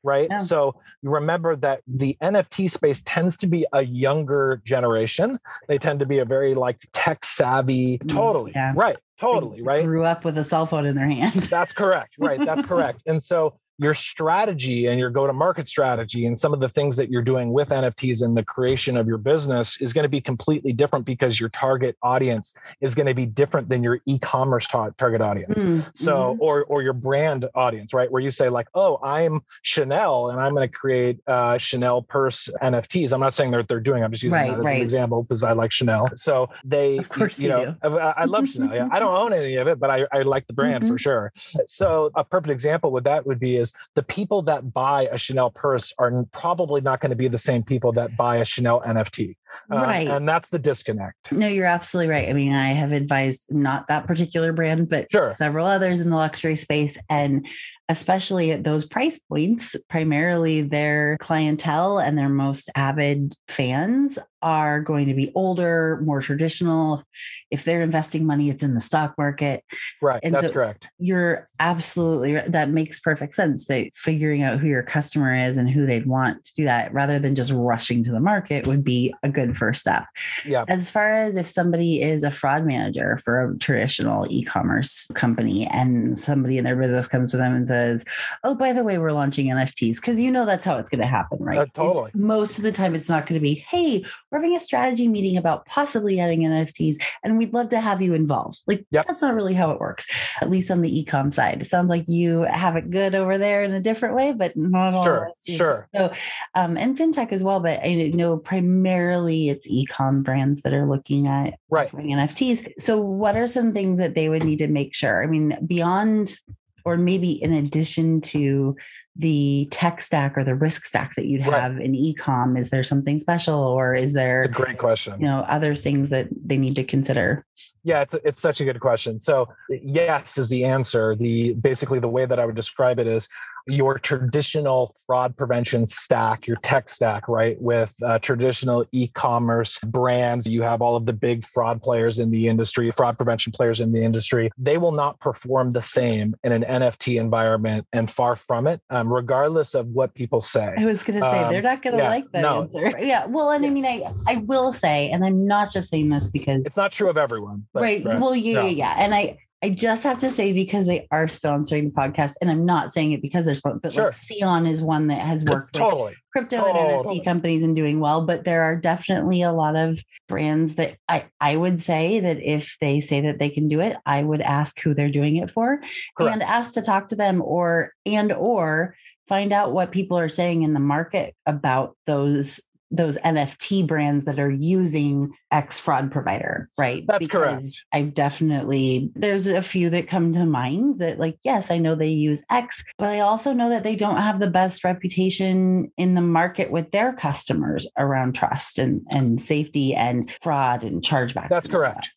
Right. 0.05 0.29
Yeah. 0.31 0.37
So 0.37 0.77
remember 1.03 1.57
that 1.57 1.81
the 1.89 2.17
NFT 2.23 2.71
space 2.71 3.03
tends 3.07 3.37
to 3.39 3.47
be 3.47 3.67
a 3.73 3.83
younger 3.83 4.61
generation. 4.65 5.39
They 5.67 5.79
tend 5.79 6.01
to 6.01 6.07
be 6.07 6.19
a 6.19 6.27
very 6.27 6.55
like 6.55 6.79
tech 6.93 7.25
savvy, 7.25 7.99
mm, 7.99 8.09
totally. 8.09 8.53
Yeah. 8.55 8.75
Right. 8.77 8.97
Totally. 9.19 9.59
They 9.59 9.63
right. 9.63 9.85
Grew 9.85 10.05
up 10.05 10.25
with 10.25 10.37
a 10.37 10.45
cell 10.45 10.67
phone 10.67 10.87
in 10.87 10.95
their 10.95 11.09
hand. 11.09 11.35
That's 11.35 11.73
correct. 11.73 12.15
Right. 12.19 12.45
That's 12.45 12.65
correct. 12.65 13.03
And 13.07 13.23
so 13.23 13.59
your 13.79 13.95
strategy 13.95 14.87
and 14.87 14.99
your 14.99 15.11
go 15.11 15.27
to 15.27 15.33
market 15.33 15.69
strategy 15.69 16.27
and 16.27 16.39
some 16.39 16.55
of 16.55 16.61
the 16.61 16.69
things 16.69 16.97
that 16.97 17.11
you're 17.11 17.23
doing 17.23 17.53
with 17.53 17.71
NFTs 17.71 18.23
and 18.23 18.37
the 18.37 18.45
creation 18.45 18.97
of 18.97 19.07
your 19.07 19.19
business 19.19 19.77
is 19.81 19.93
going 19.93 20.05
to 20.05 20.09
be 20.09 20.21
completely 20.21 20.73
different 20.73 21.05
because 21.05 21.41
your 21.41 21.49
target 21.49 21.97
audience 22.03 22.57
is 22.81 22.95
going 22.95 23.07
to 23.07 23.15
be 23.15 23.27
different 23.27 23.69
than 23.69 23.83
your 23.83 24.01
e-commerce 24.07 24.69
ta- 24.69 24.91
target 24.97 25.21
audience. 25.21 25.63
Mm-hmm. 25.63 25.89
So 25.95 26.37
or 26.41 26.65
or 26.65 26.83
your 26.83 26.93
brand 26.93 27.47
audience, 27.55 27.93
right? 27.93 28.11
Where 28.11 28.23
you 28.23 28.31
say 28.31 28.49
like, 28.49 28.69
"Oh, 28.75 28.99
I'm 29.03 29.41
Chanel 29.63 30.31
and 30.31 30.41
I'm 30.41 30.55
going 30.55 30.69
to 30.69 30.73
create 30.73 31.21
uh, 31.27 31.59
Chanel 31.59 32.03
purse 32.03 32.49
NFTs." 32.63 33.13
I'm 33.13 33.21
not 33.21 33.35
saying 33.35 33.51
they're 33.51 33.63
they're 33.63 33.81
doing. 33.81 34.05
I'm 34.05 34.13
just 34.13 34.23
using 34.23 34.39
right, 34.39 34.51
that 34.51 34.61
as 34.61 34.65
right. 34.65 34.77
an 34.77 34.83
example 34.83 35.23
because 35.23 35.43
I 35.43 35.53
like 35.53 35.73
Chanel. 35.73 36.09
So 36.17 36.49
they 36.65 36.99
Of 36.99 37.09
course 37.09 37.39
you, 37.39 37.49
you 37.49 37.57
know, 37.57 37.77
I, 37.83 37.89
I, 38.19 38.25
love 38.25 38.49
Chanel. 38.49 38.75
Yeah. 38.75 38.89
I 38.91 38.99
don't 38.99 39.15
own 39.23 39.33
any 39.33 39.57
of 39.57 39.67
it, 39.69 39.79
but 39.81 39.91
I, 39.91 40.07
I 40.13 40.23
like 40.23 40.47
the 40.47 40.53
brand 40.53 40.85
mm-hmm. 40.85 40.93
for 40.93 40.99
sure. 40.99 41.33
So 41.35 42.11
a 42.15 42.25
perfect 42.25 42.51
example 42.51 42.91
with 42.91 43.05
that 43.05 43.27
would 43.27 43.41
be 43.41 43.64
is 43.65 43.73
the 43.95 44.03
people 44.03 44.43
that 44.43 44.73
buy 44.73 45.09
a 45.11 45.19
Chanel 45.19 45.51
purse 45.51 45.93
are 45.99 46.25
probably 46.33 46.81
not 46.81 47.01
going 47.01 47.11
to 47.11 47.17
be 47.17 47.29
the 47.29 47.39
same 47.39 47.63
people 47.63 47.93
that 47.93 48.17
buy 48.17 48.37
a 48.37 48.45
Chanel 48.45 48.81
NFT. 48.83 49.37
Uh, 49.73 49.77
right. 49.77 50.09
And 50.09 50.29
that's 50.29 50.49
the 50.49 50.59
disconnect. 50.59 51.33
No, 51.33 51.47
you're 51.47 51.67
absolutely 51.67 52.11
right. 52.11 52.29
I 52.29 52.33
mean, 52.33 52.53
I 52.53 52.73
have 52.73 52.93
advised 52.93 53.53
not 53.53 53.89
that 53.89 54.07
particular 54.07 54.53
brand, 54.53 54.89
but 54.89 55.07
sure. 55.11 55.31
several 55.31 55.67
others 55.67 56.01
in 56.01 56.11
the 56.11 56.17
luxury 56.17 56.57
space. 56.57 56.99
And 57.09 57.47
especially 57.89 58.51
at 58.51 58.65
those 58.65 58.87
price 58.87 59.19
points, 59.19 59.77
primarily 59.91 60.63
their 60.63 61.19
clientele 61.21 61.99
and 61.99 62.17
their 62.17 62.31
most 62.31 62.71
avid 62.75 63.35
fans 63.47 64.19
are 64.41 64.81
going 64.81 65.07
to 65.07 65.15
be 65.15 65.31
older, 65.35 66.01
more 66.03 66.21
traditional. 66.21 67.03
If 67.51 67.65
they're 67.65 67.83
investing 67.83 68.25
money, 68.25 68.49
it's 68.49 68.63
in 68.63 68.75
the 68.75 68.81
stock 68.81 69.15
market. 69.19 69.65
Right. 70.01 70.21
And 70.23 70.35
that's 70.35 70.47
so 70.47 70.53
correct. 70.53 70.89
You're 70.99 71.49
absolutely 71.59 72.35
right. 72.35 72.51
That 72.51 72.71
makes 72.71 73.01
perfect 73.01 73.35
sense. 73.35 73.67
That 73.67 73.91
figuring 73.95 74.43
out 74.43 74.61
who 74.61 74.67
your 74.67 74.83
customer 74.83 75.35
is 75.35 75.59
and 75.59 75.69
who 75.69 75.85
they'd 75.85 76.07
want 76.07 76.45
to 76.45 76.55
do 76.55 76.65
that 76.65 76.93
rather 76.93 77.19
than 77.19 77.35
just 77.35 77.53
rushing 77.53 78.03
to 78.05 78.13
the 78.13 78.21
market 78.21 78.67
would 78.67 78.85
be 78.85 79.15
a 79.23 79.29
good 79.29 79.44
first 79.53 79.81
step. 79.81 80.05
Yeah. 80.45 80.65
As 80.69 80.89
far 80.89 81.13
as 81.15 81.37
if 81.37 81.47
somebody 81.47 82.01
is 82.01 82.23
a 82.23 82.31
fraud 82.31 82.65
manager 82.65 83.19
for 83.19 83.51
a 83.51 83.59
traditional 83.59 84.27
e-commerce 84.31 85.11
company 85.15 85.67
and 85.67 86.19
somebody 86.19 86.59
in 86.59 86.65
their 86.65 86.77
business 86.77 87.09
comes 87.09 87.33
to 87.33 87.37
them 87.37 87.55
and 87.55 87.69
says, 87.69 88.05
Oh, 88.43 88.55
by 88.55 88.73
the 88.73 88.85
way, 88.85 88.99
we're 88.99 89.13
launching 89.13 89.47
NFTs, 89.47 89.97
because 89.97 90.21
you 90.21 90.31
know 90.31 90.47
that's 90.47 90.65
how 90.65 90.79
it's 90.79 90.91
going 90.91 91.01
to 91.01 91.07
happen, 91.07 91.39
right? 91.41 91.59
Uh, 91.59 91.67
totally. 91.75 92.11
It, 92.15 92.17
most 92.17 92.59
of 92.59 92.65
the 92.65 92.73
time 92.73 92.95
it's 92.95 93.09
not 93.09 93.27
going 93.27 93.39
to 93.39 93.43
be, 93.43 93.65
hey, 93.69 94.05
we're 94.31 94.39
having 94.39 94.57
a 94.57 94.61
strategy 94.61 95.09
meeting 95.09 95.37
about 95.37 95.67
possibly 95.67 96.21
adding 96.21 96.41
NFTs, 96.41 96.97
and 97.23 97.39
we'd 97.39 97.53
love 97.53 97.69
to 97.71 97.81
have 97.81 98.01
you 98.01 98.15
involved. 98.15 98.61
Like 98.67 98.87
yep. 98.91 99.07
that's 99.07 99.23
not 99.23 99.35
really 99.35 99.55
how 99.55 99.71
it 99.71 99.81
works, 99.81 100.07
at 100.41 100.51
least 100.51 100.71
on 100.71 100.83
the 100.83 101.05
ecom 101.05 101.33
side. 101.33 101.63
It 101.63 101.67
sounds 101.67 101.91
like 101.91 102.09
you 102.09 102.43
have 102.43 102.77
it 102.77 102.91
good 102.91 103.15
over 103.15 103.39
there 103.39 103.65
in 103.65 103.73
a 103.73 103.81
different 103.81 104.15
way, 104.15 104.33
but 104.33 104.57
not 104.57 105.03
sure, 105.03 105.31
Sure. 105.45 105.89
So, 105.95 106.13
um, 106.55 106.77
and 106.77 106.97
fintech 106.97 107.33
as 107.33 107.43
well, 107.43 107.61
but 107.61 107.81
I 107.81 107.95
know 108.15 108.37
primarily 108.37 109.34
it's 109.49 109.71
ecom 109.71 110.23
brands 110.23 110.63
that 110.63 110.73
are 110.73 110.87
looking 110.87 111.27
at 111.27 111.59
right. 111.71 111.91
NFTs. 111.91 112.73
So, 112.79 113.01
what 113.01 113.37
are 113.37 113.47
some 113.47 113.73
things 113.73 113.99
that 113.99 114.15
they 114.15 114.29
would 114.29 114.45
need 114.45 114.59
to 114.59 114.69
make 114.69 114.95
sure? 114.95 115.23
I 115.23 115.27
mean, 115.27 115.57
beyond 115.67 116.37
or 116.85 116.97
maybe 116.97 117.33
in 117.43 117.53
addition 117.53 118.21
to 118.21 118.77
the 119.17 119.69
tech 119.71 120.01
stack 120.01 120.37
or 120.37 120.43
the 120.43 120.55
risk 120.55 120.85
stack 120.85 121.15
that 121.15 121.27
you'd 121.27 121.41
have 121.41 121.77
right. 121.77 121.85
in 121.85 121.93
ecom 121.93 122.59
is 122.59 122.71
there 122.71 122.83
something 122.83 123.19
special 123.19 123.59
or 123.59 123.95
is 123.95 124.13
there 124.13 124.41
it's 124.41 124.49
a 124.49 124.63
great 124.63 124.79
question 124.79 125.19
you 125.21 125.27
know 125.27 125.41
other 125.49 125.75
things 125.75 126.11
that 126.11 126.27
they 126.45 126.57
need 126.57 126.75
to 126.75 126.83
consider 126.83 127.47
yeah 127.85 128.01
it's, 128.01 128.15
it's 128.25 128.41
such 128.41 128.61
a 128.61 128.65
good 128.65 128.81
question 128.81 129.21
so 129.21 129.49
yes 129.69 130.37
is 130.37 130.49
the 130.49 130.65
answer 130.65 131.15
the 131.15 131.55
basically 131.57 132.01
the 132.01 132.09
way 132.09 132.27
that 132.27 132.41
i 132.41 132.47
would 132.47 132.57
describe 132.57 132.99
it 132.99 133.07
is 133.07 133.29
your 133.67 133.99
traditional 133.99 134.93
fraud 135.07 135.37
prevention 135.37 135.87
stack, 135.87 136.47
your 136.47 136.57
tech 136.57 136.89
stack, 136.89 137.29
right? 137.29 137.61
With 137.61 137.95
uh, 138.03 138.19
traditional 138.19 138.85
e 138.93 139.09
commerce 139.09 139.79
brands, 139.81 140.47
you 140.47 140.63
have 140.63 140.83
all 140.83 140.97
of 140.97 141.07
the 141.07 141.13
big 141.13 141.45
fraud 141.45 141.81
players 141.81 142.19
in 142.19 142.31
the 142.31 142.49
industry, 142.49 142.91
fraud 142.91 143.17
prevention 143.17 143.53
players 143.53 143.81
in 143.81 143.93
the 143.93 144.05
industry. 144.05 144.51
They 144.59 144.79
will 144.79 144.93
not 144.93 145.19
perform 145.21 145.71
the 145.71 145.83
same 145.83 146.35
in 146.45 146.53
an 146.53 146.63
NFT 146.63 147.19
environment 147.19 147.87
and 147.93 148.11
far 148.11 148.37
from 148.37 148.67
it, 148.67 148.81
um, 148.91 149.04
regardless 149.13 149.75
of 149.75 149.89
what 149.89 150.15
people 150.15 150.41
say. 150.41 150.75
I 150.77 150.85
was 150.85 151.05
going 151.05 151.21
to 151.21 151.29
say, 151.29 151.43
um, 151.43 151.53
they're 151.53 151.63
not 151.63 151.83
going 151.83 151.97
to 151.97 152.03
yeah, 152.03 152.09
like 152.09 152.31
that 152.33 152.43
no. 152.43 152.63
answer. 152.63 152.99
Yeah. 152.99 153.27
Well, 153.27 153.51
and 153.51 153.65
I 153.65 153.71
mean, 153.71 153.87
I, 153.87 154.13
I 154.27 154.37
will 154.37 154.73
say, 154.73 155.11
and 155.11 155.25
I'm 155.25 155.47
not 155.47 155.73
just 155.73 155.91
saying 155.91 156.09
this 156.09 156.29
because 156.29 156.67
it's 156.67 156.77
not 156.77 156.93
true 156.93 157.09
of 157.09 157.17
everyone. 157.17 157.67
But, 157.73 157.83
right. 157.83 158.05
right. 158.05 158.21
Well, 158.21 158.35
yeah, 158.35 158.63
no. 158.63 158.67
yeah. 158.67 158.95
And 158.99 159.15
I, 159.15 159.39
I 159.65 159.71
just 159.71 160.03
have 160.03 160.19
to 160.19 160.29
say 160.29 160.53
because 160.53 160.85
they 160.85 161.09
are 161.11 161.25
sponsoring 161.25 161.85
the 161.85 161.91
podcast, 161.91 162.35
and 162.43 162.51
I'm 162.51 162.67
not 162.67 162.93
saying 162.93 163.13
it 163.13 163.23
because 163.23 163.47
they're 163.47 163.55
sponsored, 163.55 163.81
but 163.81 163.95
sure. 163.95 164.05
like 164.05 164.13
SEON 164.13 164.67
is 164.67 164.83
one 164.83 165.07
that 165.07 165.27
has 165.27 165.43
worked 165.47 165.73
totally. 165.73 166.11
with 166.11 166.19
crypto 166.35 166.59
totally. 166.59 166.95
and 166.95 167.07
NFT 167.07 167.25
companies 167.25 167.65
and 167.65 167.75
doing 167.75 167.99
well. 167.99 168.27
But 168.27 168.45
there 168.45 168.65
are 168.65 168.77
definitely 168.77 169.41
a 169.41 169.53
lot 169.53 169.75
of 169.75 169.99
brands 170.29 170.75
that 170.75 170.99
I, 171.09 171.25
I 171.41 171.57
would 171.57 171.81
say 171.81 172.21
that 172.21 172.43
if 172.43 172.77
they 172.83 173.01
say 173.01 173.23
that 173.23 173.39
they 173.39 173.49
can 173.49 173.69
do 173.69 173.81
it, 173.81 173.97
I 174.05 174.23
would 174.23 174.43
ask 174.43 174.79
who 174.83 174.93
they're 174.93 175.09
doing 175.09 175.37
it 175.37 175.51
for 175.51 175.81
Correct. 176.15 176.35
and 176.35 176.43
ask 176.43 176.75
to 176.75 176.83
talk 176.83 177.09
to 177.09 177.17
them 177.17 177.41
or 177.41 177.95
and 178.05 178.33
or 178.33 178.97
find 179.29 179.51
out 179.51 179.73
what 179.73 179.93
people 179.93 180.19
are 180.19 180.29
saying 180.29 180.63
in 180.63 180.75
the 180.75 180.81
market 180.81 181.35
about 181.47 181.97
those 182.05 182.61
those 182.91 183.19
NFT 183.19 183.87
brands 183.87 184.25
that 184.25 184.39
are 184.39 184.51
using 184.51 185.33
X 185.51 185.81
fraud 185.81 186.13
provider, 186.13 186.69
right? 186.79 187.05
That's 187.07 187.27
because 187.27 187.63
correct. 187.63 187.85
I 187.93 188.03
definitely, 188.03 189.11
there's 189.15 189.47
a 189.47 189.63
few 189.63 189.91
that 189.91 190.09
come 190.09 190.33
to 190.33 190.47
mind 190.47 190.99
that, 190.99 191.19
like, 191.19 191.39
yes, 191.43 191.71
I 191.71 191.79
know 191.79 191.95
they 191.95 192.09
use 192.09 192.45
X, 192.51 192.85
but 192.99 193.09
I 193.09 193.21
also 193.21 193.53
know 193.53 193.69
that 193.69 193.85
they 193.85 193.97
don't 193.97 194.21
have 194.21 194.41
the 194.41 194.51
best 194.51 194.85
reputation 194.85 195.93
in 195.97 196.15
the 196.15 196.21
market 196.21 196.71
with 196.71 196.91
their 196.91 197.13
customers 197.13 197.89
around 197.99 198.35
trust 198.35 198.79
and, 198.79 199.03
and 199.11 199.41
safety 199.41 199.95
and 199.95 200.33
fraud 200.43 200.85
and 200.85 201.03
chargebacks. 201.03 201.49
That's 201.49 201.69
correct. 201.69 202.11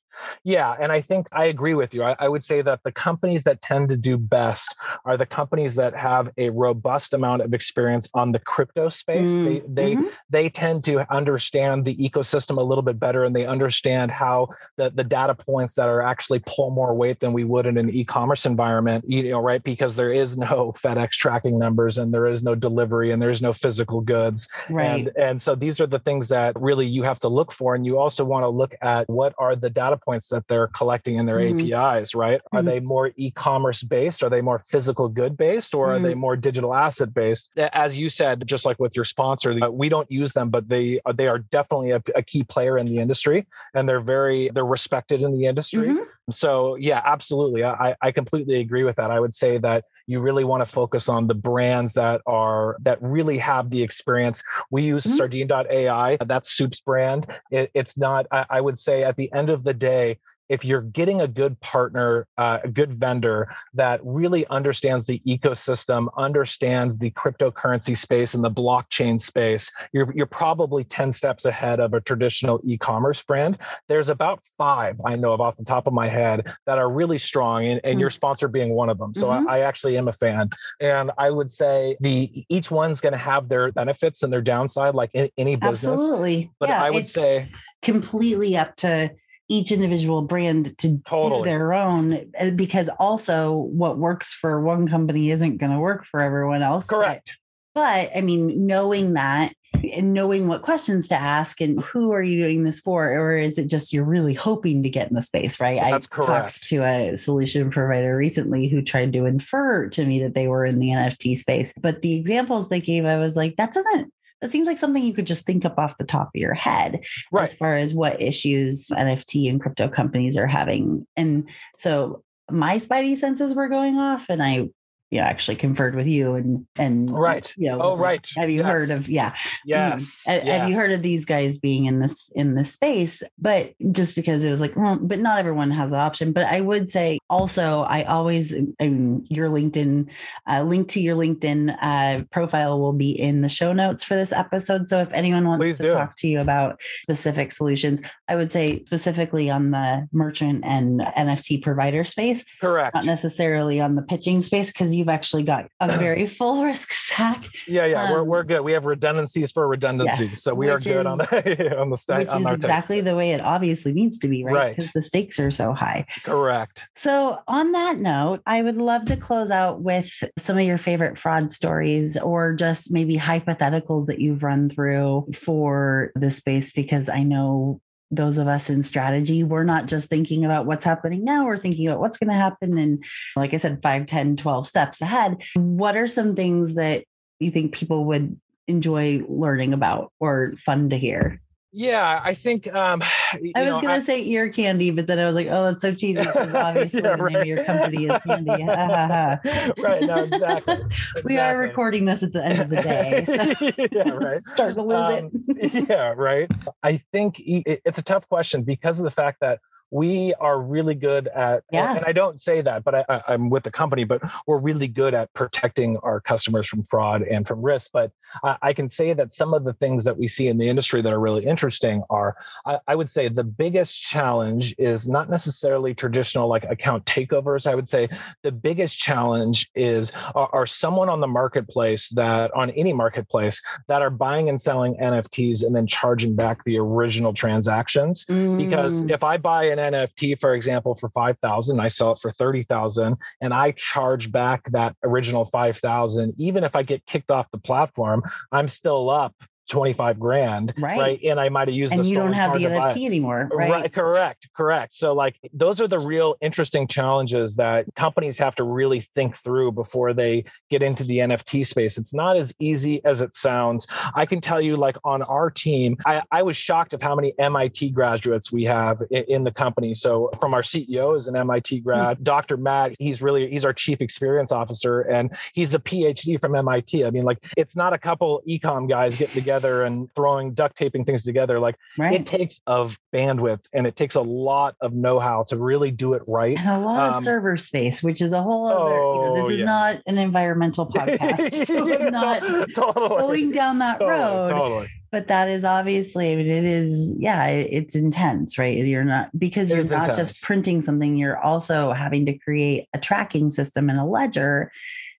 Yeah, 0.44 0.76
and 0.80 0.92
I 0.92 1.02
think 1.02 1.28
I 1.32 1.46
agree 1.46 1.74
with 1.74 1.94
you. 1.94 2.04
I, 2.04 2.16
I, 2.20 2.28
would 2.28 2.44
say 2.44 2.62
that 2.62 2.84
the 2.84 2.92
companies 2.92 3.44
that 3.44 3.62
tend 3.62 3.90
to 3.90 3.98
do 3.98 4.18
best 4.18 4.76
are 5.06 5.18
the 5.18 5.26
companies 5.26 5.76
that 5.76 5.96
have 5.96 6.32
a 6.38 6.50
robust 6.50 7.14
amount 7.14 7.42
of 7.42 7.54
experience 7.54 8.10
on 8.14 8.32
the 8.32 8.40
crypto 8.40 8.90
space. 8.90 9.30
Mm. 9.30 9.44
They 9.44 9.62
they 9.68 9.96
mm-hmm. 9.96 10.08
they 10.30 10.50
tend 10.50 10.84
to 10.86 11.12
understand 11.14 11.86
the 11.86 11.96
ecosystem 11.96 12.58
a 12.58 12.62
little 12.62 12.82
bit 12.82 13.00
better, 13.00 13.24
and 13.24 13.36
they 13.36 13.46
understand 13.46 14.12
how 14.12 14.50
the 14.78 14.90
the 14.90 15.04
data 15.04 15.36
points 15.36 15.76
that 15.76 15.88
are 15.88 16.02
actually 16.02 16.42
pull 16.46 16.72
more 16.72 16.94
weight 16.94 17.20
than 17.20 17.34
we 17.34 17.44
would 17.44 17.66
in 17.66 17.78
an 17.78 17.90
e-commerce 17.90 18.46
environment. 18.46 19.06
You 19.08 19.30
know, 19.30 19.40
right? 19.40 19.64
Because 19.64 19.96
there 19.96 20.12
is 20.12 20.38
no 20.38 20.74
FedEx 20.84 21.12
tracking 21.12 21.60
numbers, 21.60 21.98
and 21.98 22.14
there 22.14 22.28
is 22.28 22.44
no 22.44 22.56
delivery, 22.56 23.12
and 23.12 23.22
there's 23.22 23.42
no 23.42 23.54
physical 23.54 24.02
goods. 24.02 24.48
Right. 24.70 24.86
And 24.86 25.12
and 25.18 25.42
so 25.42 25.56
these 25.56 25.80
are 25.82 25.88
the 25.88 26.00
things 26.00 26.30
that 26.30 26.60
really 26.60 26.88
you 26.88 27.04
have 27.04 27.20
to 27.22 27.28
look 27.28 27.52
for, 27.52 27.76
and 27.76 27.86
you 27.86 28.00
also 28.00 28.24
want 28.24 28.44
to 28.44 28.50
look 28.50 28.74
at 28.82 29.08
what 29.10 29.34
are 29.38 29.56
the 29.56 29.70
data 29.70 29.98
points 30.08 30.30
that 30.30 30.48
they're 30.48 30.68
collecting 30.68 31.18
in 31.18 31.26
their 31.26 31.38
Mhm. 31.38 31.50
APIs, 31.50 32.16
right? 32.16 32.40
Are 32.54 32.62
Mhm. 32.62 32.66
they 32.66 32.80
more 32.80 33.12
e-commerce 33.18 33.84
based? 33.84 34.24
Are 34.24 34.30
they 34.30 34.42
more 34.42 34.58
physical 34.58 35.10
good 35.10 35.36
based 35.36 35.76
or 35.76 35.94
are 35.94 36.00
Mhm. 36.00 36.04
they 36.04 36.16
more 36.16 36.38
digital 36.38 36.74
asset 36.74 37.14
based? 37.14 37.52
As 37.74 37.98
you 37.98 38.08
said, 38.10 38.48
just 38.48 38.66
like 38.66 38.80
with 38.80 38.96
your 38.96 39.04
sponsor, 39.06 39.52
uh, 39.62 39.70
we 39.70 39.90
don't 39.90 40.10
use 40.10 40.32
them, 40.32 40.50
but 40.50 40.70
they 40.70 41.00
uh, 41.06 41.12
they 41.12 41.28
are 41.28 41.40
definitely 41.40 41.92
a, 41.92 42.02
a 42.16 42.24
key 42.24 42.44
player 42.44 42.78
in 42.78 42.86
the 42.86 43.00
industry 43.00 43.46
and 43.74 43.88
they're 43.88 44.08
very 44.18 44.50
they're 44.54 44.66
respected 44.80 45.22
in 45.22 45.32
the 45.38 45.46
industry. 45.46 45.90
Mhm. 45.90 46.06
So 46.32 46.76
yeah, 46.76 47.02
absolutely. 47.06 47.64
I, 47.64 47.96
I 48.02 48.12
completely 48.12 48.58
agree 48.66 48.84
with 48.84 48.96
that. 48.96 49.12
I 49.12 49.20
would 49.20 49.34
say 49.34 49.58
that 49.60 49.86
you 50.08 50.22
really 50.22 50.46
want 50.46 50.62
to 50.62 50.66
focus 50.66 51.10
on 51.10 51.28
the 51.28 51.36
brands 51.36 51.94
that 51.94 52.22
are 52.26 52.78
that 52.82 52.98
really 53.02 53.38
have 53.38 53.70
the 53.70 53.84
experience. 53.84 54.42
We 54.72 54.84
use 54.84 55.06
Mhm. 55.06 55.18
sardine.ai. 55.18 56.18
That's 56.26 56.50
Soup's 56.50 56.80
brand. 56.80 57.28
It, 57.52 57.70
it's 57.74 57.98
not, 57.98 58.26
I, 58.32 58.46
I 58.50 58.62
would 58.62 58.78
say 58.78 59.04
at 59.04 59.18
the 59.18 59.32
end 59.34 59.50
of 59.50 59.64
the 59.64 59.74
day, 59.74 60.18
if 60.50 60.64
you're 60.64 60.82
getting 60.82 61.22
a 61.22 61.28
good 61.28 61.60
partner, 61.60 62.28
uh, 62.38 62.60
a 62.64 62.68
good 62.68 62.94
vendor 62.94 63.54
that 63.74 64.00
really 64.04 64.48
understands 64.48 65.06
the 65.06 65.20
ecosystem, 65.26 66.08
understands 66.18 66.98
the 66.98 67.12
cryptocurrency 67.12 67.98
space 67.98 68.34
and 68.34 68.44
the 68.44 68.52
blockchain 68.52 69.20
space, 69.20 69.72
you're, 69.94 70.12
you're 70.16 70.26
probably 70.26 70.84
10 70.84 71.12
steps 71.12 71.46
ahead 71.46 71.80
of 71.80 71.94
a 71.94 72.02
traditional 72.02 72.60
e-commerce 72.64 73.22
brand. 73.22 73.58
There's 73.88 74.10
about 74.10 74.42
five 74.58 75.00
I 75.06 75.16
know 75.16 75.34
of 75.34 75.42
off 75.42 75.58
the 75.58 75.64
top 75.66 75.88
of 75.88 75.94
my 75.94 76.08
head 76.08 76.48
that 76.66 76.78
are 76.78 76.90
really 76.90 77.18
strong, 77.18 77.66
and, 77.66 77.82
and 77.84 77.98
Mm. 77.98 78.02
your 78.02 78.10
sponsor 78.10 78.48
being 78.48 78.74
one 78.74 78.90
of 78.90 78.98
them. 79.00 79.14
So 79.16 79.28
Mhm. 79.28 79.48
I, 79.48 79.58
I 79.58 79.60
actually 79.62 79.98
am 79.98 80.08
a 80.08 80.12
fan, 80.12 80.50
and 80.80 81.12
I 81.18 81.32
would 81.32 81.50
say 81.50 81.96
the 82.00 82.46
each 82.50 82.70
one's 82.70 83.02
going 83.02 83.14
to 83.14 83.18
have 83.18 83.50
their 83.50 83.72
benefits 83.72 84.24
and 84.24 84.32
their 84.32 84.42
downside, 84.42 84.94
like 84.94 85.10
in 85.14 85.30
any 85.38 85.56
business. 85.56 85.94
Absolutely. 85.94 86.52
But 86.60 86.70
yeah, 86.70 86.84
I 86.84 86.92
would 86.92 87.04
it's 87.04 87.12
say 87.14 87.50
completely 87.82 88.56
up 88.56 88.76
to 88.78 89.12
each 89.50 89.72
individual 89.72 90.22
brand 90.22 90.78
to 90.80 90.98
do 90.98 91.42
their 91.44 91.74
own 91.74 92.32
uh, 92.40 92.52
because 92.52 92.90
also 93.00 93.54
what 93.54 93.98
works 93.98 94.34
for 94.34 94.62
one 94.62 94.88
company 94.88 95.32
isn't 95.32 95.58
going 95.58 95.72
to 95.72 95.80
work 95.80 96.06
for 96.06 96.22
everyone 96.22 96.64
else. 96.64 96.88
But- 96.88 96.96
correct. 96.96 97.38
But 97.74 98.10
I 98.16 98.22
mean, 98.22 98.66
knowing 98.66 99.14
that 99.14 99.54
and 99.96 100.14
knowing 100.14 100.48
what 100.48 100.64
questions 100.64 101.08
to 101.10 101.16
ask 101.16 101.62
and 101.62 101.80
who 101.84 102.12
are 102.12 102.24
you 102.24 102.42
doing 102.42 102.64
this 102.64 102.80
for, 102.80 103.08
or 103.08 103.38
is 103.38 103.60
it 103.60 103.70
just 103.70 103.94
you're 103.94 104.04
really 104.04 104.34
hoping 104.34 104.82
to 104.84 104.90
get 104.90 105.10
in 105.10 105.16
the 105.16 105.22
space, 105.22 105.60
right? 105.60 105.80
That's 105.80 106.08
I 106.08 106.16
correct. 106.16 106.28
talked 106.28 106.68
to 106.70 106.84
a 106.84 107.16
solution 107.16 107.70
provider 107.70 108.18
recently 108.18 108.68
who 108.68 108.82
tried 108.82 109.14
to 109.14 109.26
infer 109.26 109.90
to 109.90 110.06
me 110.06 110.24
that 110.24 110.34
they 110.34 110.48
were 110.48 110.66
in 110.66 110.80
the 110.80 110.90
NFT 110.90 111.38
space. 111.38 111.74
But 111.80 112.02
the 112.02 112.16
examples 112.16 112.70
they 112.70 112.82
gave, 112.82 113.06
I 113.06 113.18
was 113.18 113.36
like, 113.36 113.58
that 113.58 113.72
doesn't 113.72 114.12
that 114.42 114.52
seems 114.52 114.68
like 114.68 114.78
something 114.78 115.04
you 115.04 115.14
could 115.14 115.28
just 115.28 115.46
think 115.46 115.66
up 115.66 115.78
off 115.78 115.98
the 115.98 116.04
top 116.06 116.28
of 116.28 116.40
your 116.40 116.54
head 116.54 117.04
Right. 117.32 117.44
as 117.44 117.54
far 117.54 117.76
as 117.76 117.94
what 117.94 118.22
issues 118.22 118.90
NFT 118.92 119.50
and 119.50 119.60
crypto 119.62 119.88
companies 119.88 120.38
are 120.38 120.48
having. 120.48 121.08
And 121.16 121.50
so 121.78 122.24
my 122.52 122.78
spidey 122.78 123.18
senses 123.18 123.54
were 123.54 123.68
going 123.68 123.96
off 123.98 124.30
and 124.30 124.42
I 124.44 124.70
you 125.10 125.20
know, 125.22 125.26
actually 125.26 125.56
conferred 125.56 125.96
with 125.96 126.08
you 126.08 126.36
and 126.36 126.66
and 126.78 127.10
Right. 127.10 127.54
you 127.58 127.70
know 127.70 127.80
Oh, 127.82 127.94
like, 127.94 128.00
right. 128.02 128.30
have 128.36 128.50
you 128.50 128.58
Yes. 128.62 128.66
heard 128.72 128.92
of 128.92 129.10
yeah 129.10 129.34
Yes. 129.66 130.24
Mm. 130.28 130.42
Ha- 130.46 130.52
Have 130.60 130.70
you 130.70 130.76
heard 130.76 130.92
of 130.92 131.02
these 131.02 131.26
guys 131.26 131.58
being 131.58 131.86
in 131.86 132.00
this 132.00 132.32
in 132.36 132.56
this 132.56 132.74
space? 132.74 133.24
But 133.40 133.74
just 133.92 134.16
because 134.16 134.44
it 134.44 134.52
was 134.52 134.62
like, 134.62 134.76
well, 134.76 134.98
but 135.02 135.20
not 135.20 135.40
everyone 135.40 135.72
has 135.72 135.92
the 135.92 135.98
option. 135.98 136.32
But 136.34 136.46
I 136.48 136.62
would 136.62 136.90
say 136.90 137.20
also, 137.30 137.82
I 137.84 138.04
always, 138.04 138.54
I 138.80 138.88
mean, 138.88 139.26
your 139.30 139.50
LinkedIn 139.50 140.10
uh, 140.50 140.64
link 140.64 140.88
to 140.90 141.00
your 141.02 141.16
LinkedIn 141.16 141.78
uh, 141.82 142.24
profile 142.32 142.80
will 142.80 142.94
be 142.94 143.12
in 143.12 143.42
the 143.42 143.50
show 143.50 143.74
notes 143.74 144.04
for 144.04 144.16
this 144.16 144.32
episode. 144.34 144.90
So 144.90 145.00
if 145.02 145.12
anyone 145.14 145.46
wants 145.48 145.66
Please 145.66 145.78
to 145.78 145.84
do. 145.84 145.90
talk 145.92 146.16
to 146.18 146.28
you 146.28 146.40
about 146.40 146.80
specific 147.04 147.52
solutions, 147.52 148.02
I 148.28 148.36
would 148.36 148.52
say 148.52 148.84
specifically 148.86 149.50
on 149.50 149.72
the 149.72 150.08
merchant 150.12 150.64
and 150.66 151.02
NFT 151.02 151.62
provider 151.62 152.04
space, 152.06 152.46
Correct. 152.62 152.96
not 152.96 153.06
necessarily 153.06 153.80
on 153.82 153.96
the 153.96 154.02
pitching 154.02 154.42
space, 154.42 154.72
because 154.72 154.96
you've 154.98 155.10
actually 155.10 155.44
got 155.44 155.70
a 155.80 155.88
very 155.98 156.28
full 156.28 156.64
risk 156.72 156.92
stack 156.92 157.46
Yeah, 157.68 157.86
yeah, 157.86 158.12
we're, 158.12 158.22
Um, 158.22 158.28
we're 158.28 158.44
good. 158.44 158.62
We 158.62 158.74
have 158.74 158.86
redundancies 158.86 159.52
for 159.52 159.68
redundancies, 159.68 160.32
yes, 160.32 160.44
so 160.44 160.54
we 160.54 160.70
are 160.70 160.80
good 160.80 161.06
on 161.06 161.18
the 161.20 161.78
on 161.80 161.90
the 161.90 161.98
stack. 161.98 162.20
which 162.20 162.36
is 162.36 162.46
take. 162.46 162.56
exactly 162.56 163.02
the 163.02 163.16
way 163.16 163.32
it 163.32 163.42
obviously 163.42 163.94
needs 163.94 164.18
to 164.20 164.28
be, 164.28 164.44
right? 164.44 164.54
Right. 164.54 164.76
Because 164.76 164.92
the 164.94 165.02
stakes 165.02 165.40
are 165.40 165.52
so 165.52 165.74
high. 165.74 166.06
correct. 166.24 166.86
So, 166.96 167.40
on 167.48 167.72
that 167.74 167.98
note, 167.98 168.42
I 168.46 168.62
would 168.62 168.78
love 168.78 169.06
to 169.06 169.16
close 169.16 169.52
out 169.52 169.82
with 169.82 170.12
some 170.38 170.58
of 170.58 170.64
your 170.66 170.78
favorite 170.78 171.18
fraud 171.18 171.52
stories 171.52 172.18
or 172.18 172.54
just 172.54 172.92
maybe 172.92 173.16
hypotheticals 173.18 174.08
that 174.08 174.20
you've 174.20 174.44
run 174.44 174.70
through 174.70 175.28
for 175.34 176.12
this 176.16 176.38
space, 176.38 176.72
because 176.72 177.10
I 177.10 177.24
know 177.24 177.82
those 178.10 178.38
of 178.38 178.48
us 178.48 178.70
in 178.70 178.84
strategy, 178.84 179.44
we're 179.44 179.64
not 179.64 179.88
just 179.88 180.10
thinking 180.10 180.46
about 180.46 180.66
what's 180.66 180.86
happening 180.86 181.24
now, 181.24 181.46
we're 181.46 181.60
thinking 181.60 181.88
about 181.88 182.00
what's 182.00 182.18
going 182.18 182.30
to 182.30 182.36
happen. 182.36 182.78
And 182.78 183.04
like 183.36 183.54
I 183.54 183.58
said, 183.58 183.82
5, 183.82 184.06
10, 184.06 184.36
12 184.38 184.68
steps 184.68 185.02
ahead. 185.02 185.44
What 185.56 185.98
are 185.98 186.08
some 186.08 186.36
things 186.36 186.76
that 186.76 187.04
you 187.40 187.52
think 187.52 187.74
people 187.74 188.06
would 188.06 188.40
enjoy 188.68 189.24
learning 189.28 189.74
about 189.74 190.12
or 190.20 190.52
fun 190.58 190.90
to 190.90 190.98
hear? 190.98 191.42
Yeah, 191.80 192.20
I 192.24 192.34
think. 192.34 192.74
Um, 192.74 193.04
I 193.56 193.62
was 193.62 193.74
know, 193.74 193.82
gonna 193.82 194.02
say 194.02 194.24
ear 194.26 194.50
candy, 194.50 194.90
but 194.90 195.06
then 195.06 195.20
I 195.20 195.26
was 195.26 195.36
like, 195.36 195.46
oh, 195.52 195.66
that's 195.66 195.84
so 195.84 195.94
cheesy 195.94 196.22
because 196.24 196.54
obviously 196.56 197.02
Yeah, 197.04 197.16
the 197.16 197.24
name 197.30 197.36
of 197.42 197.46
your 197.46 197.64
company 197.64 198.06
is 198.08 198.20
candy. 198.24 198.52
Right. 199.84 200.02
No, 200.04 200.24
exactly. 200.24 200.78
We 201.24 201.38
are 201.38 201.56
recording 201.56 202.06
this 202.06 202.24
at 202.24 202.34
the 202.34 202.44
end 202.44 202.60
of 202.62 202.70
the 202.70 202.78
day. 202.82 203.24
So 203.26 203.88
yeah, 203.92 204.10
right. 204.10 204.44
starting 204.46 204.76
to 204.76 204.82
lose 204.82 205.22
Um, 205.24 205.30
it. 205.50 205.88
yeah, 205.88 206.14
right. 206.18 206.50
I 206.82 206.98
think 207.14 207.40
it- 207.40 207.82
it's 207.86 208.00
a 208.00 208.04
tough 208.04 208.28
question 208.28 208.64
because 208.64 209.00
of 209.00 209.04
the 209.04 209.12
fact 209.12 209.38
that 209.42 209.60
we 209.92 210.34
are 210.40 210.60
really 210.62 210.96
good 210.96 211.28
at, 211.30 211.64
Yeah. 211.72 211.96
and 211.96 212.06
I 212.06 212.12
don't 212.12 212.40
say 212.42 212.62
that, 212.62 212.84
but 212.84 212.96
I, 213.10 213.22
I'm 213.28 213.50
with 213.50 213.64
the 213.64 213.72
company, 213.72 214.04
but 214.04 214.22
we're 214.46 214.58
really 214.60 214.88
good 214.88 215.14
at 215.14 215.34
protecting 215.34 215.98
our 216.04 216.20
customers 216.20 216.68
from 216.68 216.84
fraud 216.84 217.22
and 217.24 217.48
from 217.48 217.62
risk. 217.62 217.92
But 217.94 218.12
I, 218.44 218.58
I 218.62 218.74
can 218.74 218.90
say 218.90 219.14
that 219.14 219.32
some 219.32 219.54
of 219.54 219.64
the 219.64 219.74
things 219.74 220.04
that 220.06 220.18
we 220.18 220.28
see 220.28 220.48
in 220.48 220.58
the 220.58 220.68
industry 220.68 221.02
that 221.02 221.12
are 221.14 221.20
really 221.20 221.46
interesting 221.46 222.04
are, 222.10 222.36
I, 222.66 222.80
I 222.88 222.96
would 222.96 223.10
say, 223.10 223.28
the 223.30 223.44
biggest 223.44 224.02
challenge 224.02 224.76
is 224.78 225.08
not 225.08 225.30
necessarily 225.30 225.94
traditional 225.94 226.48
like 226.48 226.64
account 226.66 227.06
takeovers. 227.06 227.66
I 227.68 227.76
would 227.76 227.88
say 227.88 228.10
the 228.44 228.52
biggest 228.52 228.98
challenge 228.98 229.70
is 229.76 230.12
are, 230.36 230.50
are 230.54 230.68
someone 230.68 231.10
on 231.10 231.22
the 231.22 231.28
marketplace 231.28 232.10
that 232.10 232.52
on 232.56 232.70
any 232.72 232.94
marketplace 232.94 233.62
that 233.88 234.02
are 234.02 234.10
buying 234.10 234.50
and 234.50 234.60
selling 234.60 234.96
NFTs 235.02 235.64
and 235.64 235.76
then 235.76 235.88
charging 235.88 236.36
back 236.36 236.64
the 236.66 236.78
original 236.78 237.34
transactions. 237.34 238.26
Because 238.58 239.02
Mm, 239.02 239.12
if 239.12 239.24
I 239.24 239.38
buy 239.38 239.66
an 239.66 239.77
NFT, 239.78 240.40
for 240.40 240.54
example, 240.54 240.96
for 240.96 241.10
five 241.10 241.40
thousand, 241.40 241.80
I 241.80 241.88
sell 241.88 242.14
it 242.14 242.20
for 242.20 242.32
thirty 242.32 242.64
thousand, 242.64 243.18
and 243.42 243.54
I 243.54 243.72
charge 243.72 244.32
back 244.32 244.64
that 244.72 244.96
original 245.04 245.46
five 245.46 245.78
thousand, 245.78 246.34
even 246.38 246.64
if 246.64 246.76
I 246.76 246.84
get 246.84 247.06
kicked 247.06 247.32
off 247.32 247.50
the 247.52 247.58
platform, 247.58 248.24
I'm 248.52 248.68
still 248.68 249.10
up 249.10 249.36
25 249.68 250.20
grand 250.20 250.74
Right. 250.78 251.20
and 251.24 251.40
i 251.40 251.50
might 251.50 251.68
have 251.68 251.76
used 251.76 251.94
and 251.94 252.04
the 252.04 252.08
you 252.08 252.16
don't 252.16 252.34
have 252.34 252.54
the 252.54 252.60
card 252.60 252.74
to 252.74 252.80
buy 252.80 252.92
it. 252.92 252.96
NFT 252.96 253.06
anymore, 253.06 253.50
right? 253.54 253.92
correct 253.94 254.50
correct 254.56 254.96
so 254.96 255.14
like 255.14 255.40
those 255.54 255.82
are 255.82 255.88
the 255.88 256.00
real 256.00 256.36
interesting 256.42 256.88
challenges 256.88 257.56
that 257.58 257.86
companies 257.96 258.40
have 258.40 258.56
to 258.56 258.64
really 258.64 259.02
think 259.02 259.36
through 259.38 259.72
before 259.72 260.14
they 260.14 260.46
get 260.70 260.82
into 260.82 261.04
the 261.04 261.18
nft 261.18 261.66
space 261.66 261.98
it's 261.98 262.14
not 262.14 262.38
as 262.38 262.54
easy 262.60 263.04
as 263.04 263.22
it 263.22 263.36
sounds 263.36 263.88
i 264.16 264.26
can 264.26 264.40
tell 264.40 264.62
you 264.62 264.78
like 264.78 264.98
on 265.04 265.22
our 265.24 265.50
team 265.50 265.98
i, 266.06 266.22
I 266.32 266.44
was 266.44 266.56
shocked 266.56 266.94
of 266.94 267.02
how 267.02 267.16
many 267.16 267.34
mit 267.38 267.94
graduates 267.94 268.52
we 268.52 268.64
have 268.64 269.02
in, 269.12 269.24
in 269.28 269.44
the 269.44 269.52
company 269.52 269.94
so 269.94 270.30
from 270.40 270.54
our 270.54 270.62
ceo 270.62 271.18
is 271.18 271.28
an 271.28 271.34
mit 271.34 271.68
hmm. 271.70 271.84
grad 271.84 272.24
dr 272.24 272.56
matt 272.58 272.96
he's 273.00 273.22
really 273.22 273.50
he's 273.50 273.66
our 273.66 273.74
chief 273.74 274.02
experience 274.02 274.52
officer 274.52 275.02
and 275.02 275.36
he's 275.54 275.74
a 275.74 275.80
phd 275.80 276.40
from 276.40 276.54
mit 276.54 277.06
i 277.06 277.12
mean 277.12 277.24
like 277.24 277.38
it's 277.58 277.76
not 277.76 277.92
a 277.92 277.98
couple 277.98 278.42
ecom 278.48 278.88
guys 278.88 279.18
getting 279.18 279.36
together 279.36 279.57
and 279.66 280.14
throwing 280.16 280.54
duct 280.54 280.76
taping 280.78 281.06
things 281.06 281.24
together 281.24 281.60
like 281.60 281.76
Right. 281.98 282.14
it 282.14 282.26
takes 282.26 282.62
of 282.68 282.98
bandwidth 283.14 283.62
and 283.74 283.88
it 283.88 283.96
takes 283.96 284.16
a 284.16 284.22
lot 284.22 284.76
of 284.82 284.94
know-how 284.94 285.44
to 285.50 285.58
really 285.58 285.92
do 285.92 286.14
it 286.14 286.24
right 286.28 286.58
and 286.60 286.70
a 286.70 286.80
lot 286.80 287.10
um, 287.10 287.14
of 287.18 287.24
server 287.24 287.58
space, 287.58 288.04
which 288.04 288.22
is 288.22 288.34
a 288.34 288.42
whole 288.42 288.68
other, 288.68 288.96
you 288.96 289.26
know, 289.28 289.36
this 289.36 289.46
Oh, 289.46 289.50
is 289.50 289.60
yeah. 289.60 289.66
not 289.66 290.02
an 290.06 290.18
environmental 290.18 290.86
podcast. 290.92 291.66
So 291.68 291.88
Yeah, 291.88 292.06
I'm 292.08 292.12
not 292.12 292.42
totally, 292.76 293.10
going 293.42 293.52
down 293.52 293.80
that 293.80 294.00
totally, 294.00 294.20
road. 294.20 294.50
totally. 294.50 294.88
But 295.12 295.28
that 295.30 295.48
is 295.48 295.64
obviously, 295.64 296.34
I 296.34 296.36
mean, 296.36 296.48
it 296.48 296.66
is, 296.66 297.16
yeah, 297.20 297.48
it's 297.48 297.96
intense, 297.96 298.58
right? 298.58 298.76
You're 298.86 299.06
not, 299.06 299.30
because 299.40 299.70
you're 299.72 299.84
not 299.86 300.10
intense. 300.10 300.18
just 300.18 300.42
printing 300.44 300.82
something, 300.82 301.16
you're 301.16 301.38
also 301.40 301.94
having 301.94 302.26
to 302.26 302.38
create 302.38 302.88
a 302.94 303.00
tracking 303.00 303.50
system 303.50 303.90
and 303.90 303.98
a 304.00 304.04
ledger 304.06 304.70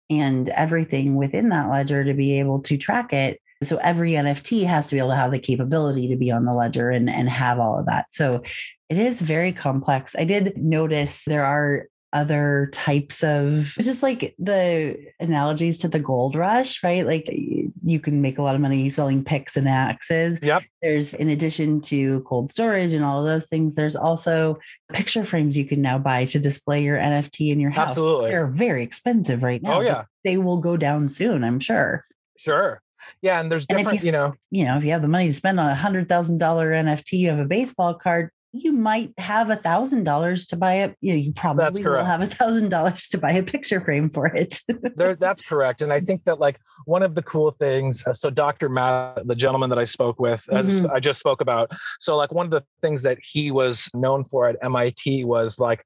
and 0.10 0.50
everything 0.50 1.16
within 1.16 1.50
that 1.50 1.70
ledger 1.70 2.04
to 2.04 2.14
be 2.14 2.40
able 2.40 2.60
to 2.64 2.78
track 2.78 3.14
it. 3.14 3.40
So 3.64 3.78
every 3.78 4.12
NFT 4.12 4.66
has 4.66 4.90
to 4.90 4.96
be 4.96 5.00
able 5.00 5.10
to 5.10 5.16
have 5.16 5.32
the 5.32 5.40
capability 5.40 6.08
to 6.10 6.16
be 6.16 6.32
on 6.32 6.46
the 6.46 6.54
ledger 6.54 6.90
and, 6.90 7.10
and 7.10 7.30
have 7.30 7.60
all 7.60 7.80
of 7.80 7.86
that. 7.88 8.14
So 8.14 8.44
it 8.90 8.98
is 8.98 9.22
very 9.22 9.52
complex. 9.52 10.16
I 10.18 10.24
did 10.24 10.58
notice 10.58 11.26
there 11.26 11.46
are 11.46 11.88
other 12.14 12.70
types 12.72 13.24
of 13.24 13.74
just 13.80 14.02
like 14.02 14.34
the 14.40 14.98
analogies 15.20 15.78
to 15.80 15.88
the 15.88 16.00
gold 16.00 16.36
rush, 16.36 16.82
right? 16.84 17.06
Like 17.06 17.30
you 17.30 18.00
can 18.00 18.22
make 18.22 18.38
a 18.38 18.42
lot 18.42 18.56
of 18.56 18.62
money 18.62 18.90
selling 18.90 19.24
picks 19.24 19.58
and 19.58 19.68
axes. 19.68 20.40
Yep. 20.42 20.64
There's, 20.82 21.14
in 21.14 21.30
addition 21.30 21.82
to 21.82 22.22
cold 22.22 22.52
storage 22.52 22.94
and 22.94 23.04
all 23.04 23.20
of 23.20 23.26
those 23.26 23.48
things, 23.48 23.76
there's 23.76 23.96
also 23.96 24.58
picture 24.94 25.26
frames 25.26 25.58
you 25.58 25.66
can 25.66 25.82
now 25.82 25.98
buy 25.98 26.26
to 26.26 26.40
display 26.40 26.84
your 26.84 26.98
NFT 26.98 27.52
in 27.52 27.60
your 27.60 27.72
house. 27.72 27.90
Absolutely. 27.90 28.32
They're 28.32 28.48
very 28.48 28.84
expensive 28.84 29.44
right 29.44 29.62
oh, 29.66 29.68
now. 29.68 29.78
Oh, 29.80 29.82
yeah. 29.82 30.04
They 30.24 30.38
will 30.38 30.58
go 30.58 30.78
down 30.78 31.10
soon, 31.10 31.44
I'm 31.44 31.60
sure. 31.60 32.06
Sure. 32.38 32.82
Yeah, 33.22 33.40
and 33.40 33.52
there's 33.52 33.66
And 33.70 33.80
if 33.80 33.86
different, 33.86 34.02
you 34.02 34.08
you 34.08 34.12
know, 34.12 34.34
You 34.52 34.66
know, 34.66 34.78
if 34.78 34.84
you 34.84 34.92
have 34.92 35.02
the 35.02 35.08
money 35.08 35.28
to 35.28 35.34
spend 35.34 35.60
on 35.60 35.70
a 35.70 35.76
hundred 35.76 36.10
thousand 36.10 36.38
dollar 36.38 36.72
NFT, 36.72 37.14
you 37.14 37.30
have 37.30 37.40
a 37.40 37.46
baseball 37.46 37.94
card, 37.94 38.32
you 38.64 38.72
might 38.72 39.14
have 39.18 39.50
a 39.50 39.56
thousand 39.56 40.04
dollars 40.04 40.46
to 40.48 40.56
buy 40.56 40.76
it. 40.76 40.96
You 41.02 41.14
know, 41.14 41.20
you 41.20 41.34
probably 41.34 41.84
will 41.84 42.04
have 42.04 42.22
a 42.22 42.28
thousand 42.28 42.70
dollars 42.70 43.08
to 43.10 43.18
buy 43.18 43.32
a 43.32 43.44
picture 43.44 43.82
frame 43.82 44.10
for 44.10 44.28
it. 44.28 44.60
there, 44.96 45.16
that's 45.16 45.42
correct. 45.42 45.82
And 45.82 45.92
I 45.92 46.00
think 46.00 46.24
that 46.26 46.40
like 46.40 46.60
one 46.86 47.04
of 47.04 47.16
the 47.16 47.22
cool 47.22 47.52
things, 47.52 48.06
uh, 48.06 48.14
so 48.14 48.30
Dr. 48.30 48.70
Matt, 48.70 49.28
the 49.28 49.36
gentleman 49.36 49.70
that 49.70 49.80
I 49.80 49.86
spoke 49.86 50.20
with, 50.20 50.48
uh, 50.52 50.64
Mhm. 50.64 50.90
I 50.92 51.00
just 51.00 51.20
spoke 51.20 51.42
about. 51.42 51.72
So 52.00 52.16
like 52.16 52.32
one 52.32 52.46
of 52.46 52.52
the 52.52 52.64
things 52.82 53.04
that 53.04 53.18
he 53.22 53.52
was 53.52 53.90
known 53.94 54.24
for 54.24 54.48
at 54.48 54.58
MIT 54.62 55.24
was 55.24 55.60
like 55.60 55.86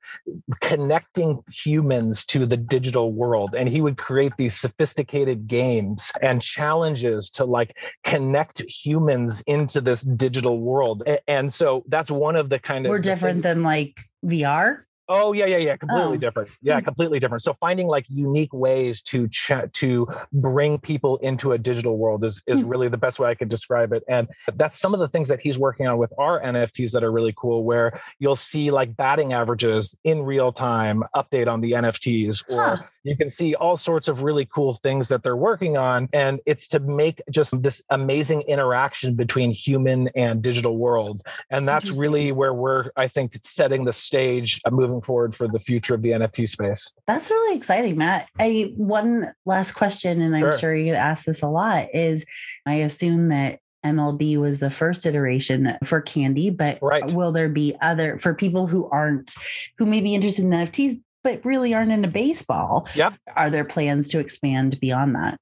connecting 0.60 1.40
humans 1.52 2.26
to 2.26 2.46
the 2.46 2.58
digital 2.58 3.12
world. 3.12 3.56
And 3.56 3.70
he 3.70 3.82
would 3.82 3.98
create 3.98 4.34
these 4.38 4.56
sophisticated 4.56 5.48
games 5.48 6.12
and 6.22 6.42
challenges 6.42 7.30
to 7.32 7.46
like 7.46 7.78
connect 8.04 8.62
humans 8.62 9.42
into 9.48 9.82
this 9.82 10.04
digital 10.04 10.60
world. 10.60 11.04
And 11.28 11.54
so 11.54 11.84
that's 11.88 12.12
one 12.12 12.36
of 12.36 12.50
the 12.50 12.60
kind 12.64 12.86
of 12.86 12.90
We're 12.90 13.00
different 13.00 13.44
than 13.44 13.64
like 13.64 14.00
VR. 14.26 14.84
Oh 15.14 15.34
yeah, 15.34 15.46
yeah, 15.46 15.58
yeah. 15.58 15.76
Completely 15.76 16.14
Oh. 16.14 16.18
different. 16.18 16.50
Yeah, 16.62 16.80
Hmm. 16.80 16.86
completely 16.86 17.20
different. 17.20 17.44
So 17.44 17.54
finding 17.60 17.88
like 17.88 18.06
unique 18.08 18.54
ways 18.54 19.02
to 19.04 19.28
ch- 19.28 19.52
to 19.74 20.08
bring 20.32 20.78
people 20.80 21.18
into 21.18 21.52
a 21.52 21.58
digital 21.58 21.98
world 21.98 22.24
is 22.24 22.42
is 22.48 22.62
Hmm. 22.62 22.68
really 22.68 22.88
the 22.88 22.98
best 22.98 23.20
way 23.20 23.30
I 23.30 23.36
could 23.36 23.50
describe 23.50 23.92
it. 23.92 24.04
And 24.08 24.30
that's 24.56 24.80
some 24.80 24.94
of 24.94 25.02
the 25.02 25.10
things 25.10 25.28
that 25.28 25.42
he's 25.42 25.60
working 25.60 25.86
on 25.86 25.98
with 25.98 26.14
our 26.18 26.40
NFTs 26.42 26.94
that 26.94 27.04
are 27.04 27.12
really 27.12 27.34
cool. 27.36 27.66
Where 27.66 27.92
you'll 28.20 28.38
see 28.38 28.72
like 28.72 28.96
batting 28.96 29.34
averages 29.34 29.98
in 30.06 30.24
real 30.24 30.54
time 30.54 31.04
update 31.14 31.48
on 31.48 31.60
the 31.60 31.74
NFTs, 31.74 32.46
or 32.48 32.78
Huh. 32.78 32.84
You 33.04 33.18
can 33.18 33.30
see 33.30 33.56
all 33.56 33.76
sorts 33.76 34.08
of 34.08 34.22
really 34.22 34.46
cool 34.46 34.76
things 34.84 35.10
that 35.10 35.24
they're 35.24 35.36
working 35.36 35.78
on. 35.78 36.08
And 36.14 36.40
it's 36.46 36.68
to 36.70 36.80
make 36.80 37.22
just 37.30 37.62
this 37.64 37.82
amazing 37.90 38.44
interaction 38.48 39.16
between 39.16 39.52
human 39.52 40.10
and 40.16 40.42
digital 40.42 40.78
world. 40.78 41.22
And 41.50 41.68
that's 41.68 41.92
really 41.92 42.32
where 42.32 42.54
we're, 42.54 42.92
I 42.96 43.08
think, 43.08 43.38
setting 43.42 43.86
the 43.86 43.94
stage 43.94 44.62
uh, 44.66 44.72
moving 44.72 45.02
forward 45.02 45.34
for 45.34 45.48
the 45.48 45.60
future 45.60 45.96
of 45.96 46.02
the 46.02 46.12
NFT 46.12 46.48
space. 46.48 46.94
That's 47.08 47.30
really 47.30 47.58
exciting, 47.58 47.98
Matt. 47.98 48.28
I 48.40 48.74
one 48.76 49.32
last 49.46 49.74
question, 49.74 50.22
and 50.22 50.36
I'm 50.36 50.42
Sure. 50.42 50.58
sure 50.58 50.76
you 50.76 50.86
get 50.86 50.96
asked 50.96 51.26
this 51.26 51.42
a 51.42 51.48
lot, 51.48 51.88
is 51.94 52.26
I 52.66 52.76
assume 52.76 53.30
that 53.30 53.60
MLB 53.84 54.38
was 54.38 54.60
the 54.60 54.70
first 54.70 55.06
iteration 55.06 55.76
for 55.84 56.02
Candy, 56.02 56.52
but 56.52 56.78
Right. 56.82 57.12
will 57.14 57.32
there 57.32 57.50
be 57.50 57.76
other 57.82 58.18
for 58.20 58.34
people 58.36 58.68
who 58.68 58.88
aren't 58.90 59.34
who 59.78 59.86
may 59.88 60.02
be 60.02 60.14
interested 60.14 60.46
in 60.46 60.52
NFTs 60.52 61.02
but 61.24 61.44
really 61.46 61.74
aren't 61.74 61.92
into 61.92 62.08
baseball? 62.08 62.88
Yep. 62.96 63.14
Are 63.36 63.50
there 63.50 63.66
plans 63.66 64.08
to 64.10 64.20
expand 64.20 64.80
beyond 64.80 65.16
that? 65.16 65.38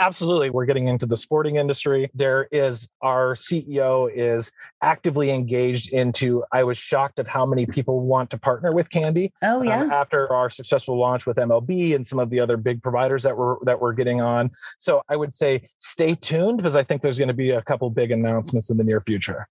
Absolutely. 0.00 0.50
We're 0.50 0.64
getting 0.64 0.88
into 0.88 1.06
the 1.06 1.16
sporting 1.16 1.56
industry. 1.56 2.10
There 2.14 2.48
is 2.52 2.88
our 3.02 3.34
CEO 3.34 4.10
is 4.14 4.52
actively 4.82 5.30
engaged 5.30 5.92
into, 5.92 6.44
I 6.52 6.64
was 6.64 6.78
shocked 6.78 7.18
at 7.18 7.26
how 7.26 7.46
many 7.46 7.66
people 7.66 8.00
want 8.00 8.30
to 8.30 8.38
partner 8.38 8.72
with 8.72 8.90
Candy. 8.90 9.32
Oh 9.42 9.60
um, 9.60 9.66
yeah. 9.66 9.88
after 9.92 10.32
our 10.32 10.50
successful 10.50 10.98
launch 10.98 11.26
with 11.26 11.36
MLB 11.36 11.94
and 11.94 12.06
some 12.06 12.18
of 12.18 12.30
the 12.30 12.40
other 12.40 12.56
big 12.56 12.82
providers 12.82 13.22
that 13.24 13.36
we're 13.36 13.56
that 13.64 13.80
we're 13.80 13.92
getting 13.92 14.20
on. 14.20 14.50
So 14.78 15.02
I 15.08 15.16
would 15.16 15.34
say 15.34 15.68
stay 15.78 16.14
tuned 16.14 16.58
because 16.58 16.76
I 16.76 16.84
think 16.84 17.02
there's 17.02 17.18
going 17.18 17.28
to 17.28 17.34
be 17.34 17.50
a 17.50 17.62
couple 17.62 17.88
big 17.90 18.10
announcements 18.10 18.70
in 18.70 18.76
the 18.76 18.84
near 18.84 19.00
future. 19.00 19.48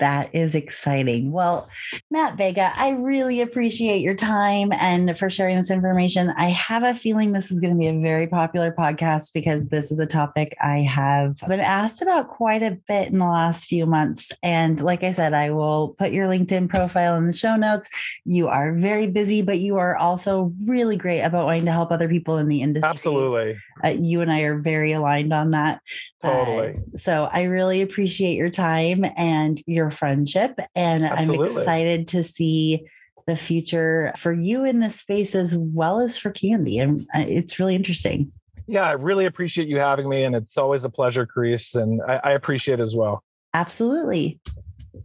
That 0.00 0.34
is 0.34 0.54
exciting. 0.54 1.30
Well, 1.30 1.68
Matt 2.10 2.36
Vega, 2.36 2.72
I 2.74 2.90
really 2.90 3.40
appreciate 3.40 4.00
your 4.00 4.14
time 4.14 4.72
and 4.72 5.16
for 5.16 5.30
sharing 5.30 5.56
this 5.56 5.70
information. 5.70 6.30
I 6.36 6.48
have 6.48 6.82
a 6.82 6.94
feeling 6.94 7.32
this 7.32 7.52
is 7.52 7.60
going 7.60 7.72
to 7.72 7.78
be 7.78 7.86
a 7.86 8.00
very 8.00 8.26
popular 8.26 8.72
podcast 8.72 9.32
because 9.32 9.68
this 9.68 9.92
is 9.92 10.00
a 10.00 10.06
topic 10.06 10.56
I 10.60 10.78
have 10.78 11.38
been 11.48 11.60
asked 11.60 12.02
about 12.02 12.30
quite 12.30 12.64
a 12.64 12.78
bit 12.88 13.12
in 13.12 13.18
the 13.18 13.26
last 13.26 13.68
few 13.68 13.86
months. 13.86 14.32
And 14.42 14.80
like 14.80 15.04
I 15.04 15.12
said, 15.12 15.34
I 15.34 15.50
will 15.50 15.94
put 15.98 16.10
your 16.10 16.26
LinkedIn 16.26 16.68
profile 16.68 17.14
in 17.16 17.26
the 17.26 17.32
show 17.32 17.54
notes. 17.54 17.88
You 18.24 18.48
are 18.48 18.72
very 18.74 19.06
busy, 19.06 19.42
but 19.42 19.60
you 19.60 19.76
are 19.76 19.96
also 19.96 20.52
really 20.64 20.96
great 20.96 21.20
about 21.20 21.46
wanting 21.46 21.66
to 21.66 21.72
help 21.72 21.92
other 21.92 22.08
people 22.08 22.38
in 22.38 22.48
the 22.48 22.62
industry. 22.62 22.90
Absolutely. 22.90 23.56
Uh, 23.84 23.94
you 24.00 24.20
and 24.20 24.32
I 24.32 24.40
are 24.40 24.58
very 24.58 24.92
aligned 24.92 25.32
on 25.32 25.52
that. 25.52 25.80
Totally. 26.22 26.74
Uh, 26.74 26.96
so 26.96 27.28
I 27.32 27.42
really 27.42 27.82
appreciate 27.82 28.36
your 28.36 28.50
time 28.50 29.04
and 29.16 29.62
your 29.66 29.91
friendship. 29.92 30.58
And 30.74 31.04
Absolutely. 31.04 31.38
I'm 31.38 31.44
excited 31.44 32.08
to 32.08 32.22
see 32.22 32.84
the 33.26 33.36
future 33.36 34.12
for 34.16 34.32
you 34.32 34.64
in 34.64 34.80
this 34.80 34.96
space 34.96 35.34
as 35.34 35.56
well 35.56 36.00
as 36.00 36.18
for 36.18 36.30
Candy. 36.30 36.78
And 36.78 37.00
uh, 37.14 37.24
it's 37.26 37.58
really 37.58 37.76
interesting. 37.76 38.32
Yeah, 38.66 38.82
I 38.82 38.92
really 38.92 39.26
appreciate 39.26 39.68
you 39.68 39.78
having 39.78 40.08
me. 40.08 40.24
And 40.24 40.34
it's 40.34 40.58
always 40.58 40.84
a 40.84 40.90
pleasure, 40.90 41.26
Karisse. 41.26 41.80
And 41.80 42.00
I, 42.06 42.20
I 42.24 42.30
appreciate 42.32 42.80
it 42.80 42.82
as 42.82 42.96
well. 42.96 43.22
Absolutely. 43.54 44.40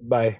Bye. 0.02 0.40